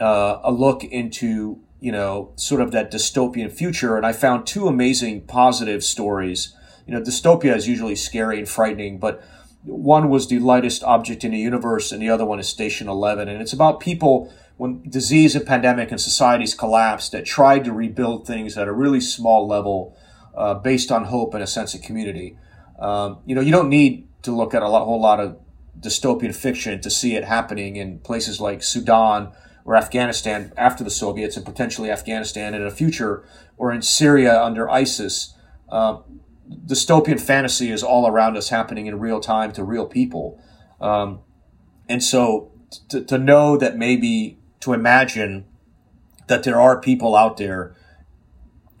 uh, 0.00 0.40
a 0.42 0.52
look 0.52 0.84
into 0.84 1.60
you 1.80 1.90
know, 1.90 2.32
sort 2.36 2.60
of 2.60 2.72
that 2.72 2.92
dystopian 2.92 3.50
future. 3.50 3.96
And 3.96 4.06
I 4.06 4.12
found 4.12 4.46
two 4.46 4.68
amazing 4.68 5.22
positive 5.22 5.82
stories. 5.82 6.54
You 6.86 6.94
know, 6.94 7.00
dystopia 7.00 7.56
is 7.56 7.66
usually 7.66 7.96
scary 7.96 8.38
and 8.38 8.48
frightening, 8.48 8.98
but 8.98 9.24
one 9.64 10.08
was 10.08 10.28
the 10.28 10.38
lightest 10.38 10.82
object 10.84 11.24
in 11.24 11.32
the 11.32 11.38
universe, 11.38 11.92
and 11.92 12.00
the 12.00 12.08
other 12.08 12.24
one 12.24 12.40
is 12.40 12.48
Station 12.48 12.88
11. 12.88 13.28
And 13.28 13.42
it's 13.42 13.52
about 13.52 13.80
people 13.80 14.32
when 14.56 14.82
disease 14.88 15.34
and 15.34 15.46
pandemic 15.46 15.90
and 15.90 16.00
societies 16.00 16.54
collapsed 16.54 17.12
that 17.12 17.24
tried 17.24 17.64
to 17.64 17.72
rebuild 17.72 18.26
things 18.26 18.56
at 18.56 18.68
a 18.68 18.72
really 18.72 19.00
small 19.00 19.46
level 19.46 19.96
uh, 20.34 20.54
based 20.54 20.90
on 20.90 21.04
hope 21.04 21.34
and 21.34 21.42
a 21.42 21.46
sense 21.46 21.74
of 21.74 21.82
community. 21.82 22.36
Um, 22.78 23.18
you 23.26 23.34
know, 23.34 23.40
you 23.40 23.52
don't 23.52 23.68
need 23.68 24.06
to 24.22 24.32
look 24.32 24.54
at 24.54 24.62
a 24.62 24.68
lot, 24.68 24.84
whole 24.84 25.00
lot 25.00 25.20
of 25.20 25.38
dystopian 25.78 26.34
fiction 26.34 26.80
to 26.80 26.90
see 26.90 27.16
it 27.16 27.24
happening 27.24 27.76
in 27.76 27.98
places 28.00 28.40
like 28.40 28.62
Sudan 28.62 29.32
or 29.64 29.76
Afghanistan 29.76 30.52
after 30.56 30.84
the 30.84 30.90
Soviets 30.90 31.36
and 31.36 31.44
potentially 31.44 31.90
Afghanistan 31.90 32.54
in 32.54 32.64
the 32.64 32.70
future 32.70 33.24
or 33.56 33.72
in 33.72 33.82
Syria 33.82 34.42
under 34.42 34.68
ISIS. 34.70 35.34
Uh, 35.68 35.98
dystopian 36.50 37.20
fantasy 37.20 37.70
is 37.70 37.82
all 37.82 38.06
around 38.06 38.36
us 38.36 38.48
happening 38.48 38.86
in 38.86 38.98
real 38.98 39.20
time 39.20 39.52
to 39.52 39.64
real 39.64 39.86
people. 39.86 40.42
Um, 40.80 41.20
and 41.88 42.02
so 42.02 42.52
to, 42.88 43.04
to 43.04 43.18
know 43.18 43.56
that 43.56 43.76
maybe 43.76 44.38
to 44.60 44.72
imagine 44.72 45.46
that 46.28 46.42
there 46.42 46.60
are 46.60 46.80
people 46.80 47.16
out 47.16 47.36
there 47.36 47.74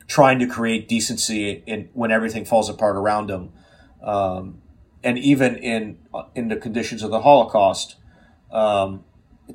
trying 0.06 0.38
to 0.38 0.46
create 0.46 0.88
decency 0.88 1.62
in, 1.66 1.88
when 1.92 2.10
everything 2.10 2.44
falls 2.44 2.68
apart 2.68 2.96
around 2.96 3.28
them. 3.28 3.52
Um, 4.02 4.62
and 5.02 5.18
even 5.18 5.56
in, 5.56 5.98
in 6.34 6.48
the 6.48 6.56
conditions 6.56 7.02
of 7.02 7.10
the 7.10 7.20
Holocaust, 7.20 7.96
um, 8.50 9.04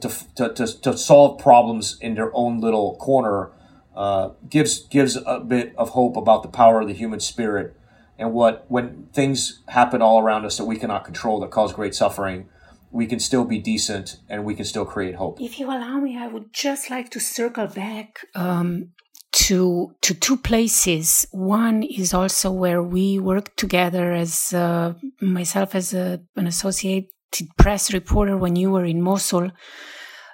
to, 0.02 0.10
to, 0.36 0.54
to, 0.54 0.82
to 0.82 0.98
solve 0.98 1.40
problems 1.40 1.98
in 2.02 2.16
their 2.16 2.36
own 2.36 2.60
little 2.60 2.96
corner 2.98 3.52
uh, 3.96 4.32
gives 4.50 4.80
gives 4.88 5.18
a 5.26 5.40
bit 5.40 5.74
of 5.78 5.90
hope 5.90 6.18
about 6.18 6.44
the 6.44 6.50
power 6.50 6.82
of 6.82 6.88
the 6.88 6.94
human 6.94 7.20
spirit 7.20 7.76
and 8.18 8.34
what 8.34 8.66
when 8.70 9.08
things 9.14 9.62
happen 9.68 10.02
all 10.02 10.20
around 10.20 10.46
us 10.46 10.58
that 10.58 10.66
we 10.66 10.78
cannot 10.78 11.04
control 11.04 11.40
that 11.40 11.52
cause 11.52 11.74
great 11.74 11.96
suffering 11.96 12.48
we 12.92 13.06
can 13.06 13.20
still 13.20 13.44
be 13.44 13.60
decent 13.60 14.18
and 14.30 14.46
we 14.46 14.56
can 14.56 14.66
still 14.66 14.86
create 14.86 15.16
hope 15.16 15.40
if 15.42 15.60
you 15.60 15.68
allow 15.68 15.98
me 16.00 16.18
i 16.18 16.28
would 16.28 16.54
just 16.54 16.90
like 16.90 17.10
to 17.10 17.20
circle 17.20 17.68
back 17.68 18.20
um, 18.36 18.90
to 19.32 19.94
to 20.02 20.14
two 20.14 20.38
places 20.38 21.28
one 21.32 21.84
is 21.84 22.14
also 22.14 22.50
where 22.50 22.82
we 22.82 23.20
work 23.20 23.54
together 23.58 24.14
as 24.14 24.54
uh, 24.54 24.94
myself 25.20 25.76
as 25.76 25.94
a, 25.94 26.22
an 26.38 26.48
associated 26.48 27.10
press 27.58 27.94
reporter 27.94 28.38
when 28.38 28.56
you 28.56 28.72
were 28.72 28.86
in 28.86 29.02
Mosul. 29.02 29.52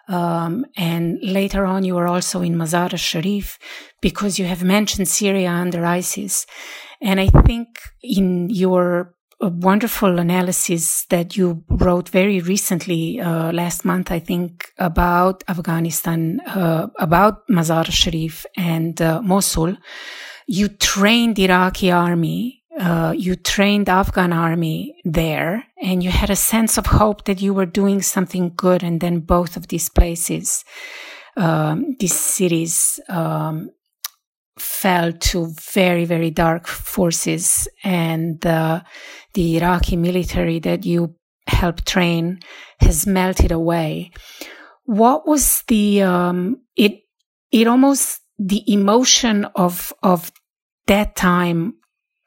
Um, 0.07 0.65
and 0.75 1.17
later 1.21 1.65
on, 1.65 1.83
you 1.83 1.95
were 1.95 2.07
also 2.07 2.41
in 2.41 2.55
Mazar 2.55 2.91
al-Sharif 2.91 3.57
because 4.01 4.37
you 4.37 4.45
have 4.45 4.63
mentioned 4.63 5.07
Syria 5.07 5.51
under 5.51 5.85
ISIS. 5.85 6.45
And 7.01 7.19
I 7.19 7.27
think 7.27 7.67
in 8.01 8.49
your 8.49 9.15
uh, 9.41 9.49
wonderful 9.49 10.19
analysis 10.19 11.05
that 11.09 11.35
you 11.35 11.63
wrote 11.69 12.09
very 12.09 12.39
recently, 12.41 13.19
uh, 13.19 13.51
last 13.51 13.85
month, 13.85 14.11
I 14.11 14.19
think, 14.19 14.67
about 14.77 15.43
Afghanistan, 15.47 16.41
uh, 16.41 16.87
about 16.99 17.47
Mazar 17.47 17.85
al-Sharif 17.85 18.45
and 18.55 19.01
uh, 19.01 19.21
Mosul, 19.21 19.75
you 20.47 20.67
trained 20.67 21.39
Iraqi 21.39 21.91
army 21.91 22.61
uh, 22.79 23.13
you 23.15 23.35
trained 23.35 23.89
Afghan 23.89 24.31
army 24.31 24.95
there 25.03 25.65
and 25.81 26.01
you 26.01 26.09
had 26.09 26.29
a 26.29 26.35
sense 26.35 26.77
of 26.77 26.85
hope 26.85 27.25
that 27.25 27.41
you 27.41 27.53
were 27.53 27.65
doing 27.65 28.01
something 28.01 28.53
good. 28.55 28.81
And 28.81 29.01
then 29.01 29.19
both 29.19 29.57
of 29.57 29.67
these 29.67 29.89
places, 29.89 30.63
um, 31.35 31.95
these 31.99 32.17
cities, 32.17 32.99
um, 33.09 33.71
fell 34.59 35.13
to 35.13 35.53
very, 35.73 36.05
very 36.05 36.29
dark 36.29 36.67
forces. 36.67 37.67
And 37.83 38.45
uh, 38.45 38.81
the 39.33 39.57
Iraqi 39.57 39.95
military 39.95 40.59
that 40.59 40.85
you 40.85 41.15
helped 41.47 41.87
train 41.87 42.39
has 42.79 43.07
melted 43.07 43.51
away. 43.51 44.11
What 44.85 45.27
was 45.27 45.63
the, 45.67 46.03
um, 46.03 46.61
it, 46.75 47.01
it 47.51 47.67
almost, 47.67 48.19
the 48.37 48.63
emotion 48.71 49.45
of, 49.55 49.93
of 50.01 50.31
that 50.87 51.15
time 51.15 51.75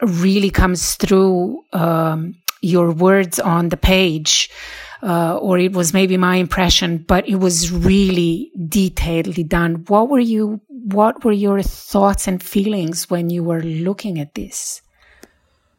really 0.01 0.51
comes 0.51 0.95
through 0.95 1.61
um, 1.73 2.35
your 2.63 2.93
words 2.93 3.39
on 3.39 3.69
the 3.69 3.77
page. 3.77 4.51
Uh, 5.05 5.37
or 5.37 5.59
it 5.59 5.75
was 5.75 5.93
maybe 5.93 6.17
my 6.17 6.37
impression, 6.37 6.97
but 6.97 7.29
it 7.29 7.37
was 7.37 7.71
really 7.71 8.51
detailedly 8.57 9.47
done. 9.47 9.85
What 9.89 10.09
were 10.09 10.19
you? 10.19 10.63
What 10.69 11.25
were 11.25 11.33
your 11.33 11.63
thoughts 11.63 12.27
and 12.27 12.43
feelings 12.43 13.11
when 13.11 13.29
you 13.29 13.45
were 13.45 13.63
looking 13.63 14.19
at 14.19 14.35
this? 14.35 14.81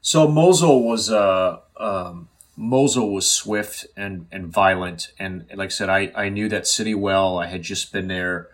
So 0.02 0.28
Mosul 0.28 0.88
was 0.88 1.10
uh, 1.10 1.58
um, 1.78 2.30
Mosul 2.56 3.12
was 3.12 3.28
swift 3.28 3.88
and 3.98 4.28
and 4.32 4.46
violent, 4.48 5.12
and 5.18 5.46
like 5.56 5.68
I 5.68 5.70
said, 5.70 5.90
I 5.90 6.12
I 6.16 6.30
knew 6.30 6.48
that 6.50 6.68
city 6.68 6.94
well. 6.94 7.40
I 7.40 7.48
had 7.48 7.64
just 7.64 7.92
been 7.92 8.08
there, 8.08 8.50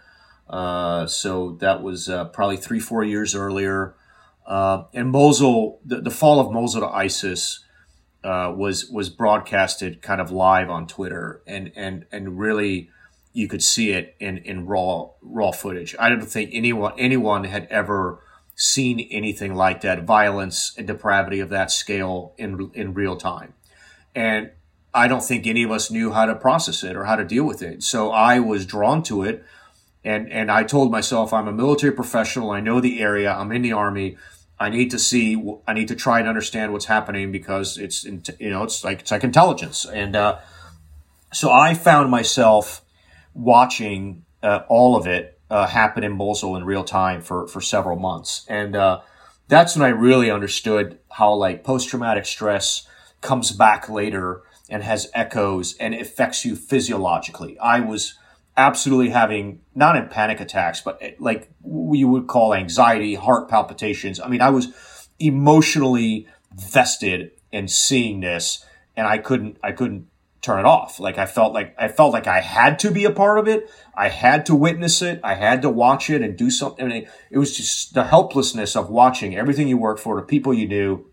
uh, 0.49 1.05
so 1.07 1.57
that 1.59 1.83
was 1.83 2.07
uh, 2.07 2.25
probably 2.25 2.55
three 2.55 2.79
four 2.79 3.03
years 3.03 3.35
earlier. 3.35 3.95
Uh, 4.45 4.85
and 4.93 5.11
Mosul, 5.11 5.79
the, 5.85 6.01
the, 6.01 6.09
fall 6.09 6.39
of 6.39 6.51
Mosul 6.51 6.81
to 6.81 6.87
ISIS 6.87 7.63
uh, 8.23 8.53
was 8.55 8.89
was 8.89 9.09
broadcasted 9.09 10.01
kind 10.01 10.21
of 10.21 10.31
live 10.31 10.69
on 10.69 10.87
Twitter, 10.87 11.41
and 11.47 11.71
and 11.75 12.05
and 12.11 12.37
really 12.39 12.89
you 13.33 13.47
could 13.47 13.63
see 13.63 13.91
it 13.91 14.15
in 14.19 14.37
in 14.39 14.65
raw 14.65 15.09
raw 15.21 15.51
footage. 15.51 15.95
I 15.99 16.09
don't 16.09 16.21
think 16.21 16.51
anyone 16.53 16.93
anyone 16.97 17.45
had 17.45 17.67
ever 17.69 18.19
seen 18.55 18.99
anything 19.11 19.55
like 19.55 19.81
that 19.81 20.03
violence 20.03 20.73
and 20.77 20.85
depravity 20.85 21.39
of 21.39 21.49
that 21.49 21.71
scale 21.71 22.33
in 22.37 22.69
in 22.73 22.93
real 22.93 23.15
time. 23.15 23.53
And 24.13 24.51
i 24.93 25.07
don't 25.07 25.23
think 25.23 25.47
any 25.47 25.63
of 25.63 25.71
us 25.71 25.89
knew 25.89 26.11
how 26.11 26.25
to 26.25 26.35
process 26.35 26.83
it 26.83 26.97
or 26.97 27.05
how 27.05 27.15
to 27.15 27.25
deal 27.25 27.45
with 27.45 27.61
it. 27.61 27.81
So 27.81 28.11
i 28.11 28.39
was 28.39 28.65
drawn 28.65 29.01
to 29.03 29.23
it 29.23 29.43
and 30.03 30.31
and 30.31 30.51
i 30.51 30.63
told 30.63 30.91
myself 30.91 31.33
i'm 31.33 31.47
a 31.47 31.53
military 31.53 31.93
professional. 31.93 32.51
I 32.51 32.59
know 32.59 32.81
the 32.81 33.01
area. 33.01 33.31
I'm 33.31 33.51
in 33.51 33.61
the 33.61 33.71
army 33.71 34.17
i 34.61 34.69
need 34.69 34.89
to 34.91 34.99
see 34.99 35.25
i 35.67 35.73
need 35.73 35.87
to 35.87 35.95
try 35.95 36.19
and 36.19 36.27
understand 36.27 36.71
what's 36.71 36.85
happening 36.85 37.31
because 37.31 37.77
it's 37.77 38.03
you 38.03 38.49
know 38.49 38.63
it's 38.63 38.83
like 38.83 38.99
it's 39.01 39.11
like 39.11 39.23
intelligence 39.23 39.85
and 39.85 40.15
uh, 40.15 40.37
so 41.33 41.51
i 41.51 41.73
found 41.73 42.09
myself 42.09 42.81
watching 43.33 44.23
uh, 44.43 44.61
all 44.67 44.95
of 44.95 45.07
it 45.07 45.39
uh, 45.51 45.67
happen 45.67 46.03
in 46.03 46.13
Mosul 46.13 46.55
in 46.55 46.63
real 46.63 46.83
time 46.83 47.21
for 47.21 47.45
for 47.47 47.59
several 47.61 47.99
months, 47.99 48.45
and 48.47 48.75
uh, 48.75 49.01
that's 49.49 49.75
when 49.75 49.85
I 49.85 49.89
really 49.89 50.31
understood 50.31 50.97
how 51.11 51.33
like 51.33 51.63
post 51.63 51.89
traumatic 51.89 52.25
stress 52.25 52.87
comes 53.19 53.51
back 53.51 53.89
later 53.89 54.43
and 54.69 54.81
has 54.81 55.11
echoes 55.13 55.75
and 55.77 55.93
affects 55.93 56.45
you 56.45 56.55
physiologically. 56.55 57.59
I 57.59 57.81
was 57.81 58.17
absolutely 58.57 59.09
having 59.09 59.61
not 59.75 59.95
in 59.95 60.07
panic 60.07 60.39
attacks, 60.39 60.81
but 60.81 60.97
eh, 61.01 61.11
like 61.19 61.49
you 61.63 62.07
would 62.07 62.27
call 62.27 62.53
anxiety, 62.53 63.15
heart 63.15 63.49
palpitations. 63.49 64.19
I 64.19 64.27
mean, 64.27 64.41
I 64.41 64.49
was 64.49 65.07
emotionally 65.19 66.27
vested 66.53 67.31
in 67.51 67.67
seeing 67.67 68.19
this, 68.21 68.65
and 68.95 69.07
I 69.07 69.17
couldn't 69.17 69.57
I 69.63 69.71
couldn't 69.71 70.07
turn 70.41 70.59
it 70.59 70.65
off. 70.65 70.99
Like 70.99 71.17
I 71.17 71.25
felt 71.25 71.53
like 71.53 71.75
I 71.77 71.87
felt 71.87 72.13
like 72.13 72.27
I 72.27 72.41
had 72.41 72.79
to 72.79 72.91
be 72.91 73.05
a 73.05 73.11
part 73.11 73.39
of 73.39 73.47
it. 73.47 73.69
I 73.95 74.09
had 74.09 74.45
to 74.47 74.55
witness 74.55 75.01
it. 75.01 75.19
I 75.23 75.35
had 75.35 75.61
to 75.61 75.69
watch 75.69 76.09
it 76.09 76.21
and 76.21 76.37
do 76.37 76.49
something. 76.49 76.85
I 76.85 76.87
mean, 76.87 77.07
it 77.29 77.37
was 77.37 77.55
just 77.55 77.93
the 77.93 78.03
helplessness 78.03 78.75
of 78.75 78.89
watching 78.89 79.35
everything 79.35 79.67
you 79.67 79.77
worked 79.77 79.99
for, 79.99 80.15
the 80.15 80.25
people 80.25 80.53
you 80.53 80.67
knew, 80.67 81.05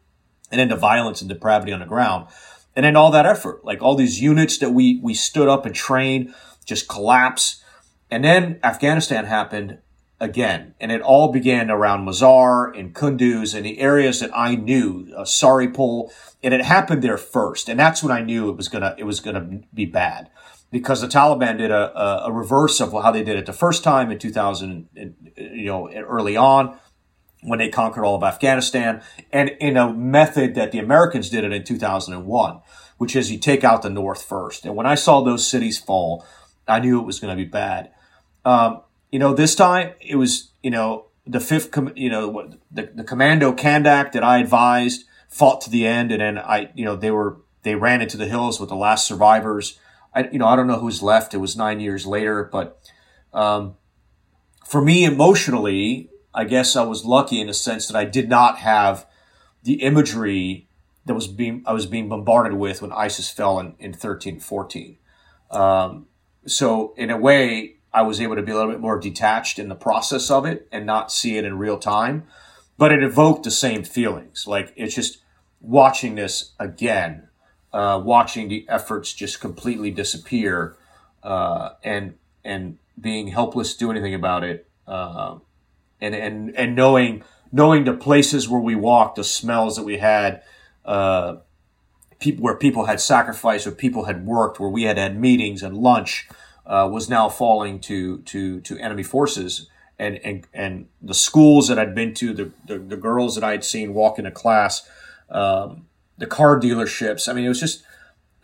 and 0.50 0.58
then 0.58 0.68
the 0.68 0.76
violence 0.76 1.20
and 1.20 1.28
depravity 1.28 1.72
on 1.72 1.80
the 1.80 1.86
ground. 1.86 2.26
And 2.74 2.84
then 2.84 2.96
all 2.96 3.10
that 3.10 3.26
effort, 3.26 3.64
like 3.64 3.82
all 3.82 3.96
these 3.96 4.20
units 4.20 4.58
that 4.58 4.70
we 4.70 5.00
we 5.02 5.14
stood 5.14 5.48
up 5.48 5.66
and 5.66 5.74
trained, 5.74 6.34
just 6.68 6.88
collapse. 6.88 7.64
And 8.10 8.22
then 8.22 8.60
Afghanistan 8.62 9.24
happened 9.24 9.78
again. 10.20 10.74
And 10.80 10.92
it 10.92 11.00
all 11.00 11.32
began 11.32 11.70
around 11.70 12.06
Mazar 12.06 12.78
and 12.78 12.94
Kunduz 12.94 13.54
and 13.54 13.64
the 13.64 13.78
areas 13.78 14.20
that 14.20 14.30
I 14.34 14.54
knew, 14.54 15.12
uh, 15.16 15.22
Saripol, 15.22 16.12
and 16.42 16.52
it 16.52 16.64
happened 16.64 17.02
there 17.02 17.18
first. 17.18 17.68
And 17.68 17.78
that's 17.78 18.02
when 18.02 18.12
I 18.12 18.20
knew 18.20 18.48
it 18.50 18.56
was 18.56 18.68
gonna 18.68 18.94
it 18.98 19.04
was 19.04 19.20
gonna 19.20 19.60
be 19.72 19.86
bad 19.86 20.30
because 20.70 21.00
the 21.00 21.08
Taliban 21.08 21.58
did 21.58 21.70
a, 21.70 21.98
a, 21.98 22.26
a 22.26 22.32
reverse 22.32 22.80
of 22.80 22.92
how 22.92 23.10
they 23.10 23.24
did 23.24 23.36
it 23.36 23.46
the 23.46 23.52
first 23.52 23.82
time 23.82 24.10
in 24.10 24.18
2000, 24.18 24.88
you 25.36 25.66
know, 25.66 25.90
early 25.90 26.36
on 26.36 26.78
when 27.42 27.60
they 27.60 27.68
conquered 27.68 28.04
all 28.04 28.16
of 28.16 28.24
Afghanistan, 28.24 29.00
and 29.32 29.50
in 29.60 29.76
a 29.76 29.92
method 29.92 30.56
that 30.56 30.72
the 30.72 30.80
Americans 30.80 31.30
did 31.30 31.44
it 31.44 31.52
in 31.52 31.62
2001, 31.62 32.60
which 32.96 33.14
is 33.14 33.30
you 33.30 33.38
take 33.38 33.62
out 33.62 33.82
the 33.82 33.88
North 33.88 34.24
first. 34.24 34.64
And 34.64 34.74
when 34.74 34.86
I 34.86 34.96
saw 34.96 35.22
those 35.22 35.46
cities 35.46 35.78
fall, 35.78 36.26
I 36.68 36.80
knew 36.80 37.00
it 37.00 37.04
was 37.04 37.20
going 37.20 37.36
to 37.36 37.42
be 37.42 37.48
bad. 37.48 37.90
Um, 38.44 38.82
you 39.10 39.18
know, 39.18 39.34
this 39.34 39.54
time 39.54 39.92
it 40.00 40.16
was, 40.16 40.50
you 40.62 40.70
know, 40.70 41.06
the 41.26 41.40
fifth, 41.40 41.70
com- 41.70 41.92
you 41.96 42.10
know, 42.10 42.54
the, 42.70 42.90
the 42.94 43.04
commando 43.04 43.52
Kandak 43.52 44.12
that 44.12 44.22
I 44.22 44.38
advised 44.38 45.04
fought 45.28 45.60
to 45.62 45.70
the 45.70 45.86
end. 45.86 46.12
And 46.12 46.20
then 46.20 46.38
I, 46.38 46.70
you 46.74 46.84
know, 46.84 46.96
they 46.96 47.10
were, 47.10 47.38
they 47.62 47.74
ran 47.74 48.02
into 48.02 48.16
the 48.16 48.26
hills 48.26 48.60
with 48.60 48.68
the 48.68 48.76
last 48.76 49.06
survivors. 49.06 49.78
I, 50.14 50.28
you 50.28 50.38
know, 50.38 50.46
I 50.46 50.56
don't 50.56 50.66
know 50.66 50.78
who's 50.78 51.02
left. 51.02 51.34
It 51.34 51.38
was 51.38 51.56
nine 51.56 51.80
years 51.80 52.06
later, 52.06 52.44
but, 52.44 52.80
um, 53.32 53.76
for 54.66 54.82
me 54.82 55.04
emotionally, 55.04 56.10
I 56.34 56.44
guess 56.44 56.76
I 56.76 56.82
was 56.82 57.04
lucky 57.04 57.40
in 57.40 57.48
a 57.48 57.54
sense 57.54 57.88
that 57.88 57.96
I 57.96 58.04
did 58.04 58.28
not 58.28 58.58
have 58.58 59.06
the 59.62 59.82
imagery 59.82 60.68
that 61.06 61.14
was 61.14 61.26
being, 61.26 61.62
I 61.66 61.72
was 61.72 61.86
being 61.86 62.08
bombarded 62.08 62.54
with 62.54 62.82
when 62.82 62.92
ISIS 62.92 63.30
fell 63.30 63.58
in, 63.58 63.74
in 63.78 63.92
13, 63.94 64.40
14. 64.40 64.98
Um, 65.50 66.06
so 66.50 66.94
in 66.96 67.10
a 67.10 67.16
way, 67.16 67.76
I 67.92 68.02
was 68.02 68.20
able 68.20 68.36
to 68.36 68.42
be 68.42 68.52
a 68.52 68.54
little 68.54 68.70
bit 68.70 68.80
more 68.80 68.98
detached 68.98 69.58
in 69.58 69.68
the 69.68 69.74
process 69.74 70.30
of 70.30 70.44
it 70.44 70.68
and 70.70 70.84
not 70.84 71.10
see 71.10 71.36
it 71.36 71.44
in 71.44 71.58
real 71.58 71.78
time. 71.78 72.26
But 72.76 72.92
it 72.92 73.02
evoked 73.02 73.44
the 73.44 73.50
same 73.50 73.82
feelings. 73.82 74.46
Like 74.46 74.72
it's 74.76 74.94
just 74.94 75.18
watching 75.60 76.14
this 76.14 76.52
again, 76.60 77.28
uh, 77.72 78.00
watching 78.04 78.48
the 78.48 78.66
efforts 78.68 79.12
just 79.12 79.40
completely 79.40 79.90
disappear, 79.90 80.76
uh, 81.22 81.70
and 81.82 82.14
and 82.44 82.78
being 83.00 83.28
helpless 83.28 83.72
to 83.74 83.78
do 83.78 83.90
anything 83.90 84.14
about 84.14 84.44
it, 84.44 84.68
uh, 84.86 85.38
and 86.00 86.14
and 86.14 86.56
and 86.56 86.76
knowing 86.76 87.24
knowing 87.50 87.84
the 87.84 87.94
places 87.94 88.48
where 88.48 88.60
we 88.60 88.74
walked, 88.74 89.16
the 89.16 89.24
smells 89.24 89.76
that 89.76 89.84
we 89.84 89.98
had, 89.98 90.42
uh, 90.84 91.36
people 92.18 92.42
where 92.42 92.56
people 92.56 92.86
had 92.86 93.00
sacrificed, 93.00 93.66
where 93.66 93.74
people 93.74 94.04
had 94.04 94.26
worked, 94.26 94.58
where 94.58 94.68
we 94.68 94.84
had 94.84 94.98
had 94.98 95.18
meetings 95.18 95.62
and 95.62 95.76
lunch 95.76 96.28
uh, 96.66 96.88
was 96.90 97.08
now 97.08 97.28
falling 97.28 97.80
to 97.80 98.18
to 98.18 98.60
to 98.60 98.78
enemy 98.78 99.02
forces. 99.02 99.68
And, 100.00 100.20
and 100.24 100.46
and 100.54 100.88
the 101.02 101.14
schools 101.14 101.66
that 101.66 101.76
I'd 101.76 101.92
been 101.92 102.14
to, 102.14 102.32
the, 102.32 102.52
the, 102.66 102.78
the 102.78 102.96
girls 102.96 103.34
that 103.34 103.42
I'd 103.42 103.64
seen 103.64 103.94
walk 103.94 104.16
into 104.18 104.30
class, 104.30 104.88
um, 105.28 105.86
the 106.18 106.26
car 106.26 106.60
dealerships. 106.60 107.28
I 107.28 107.32
mean, 107.32 107.44
it 107.44 107.48
was 107.48 107.58
just 107.58 107.82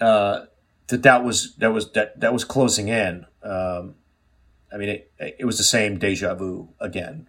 uh, 0.01 0.47
that 0.89 1.05
that 1.05 1.23
was 1.23 1.55
that 1.57 1.73
was 1.73 1.93
that 1.93 2.19
that 2.19 2.33
was 2.33 2.45
closing 2.45 2.89
in. 2.89 3.27
Um, 3.45 3.95
I 4.73 4.79
mean, 4.79 4.89
it, 4.89 5.13
it 5.39 5.45
was 5.45 5.59
the 5.59 5.65
same 5.65 5.99
deja 5.99 6.35
vu 6.35 6.71
again. 6.81 7.29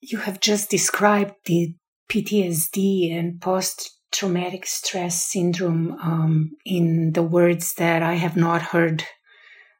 You 0.00 0.18
have 0.18 0.40
just 0.40 0.68
described 0.68 1.34
the 1.44 1.76
PTSD 2.10 3.16
and 3.16 3.40
post 3.40 3.99
traumatic 4.12 4.66
stress 4.66 5.24
syndrome 5.24 5.92
um, 6.02 6.50
in 6.64 7.12
the 7.12 7.22
words 7.22 7.74
that 7.74 8.02
I 8.02 8.14
have 8.14 8.36
not 8.36 8.62
heard 8.62 9.04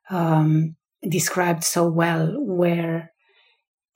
um, 0.08 0.76
described 1.08 1.64
so 1.64 1.88
well, 1.88 2.34
where 2.38 3.12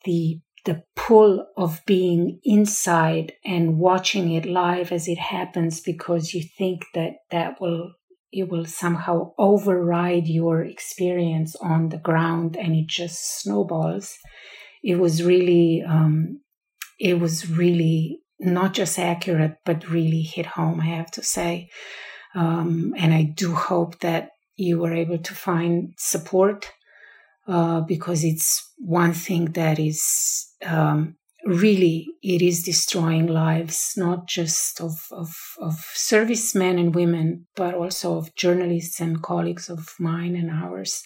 the 0.04 0.40
the 0.64 0.82
pull 0.96 1.46
of 1.58 1.82
being 1.86 2.40
inside 2.42 3.34
and 3.44 3.78
watching 3.78 4.32
it 4.32 4.46
live 4.46 4.92
as 4.92 5.06
it 5.08 5.18
happens 5.18 5.80
because 5.80 6.32
you 6.32 6.42
think 6.42 6.86
that 6.94 7.16
that 7.30 7.60
will 7.60 7.92
it 8.32 8.48
will 8.48 8.64
somehow 8.64 9.32
override 9.38 10.26
your 10.26 10.64
experience 10.64 11.54
on 11.56 11.90
the 11.90 11.98
ground 11.98 12.56
and 12.56 12.74
it 12.74 12.88
just 12.88 13.40
snowballs. 13.40 14.16
It 14.82 14.98
was 14.98 15.22
really 15.22 15.84
um, 15.86 16.40
it 16.98 17.20
was 17.20 17.48
really 17.48 18.20
not 18.40 18.74
just 18.74 18.98
accurate 18.98 19.56
but 19.64 19.88
really 19.88 20.22
hit 20.22 20.46
home 20.46 20.80
i 20.80 20.86
have 20.86 21.10
to 21.10 21.22
say. 21.22 21.68
Um, 22.34 22.94
and 22.96 23.14
i 23.14 23.22
do 23.22 23.54
hope 23.54 24.00
that 24.00 24.30
you 24.56 24.78
were 24.78 24.92
able 24.92 25.18
to 25.18 25.34
find 25.34 25.94
support 25.96 26.70
uh, 27.46 27.80
because 27.82 28.24
it's 28.24 28.72
one 28.78 29.12
thing 29.12 29.52
that 29.52 29.78
is 29.78 30.46
um, 30.64 31.16
really 31.44 32.06
it 32.22 32.40
is 32.40 32.62
destroying 32.62 33.26
lives 33.26 33.92
not 33.96 34.26
just 34.26 34.80
of, 34.80 34.92
of, 35.10 35.28
of 35.60 35.74
servicemen 35.92 36.78
and 36.78 36.94
women 36.94 37.46
but 37.54 37.74
also 37.74 38.16
of 38.16 38.34
journalists 38.34 39.00
and 39.00 39.22
colleagues 39.22 39.68
of 39.68 39.94
mine 39.98 40.34
and 40.34 40.50
ours. 40.50 41.02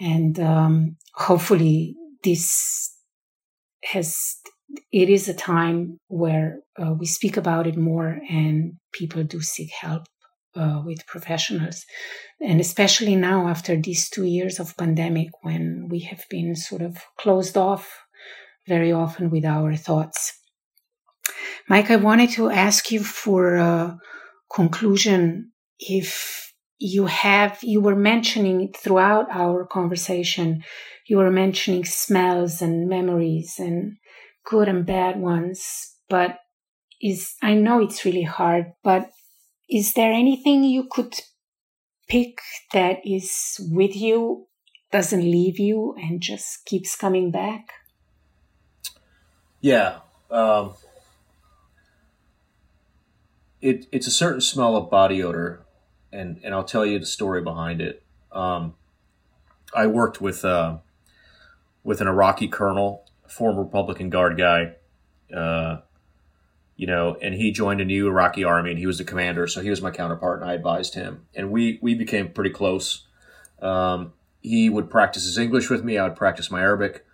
And 0.00 0.38
um, 0.38 0.96
hopefully 1.14 1.96
this 2.22 2.94
has 3.82 4.36
it 4.92 5.08
is 5.08 5.28
a 5.28 5.34
time 5.34 5.98
where 6.08 6.60
uh, 6.80 6.92
we 6.92 7.06
speak 7.06 7.36
about 7.36 7.66
it 7.66 7.76
more 7.76 8.20
and 8.28 8.74
people 8.92 9.22
do 9.24 9.40
seek 9.40 9.70
help 9.70 10.04
uh, 10.54 10.82
with 10.84 11.06
professionals. 11.06 11.84
And 12.40 12.60
especially 12.60 13.16
now 13.16 13.48
after 13.48 13.76
these 13.76 14.08
two 14.08 14.24
years 14.24 14.58
of 14.58 14.76
pandemic 14.76 15.28
when 15.42 15.88
we 15.90 16.00
have 16.00 16.24
been 16.28 16.54
sort 16.56 16.82
of 16.82 16.98
closed 17.18 17.56
off 17.56 18.00
very 18.66 18.92
often 18.92 19.30
with 19.30 19.44
our 19.44 19.74
thoughts. 19.76 20.34
Mike 21.68 21.90
i 21.90 21.96
wanted 21.96 22.30
to 22.30 22.50
ask 22.50 22.90
you 22.90 23.02
for 23.02 23.56
a 23.56 23.98
conclusion. 24.54 25.52
If 25.78 26.52
you 26.78 27.06
have 27.06 27.58
you 27.62 27.80
were 27.80 27.96
mentioning 27.96 28.72
throughout 28.76 29.26
our 29.32 29.66
conversation 29.66 30.62
you 31.08 31.16
were 31.16 31.30
mentioning 31.30 31.84
smells 31.84 32.62
and 32.62 32.88
memories 32.88 33.56
and 33.58 33.96
good 34.48 34.68
and 34.68 34.86
bad 34.86 35.20
ones 35.20 35.94
but 36.08 36.38
is 37.00 37.34
i 37.42 37.54
know 37.54 37.80
it's 37.80 38.04
really 38.04 38.22
hard 38.22 38.72
but 38.82 39.10
is 39.68 39.92
there 39.92 40.12
anything 40.12 40.64
you 40.64 40.88
could 40.90 41.14
pick 42.08 42.40
that 42.72 43.00
is 43.04 43.60
with 43.70 43.94
you, 43.94 44.46
doesn't 44.90 45.22
leave 45.22 45.58
you, 45.58 45.94
and 45.98 46.20
just 46.20 46.64
keeps 46.64 46.96
coming 46.96 47.30
back? 47.30 47.68
Yeah. 49.60 49.98
Um, 50.30 50.74
it, 53.60 53.86
it's 53.92 54.06
a 54.06 54.10
certain 54.10 54.40
smell 54.40 54.76
of 54.76 54.90
body 54.90 55.22
odor, 55.22 55.66
and, 56.12 56.40
and 56.42 56.54
I'll 56.54 56.64
tell 56.64 56.86
you 56.86 56.98
the 56.98 57.06
story 57.06 57.42
behind 57.42 57.80
it. 57.80 58.02
Um, 58.32 58.74
I 59.74 59.86
worked 59.86 60.20
with 60.20 60.44
uh, 60.44 60.78
with 61.84 62.00
an 62.00 62.08
Iraqi 62.08 62.48
colonel, 62.48 63.04
former 63.28 63.62
Republican 63.62 64.10
Guard 64.10 64.36
guy, 64.36 64.74
Uh, 65.34 65.82
you 66.76 66.86
know, 66.86 67.16
and 67.20 67.34
he 67.34 67.50
joined 67.50 67.80
a 67.80 67.84
new 67.84 68.06
Iraqi 68.06 68.44
army, 68.44 68.70
and 68.70 68.78
he 68.78 68.86
was 68.86 68.98
the 68.98 69.04
commander, 69.04 69.46
so 69.46 69.60
he 69.60 69.68
was 69.68 69.82
my 69.82 69.90
counterpart, 69.90 70.40
and 70.40 70.50
I 70.50 70.54
advised 70.54 70.94
him, 70.94 71.26
and 71.34 71.50
we 71.50 71.78
we 71.82 71.94
became 71.94 72.28
pretty 72.30 72.50
close. 72.50 73.06
Um, 73.60 74.12
he 74.40 74.70
would 74.70 74.88
practice 74.88 75.24
his 75.24 75.36
English 75.36 75.68
with 75.68 75.82
me. 75.84 75.98
I 75.98 76.04
would 76.04 76.16
practice 76.16 76.50
my 76.50 76.60
Arabic. 76.60 77.04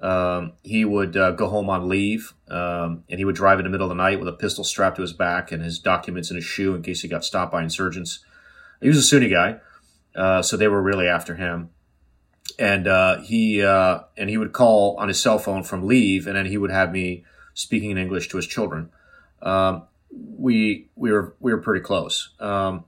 Um, 0.00 0.52
he 0.64 0.84
would 0.84 1.16
uh, 1.16 1.30
go 1.30 1.48
home 1.48 1.70
on 1.70 1.88
leave, 1.88 2.34
um, 2.50 3.04
and 3.08 3.18
he 3.18 3.24
would 3.24 3.36
drive 3.36 3.60
in 3.60 3.64
the 3.64 3.70
middle 3.70 3.88
of 3.88 3.96
the 3.96 4.02
night 4.02 4.18
with 4.18 4.28
a 4.28 4.32
pistol 4.32 4.64
strapped 4.64 4.96
to 4.96 5.02
his 5.02 5.12
back 5.12 5.52
and 5.52 5.62
his 5.62 5.78
documents 5.78 6.28
in 6.28 6.36
his 6.36 6.44
shoe 6.44 6.74
in 6.74 6.82
case 6.82 7.02
he 7.02 7.08
got 7.08 7.24
stopped 7.24 7.52
by 7.52 7.62
insurgents. 7.62 8.24
He 8.80 8.88
was 8.88 8.98
a 8.98 9.02
Sunni 9.02 9.28
guy, 9.28 9.60
uh, 10.16 10.42
so 10.42 10.56
they 10.56 10.66
were 10.66 10.82
really 10.82 11.06
after 11.06 11.36
him. 11.36 11.70
And 12.58 12.86
uh, 12.86 13.20
he 13.20 13.62
uh, 13.62 14.00
and 14.16 14.28
he 14.28 14.36
would 14.36 14.52
call 14.52 14.96
on 14.98 15.08
his 15.08 15.20
cell 15.20 15.38
phone 15.38 15.62
from 15.62 15.86
leave, 15.86 16.26
and 16.26 16.36
then 16.36 16.46
he 16.46 16.58
would 16.58 16.70
have 16.70 16.92
me 16.92 17.24
speaking 17.54 17.90
in 17.90 17.98
English 17.98 18.28
to 18.28 18.36
his 18.36 18.46
children. 18.46 18.90
Um, 19.40 19.84
we 20.10 20.88
we 20.94 21.12
were 21.12 21.34
we 21.40 21.52
were 21.52 21.60
pretty 21.60 21.84
close. 21.84 22.30
Um, 22.40 22.84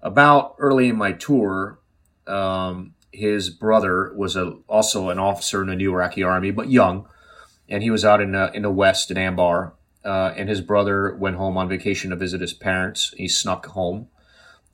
about 0.00 0.56
early 0.58 0.88
in 0.88 0.96
my 0.96 1.12
tour, 1.12 1.78
um, 2.26 2.94
his 3.12 3.50
brother 3.50 4.12
was 4.14 4.36
a, 4.36 4.56
also 4.68 5.10
an 5.10 5.18
officer 5.18 5.62
in 5.62 5.68
the 5.68 5.76
new 5.76 5.92
Iraqi 5.92 6.22
army, 6.22 6.50
but 6.50 6.70
young, 6.70 7.08
and 7.68 7.82
he 7.82 7.90
was 7.90 8.04
out 8.04 8.20
in 8.20 8.34
uh, 8.34 8.50
in 8.54 8.62
the 8.62 8.70
west 8.70 9.10
in 9.10 9.16
Anbar. 9.16 9.72
Uh, 10.04 10.34
and 10.36 10.48
his 10.48 10.60
brother 10.60 11.14
went 11.14 11.36
home 11.36 11.56
on 11.56 11.68
vacation 11.68 12.10
to 12.10 12.16
visit 12.16 12.40
his 12.40 12.52
parents. 12.52 13.14
He 13.16 13.28
snuck 13.28 13.66
home 13.66 14.08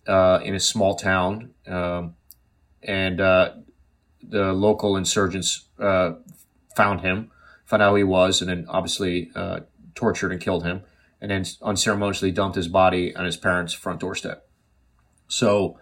uh, 0.07 0.41
in 0.43 0.55
a 0.55 0.61
small 0.61 0.95
town, 0.95 1.51
um, 1.67 2.15
and 2.83 3.21
uh, 3.21 3.53
the 4.29 4.53
local 4.53 4.97
insurgents 4.97 5.67
uh, 5.79 6.13
found 6.77 7.01
him, 7.01 7.31
found 7.65 7.83
out 7.83 7.91
who 7.91 7.97
he 7.97 8.05
was, 8.05 8.41
and 8.41 8.51
then 8.51 8.67
obviously 8.69 9.31
uh, 9.35 9.61
tortured 9.95 10.33
and 10.33 10.41
killed 10.41 10.65
him, 10.65 10.83
and 11.21 11.31
then 11.31 11.45
unceremoniously 11.63 12.31
dumped 12.31 12.57
his 12.57 12.69
body 12.69 13.15
on 13.17 13.25
his 13.25 13.37
parents' 13.37 13.73
front 13.73 14.01
doorstep. 14.01 14.49
So 15.29 15.79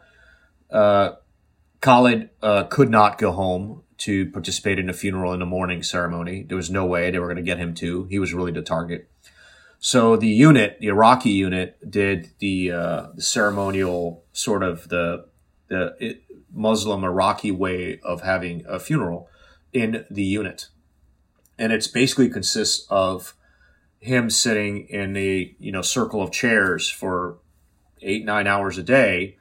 Khalid 1.80 2.30
uh, 2.42 2.64
could 2.64 2.90
not 2.90 3.18
go 3.18 3.32
home 3.32 3.82
to 3.98 4.30
participate 4.30 4.78
in 4.78 4.90
a 4.90 4.92
funeral 4.92 5.32
in 5.32 5.40
the 5.40 5.46
morning 5.46 5.82
ceremony. 5.82 6.42
There 6.42 6.56
was 6.56 6.70
no 6.70 6.84
way 6.84 7.10
they 7.10 7.18
were 7.18 7.26
going 7.26 7.36
to 7.36 7.42
get 7.42 7.58
him 7.58 7.74
to. 7.74 8.04
He 8.04 8.18
was 8.18 8.34
really 8.34 8.52
the 8.52 8.62
target. 8.62 9.08
So 9.78 10.16
the 10.16 10.28
unit, 10.28 10.78
the 10.80 10.88
Iraqi 10.88 11.30
unit, 11.30 11.78
did 11.88 12.30
the, 12.38 12.72
uh, 12.72 13.06
the 13.14 13.22
ceremonial 13.22 14.24
sort 14.32 14.62
of 14.62 14.88
the 14.88 15.26
the 15.68 16.18
Muslim 16.56 17.04
Iraqi 17.04 17.50
way 17.50 18.00
of 18.02 18.22
having 18.22 18.64
a 18.66 18.80
funeral 18.80 19.28
in 19.72 20.04
the 20.10 20.24
unit, 20.24 20.68
and 21.58 21.72
it's 21.72 21.86
basically 21.86 22.28
consists 22.28 22.86
of 22.90 23.34
him 23.98 24.30
sitting 24.30 24.86
in 24.88 25.16
a 25.16 25.54
you 25.58 25.72
know 25.72 25.82
circle 25.82 26.22
of 26.22 26.32
chairs 26.32 26.88
for 26.88 27.38
eight 28.02 28.24
nine 28.24 28.46
hours 28.46 28.78
a 28.78 28.82
day 28.82 29.36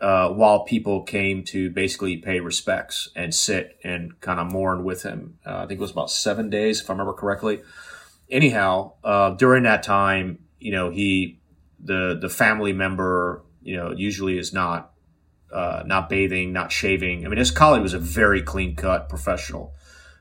uh, 0.00 0.28
while 0.28 0.64
people 0.64 1.02
came 1.02 1.42
to 1.42 1.70
basically 1.70 2.16
pay 2.18 2.40
respects 2.40 3.08
and 3.16 3.34
sit 3.34 3.78
and 3.82 4.20
kind 4.20 4.38
of 4.38 4.52
mourn 4.52 4.84
with 4.84 5.02
him. 5.02 5.38
Uh, 5.46 5.56
I 5.56 5.66
think 5.66 5.78
it 5.78 5.80
was 5.80 5.90
about 5.90 6.10
seven 6.10 6.50
days, 6.50 6.80
if 6.80 6.90
I 6.90 6.92
remember 6.92 7.14
correctly. 7.14 7.62
Anyhow, 8.30 8.92
uh, 9.02 9.30
during 9.30 9.62
that 9.62 9.82
time, 9.82 10.40
you 10.58 10.72
know, 10.72 10.90
he 10.90 11.40
the 11.80 12.18
the 12.20 12.28
family 12.28 12.72
member, 12.72 13.42
you 13.62 13.76
know, 13.76 13.92
usually 13.92 14.38
is 14.38 14.52
not 14.52 14.92
uh, 15.52 15.82
not 15.86 16.08
bathing, 16.08 16.52
not 16.52 16.72
shaving. 16.72 17.24
I 17.24 17.28
mean, 17.28 17.38
his 17.38 17.50
colleague 17.50 17.82
was 17.82 17.94
a 17.94 17.98
very 17.98 18.42
clean 18.42 18.76
cut 18.76 19.08
professional, 19.08 19.74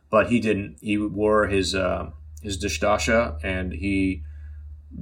but 0.09 0.27
he 0.27 0.39
didn't. 0.39 0.77
He 0.81 0.97
wore 0.97 1.47
his 1.47 1.75
uh, 1.75 2.11
his 2.41 2.63
dishdasha 2.63 3.43
and 3.43 3.73
he 3.73 4.23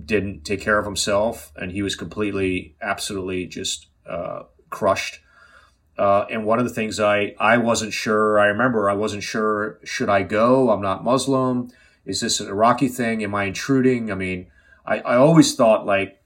didn't 0.05 0.43
take 0.43 0.61
care 0.61 0.79
of 0.79 0.85
himself, 0.85 1.51
and 1.55 1.71
he 1.71 1.81
was 1.81 1.95
completely, 1.95 2.75
absolutely 2.81 3.45
just 3.45 3.87
uh, 4.09 4.43
crushed. 4.69 5.19
Uh, 5.97 6.25
and 6.31 6.45
one 6.45 6.57
of 6.57 6.65
the 6.65 6.73
things 6.73 6.99
I, 6.99 7.35
I 7.39 7.57
wasn't 7.57 7.93
sure, 7.93 8.39
I 8.39 8.47
remember 8.47 8.89
I 8.89 8.95
wasn't 8.95 9.21
sure, 9.21 9.79
should 9.83 10.09
I 10.09 10.23
go? 10.23 10.71
I'm 10.71 10.81
not 10.81 11.03
Muslim. 11.03 11.69
Is 12.05 12.21
this 12.21 12.39
an 12.39 12.47
Iraqi 12.47 12.87
thing? 12.87 13.23
Am 13.23 13.35
I 13.35 13.43
intruding? 13.43 14.11
I 14.11 14.15
mean, 14.15 14.47
I, 14.85 14.99
I 14.99 15.15
always 15.15 15.53
thought 15.53 15.85
like, 15.85 16.19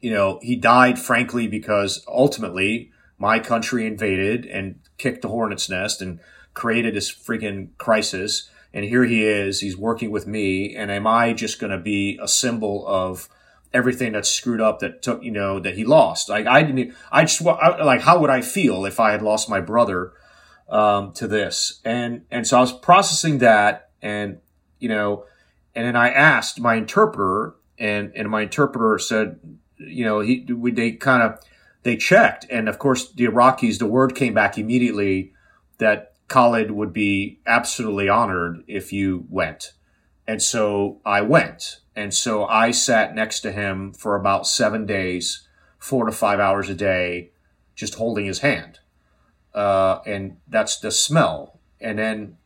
you 0.00 0.12
know, 0.12 0.38
he 0.42 0.54
died 0.54 0.98
frankly 0.98 1.48
because 1.48 2.04
ultimately 2.06 2.91
my 3.22 3.38
country 3.38 3.86
invaded 3.86 4.44
and 4.46 4.80
kicked 4.98 5.22
the 5.22 5.28
hornet's 5.28 5.70
nest 5.70 6.02
and 6.02 6.18
created 6.54 6.94
this 6.94 7.10
freaking 7.10 7.68
crisis. 7.78 8.50
And 8.74 8.84
here 8.84 9.04
he 9.04 9.24
is, 9.24 9.60
he's 9.60 9.76
working 9.76 10.10
with 10.10 10.26
me. 10.26 10.74
And 10.74 10.90
am 10.90 11.06
I 11.06 11.32
just 11.32 11.60
going 11.60 11.70
to 11.70 11.78
be 11.78 12.18
a 12.20 12.28
symbol 12.28 12.84
of, 12.86 13.28
everything 13.74 14.12
that's 14.12 14.28
screwed 14.28 14.60
up 14.60 14.80
that 14.80 15.02
took 15.02 15.22
you 15.22 15.30
know 15.30 15.58
that 15.60 15.74
he 15.74 15.84
lost. 15.84 16.28
Like 16.28 16.46
I 16.46 16.62
didn't. 16.62 16.94
I 17.10 17.22
just 17.24 17.44
I, 17.46 17.82
like 17.82 18.02
how 18.02 18.18
would 18.20 18.30
I 18.30 18.40
feel 18.40 18.84
if 18.84 19.00
I 19.00 19.12
had 19.12 19.22
lost 19.22 19.48
my 19.48 19.60
brother 19.60 20.12
um, 20.68 21.12
to 21.14 21.26
this? 21.26 21.80
And 21.84 22.24
and 22.30 22.46
so 22.46 22.58
I 22.58 22.60
was 22.60 22.72
processing 22.72 23.38
that, 23.38 23.90
and 24.00 24.38
you 24.78 24.88
know, 24.88 25.24
and 25.74 25.86
then 25.86 25.96
I 25.96 26.10
asked 26.10 26.60
my 26.60 26.74
interpreter, 26.74 27.54
and 27.78 28.12
and 28.14 28.28
my 28.28 28.42
interpreter 28.42 28.98
said, 28.98 29.38
you 29.78 30.04
know, 30.04 30.20
he 30.20 30.46
they 30.72 30.92
kind 30.92 31.22
of 31.22 31.40
they 31.82 31.96
checked, 31.96 32.46
and 32.50 32.68
of 32.68 32.78
course 32.78 33.10
the 33.10 33.26
Iraqis, 33.26 33.78
the 33.78 33.86
word 33.86 34.14
came 34.14 34.34
back 34.34 34.56
immediately 34.56 35.32
that 35.78 36.14
Khalid 36.28 36.70
would 36.70 36.92
be 36.92 37.40
absolutely 37.46 38.08
honored 38.08 38.62
if 38.66 38.92
you 38.92 39.26
went. 39.28 39.72
And 40.26 40.40
so 40.40 41.00
I 41.04 41.20
went. 41.20 41.80
And 41.94 42.14
so 42.14 42.46
I 42.46 42.70
sat 42.70 43.14
next 43.14 43.40
to 43.40 43.52
him 43.52 43.92
for 43.92 44.16
about 44.16 44.46
seven 44.46 44.86
days, 44.86 45.46
four 45.78 46.06
to 46.06 46.12
five 46.12 46.40
hours 46.40 46.68
a 46.70 46.74
day, 46.74 47.32
just 47.74 47.96
holding 47.96 48.26
his 48.26 48.38
hand. 48.38 48.78
Uh, 49.54 49.98
and 50.06 50.38
that's 50.48 50.78
the 50.78 50.90
smell. 50.90 51.60
And 51.80 51.98
then, 51.98 52.38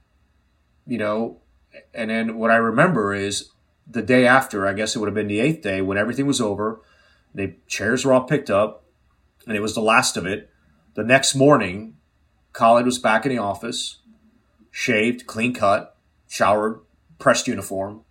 you 0.87 0.99
know, 0.99 1.39
and 1.95 2.11
then 2.11 2.39
what 2.39 2.51
I 2.51 2.57
remember 2.57 3.15
is 3.15 3.51
the 3.87 4.03
day 4.03 4.27
after, 4.27 4.67
I 4.67 4.73
guess 4.73 4.97
it 4.97 4.99
would 4.99 5.07
have 5.07 5.15
been 5.15 5.29
the 5.29 5.41
eighth 5.41 5.63
day 5.63 5.81
when 5.81 5.99
everything 5.99 6.27
was 6.27 6.41
over, 6.41 6.81
the 7.35 7.55
chairs 7.69 8.05
were 8.05 8.13
all 8.13 8.25
picked 8.25 8.51
up, 8.51 8.86
and 9.47 9.57
it 9.57 9.61
was 9.61 9.75
the 9.75 9.81
last 9.81 10.17
of 10.17 10.27
it. 10.27 10.51
The 10.95 11.05
next 11.05 11.35
morning, 11.35 11.97
Khalid 12.53 12.87
was 12.87 12.99
back 12.99 13.25
in 13.25 13.33
the 13.33 13.39
office, 13.39 13.99
shaved, 14.71 15.27
clean 15.27 15.55
cut, 15.55 15.97
showered, 16.29 16.81
pressed 17.19 17.47
uniform, 17.47 18.03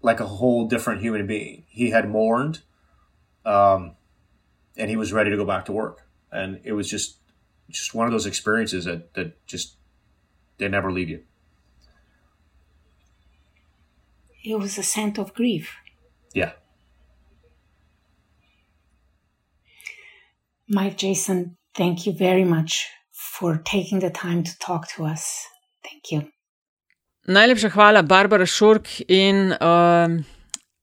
like 0.00 0.20
a 0.20 0.26
whole 0.26 0.66
different 0.66 1.00
human 1.00 1.26
being. 1.26 1.64
He 1.68 1.90
had 1.90 2.08
mourned, 2.08 2.62
um, 3.44 3.96
and 4.76 4.90
he 4.90 4.96
was 4.96 5.12
ready 5.12 5.30
to 5.30 5.36
go 5.36 5.44
back 5.44 5.64
to 5.66 5.72
work. 5.72 6.06
And 6.32 6.60
it 6.64 6.72
was 6.72 6.88
just 6.88 7.16
just 7.70 7.94
one 7.94 8.06
of 8.06 8.12
those 8.12 8.26
experiences 8.26 8.84
that 8.84 9.14
that 9.14 9.46
just 9.46 9.76
they 10.58 10.68
never 10.68 10.92
leave 10.92 11.08
you. 11.08 11.22
It 14.44 14.58
was 14.58 14.76
a 14.76 14.82
scent 14.82 15.18
of 15.18 15.32
grief. 15.34 15.74
Yeah. 16.34 16.52
Mike 20.68 20.96
Jason, 20.96 21.56
thank 21.74 22.06
you 22.06 22.12
very 22.12 22.44
much 22.44 22.88
for 23.12 23.60
taking 23.64 24.00
the 24.00 24.10
time 24.10 24.42
to 24.42 24.50
talk 24.58 24.88
to 24.96 25.04
us. 25.04 25.46
Thank 25.82 26.12
you. 26.12 26.30
Najlepša 27.26 27.68
hvala, 27.68 28.02
Barbara 28.02 28.46
Šurk 28.46 28.88
in 29.08 29.52
um, 29.60 30.24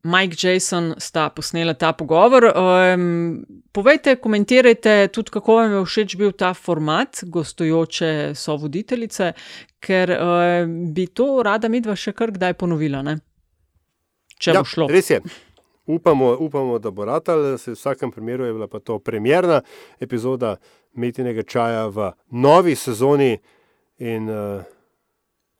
Mike 0.03 0.35
Jason 0.47 0.95
sta 0.97 1.29
posnela 1.29 1.73
ta 1.73 1.93
pogovor. 1.93 2.43
Um, 2.55 3.45
povejte, 3.71 4.15
komentirajte 4.15 5.07
tudi, 5.13 5.31
kako 5.31 5.55
vam 5.55 5.73
je 5.73 5.85
všeč 5.85 6.15
bil 6.17 6.31
ta 6.31 6.53
format, 6.53 7.23
gostujoče 7.23 8.33
so 8.35 8.57
voditeljice, 8.57 9.33
ker 9.79 10.17
um, 10.17 10.93
bi 10.93 11.07
to 11.07 11.43
rada 11.45 11.69
midva 11.69 11.95
še 11.95 12.13
kar 12.17 12.33
kdaj 12.33 12.57
ponovila. 12.57 13.01
Ne? 13.05 13.19
Če 14.41 14.53
ja, 14.53 14.61
bo 14.61 14.65
šlo. 14.65 14.89
Res 14.89 15.13
je. 15.13 15.21
Upamo, 15.85 16.37
upamo, 16.39 16.79
da 16.79 16.91
bo 16.91 17.05
ratal, 17.05 17.41
v 17.55 17.73
vsakem 17.75 18.11
primeru 18.11 18.45
je 18.45 18.53
bila 18.53 18.67
pa 18.67 18.79
to 18.79 18.99
premjerna 18.99 19.61
epizoda 19.99 20.55
Metinega 20.93 21.43
čaja 21.43 21.87
v 21.87 22.11
novi 22.29 22.75
sezoni. 22.75 23.37
In, 23.97 24.29
uh, 24.29 24.63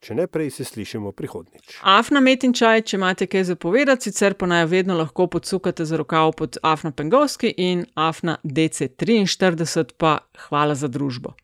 Če 0.02 0.16
ne 0.18 0.24
prej, 0.26 0.48
se 0.50 0.64
slišimo 0.66 1.12
prihodnič. 1.14 1.76
Afna 1.86 2.18
metin 2.18 2.50
čaj, 2.58 2.80
če 2.90 2.96
imate 2.98 3.28
kaj 3.30 3.44
zapovedati, 3.52 4.10
sicer 4.10 4.34
pa 4.34 4.48
naj 4.50 4.64
vedno 4.72 4.96
lahko 4.98 5.28
podsukate 5.30 5.86
za 5.86 6.00
rokav 6.00 6.32
pod 6.40 6.58
Afna 6.66 6.90
Pengovski 6.90 7.52
in 7.54 7.84
Afna 7.94 8.34
DC43, 8.42 9.94
pa 9.94 10.16
hvala 10.48 10.74
za 10.74 10.90
družbo. 10.90 11.36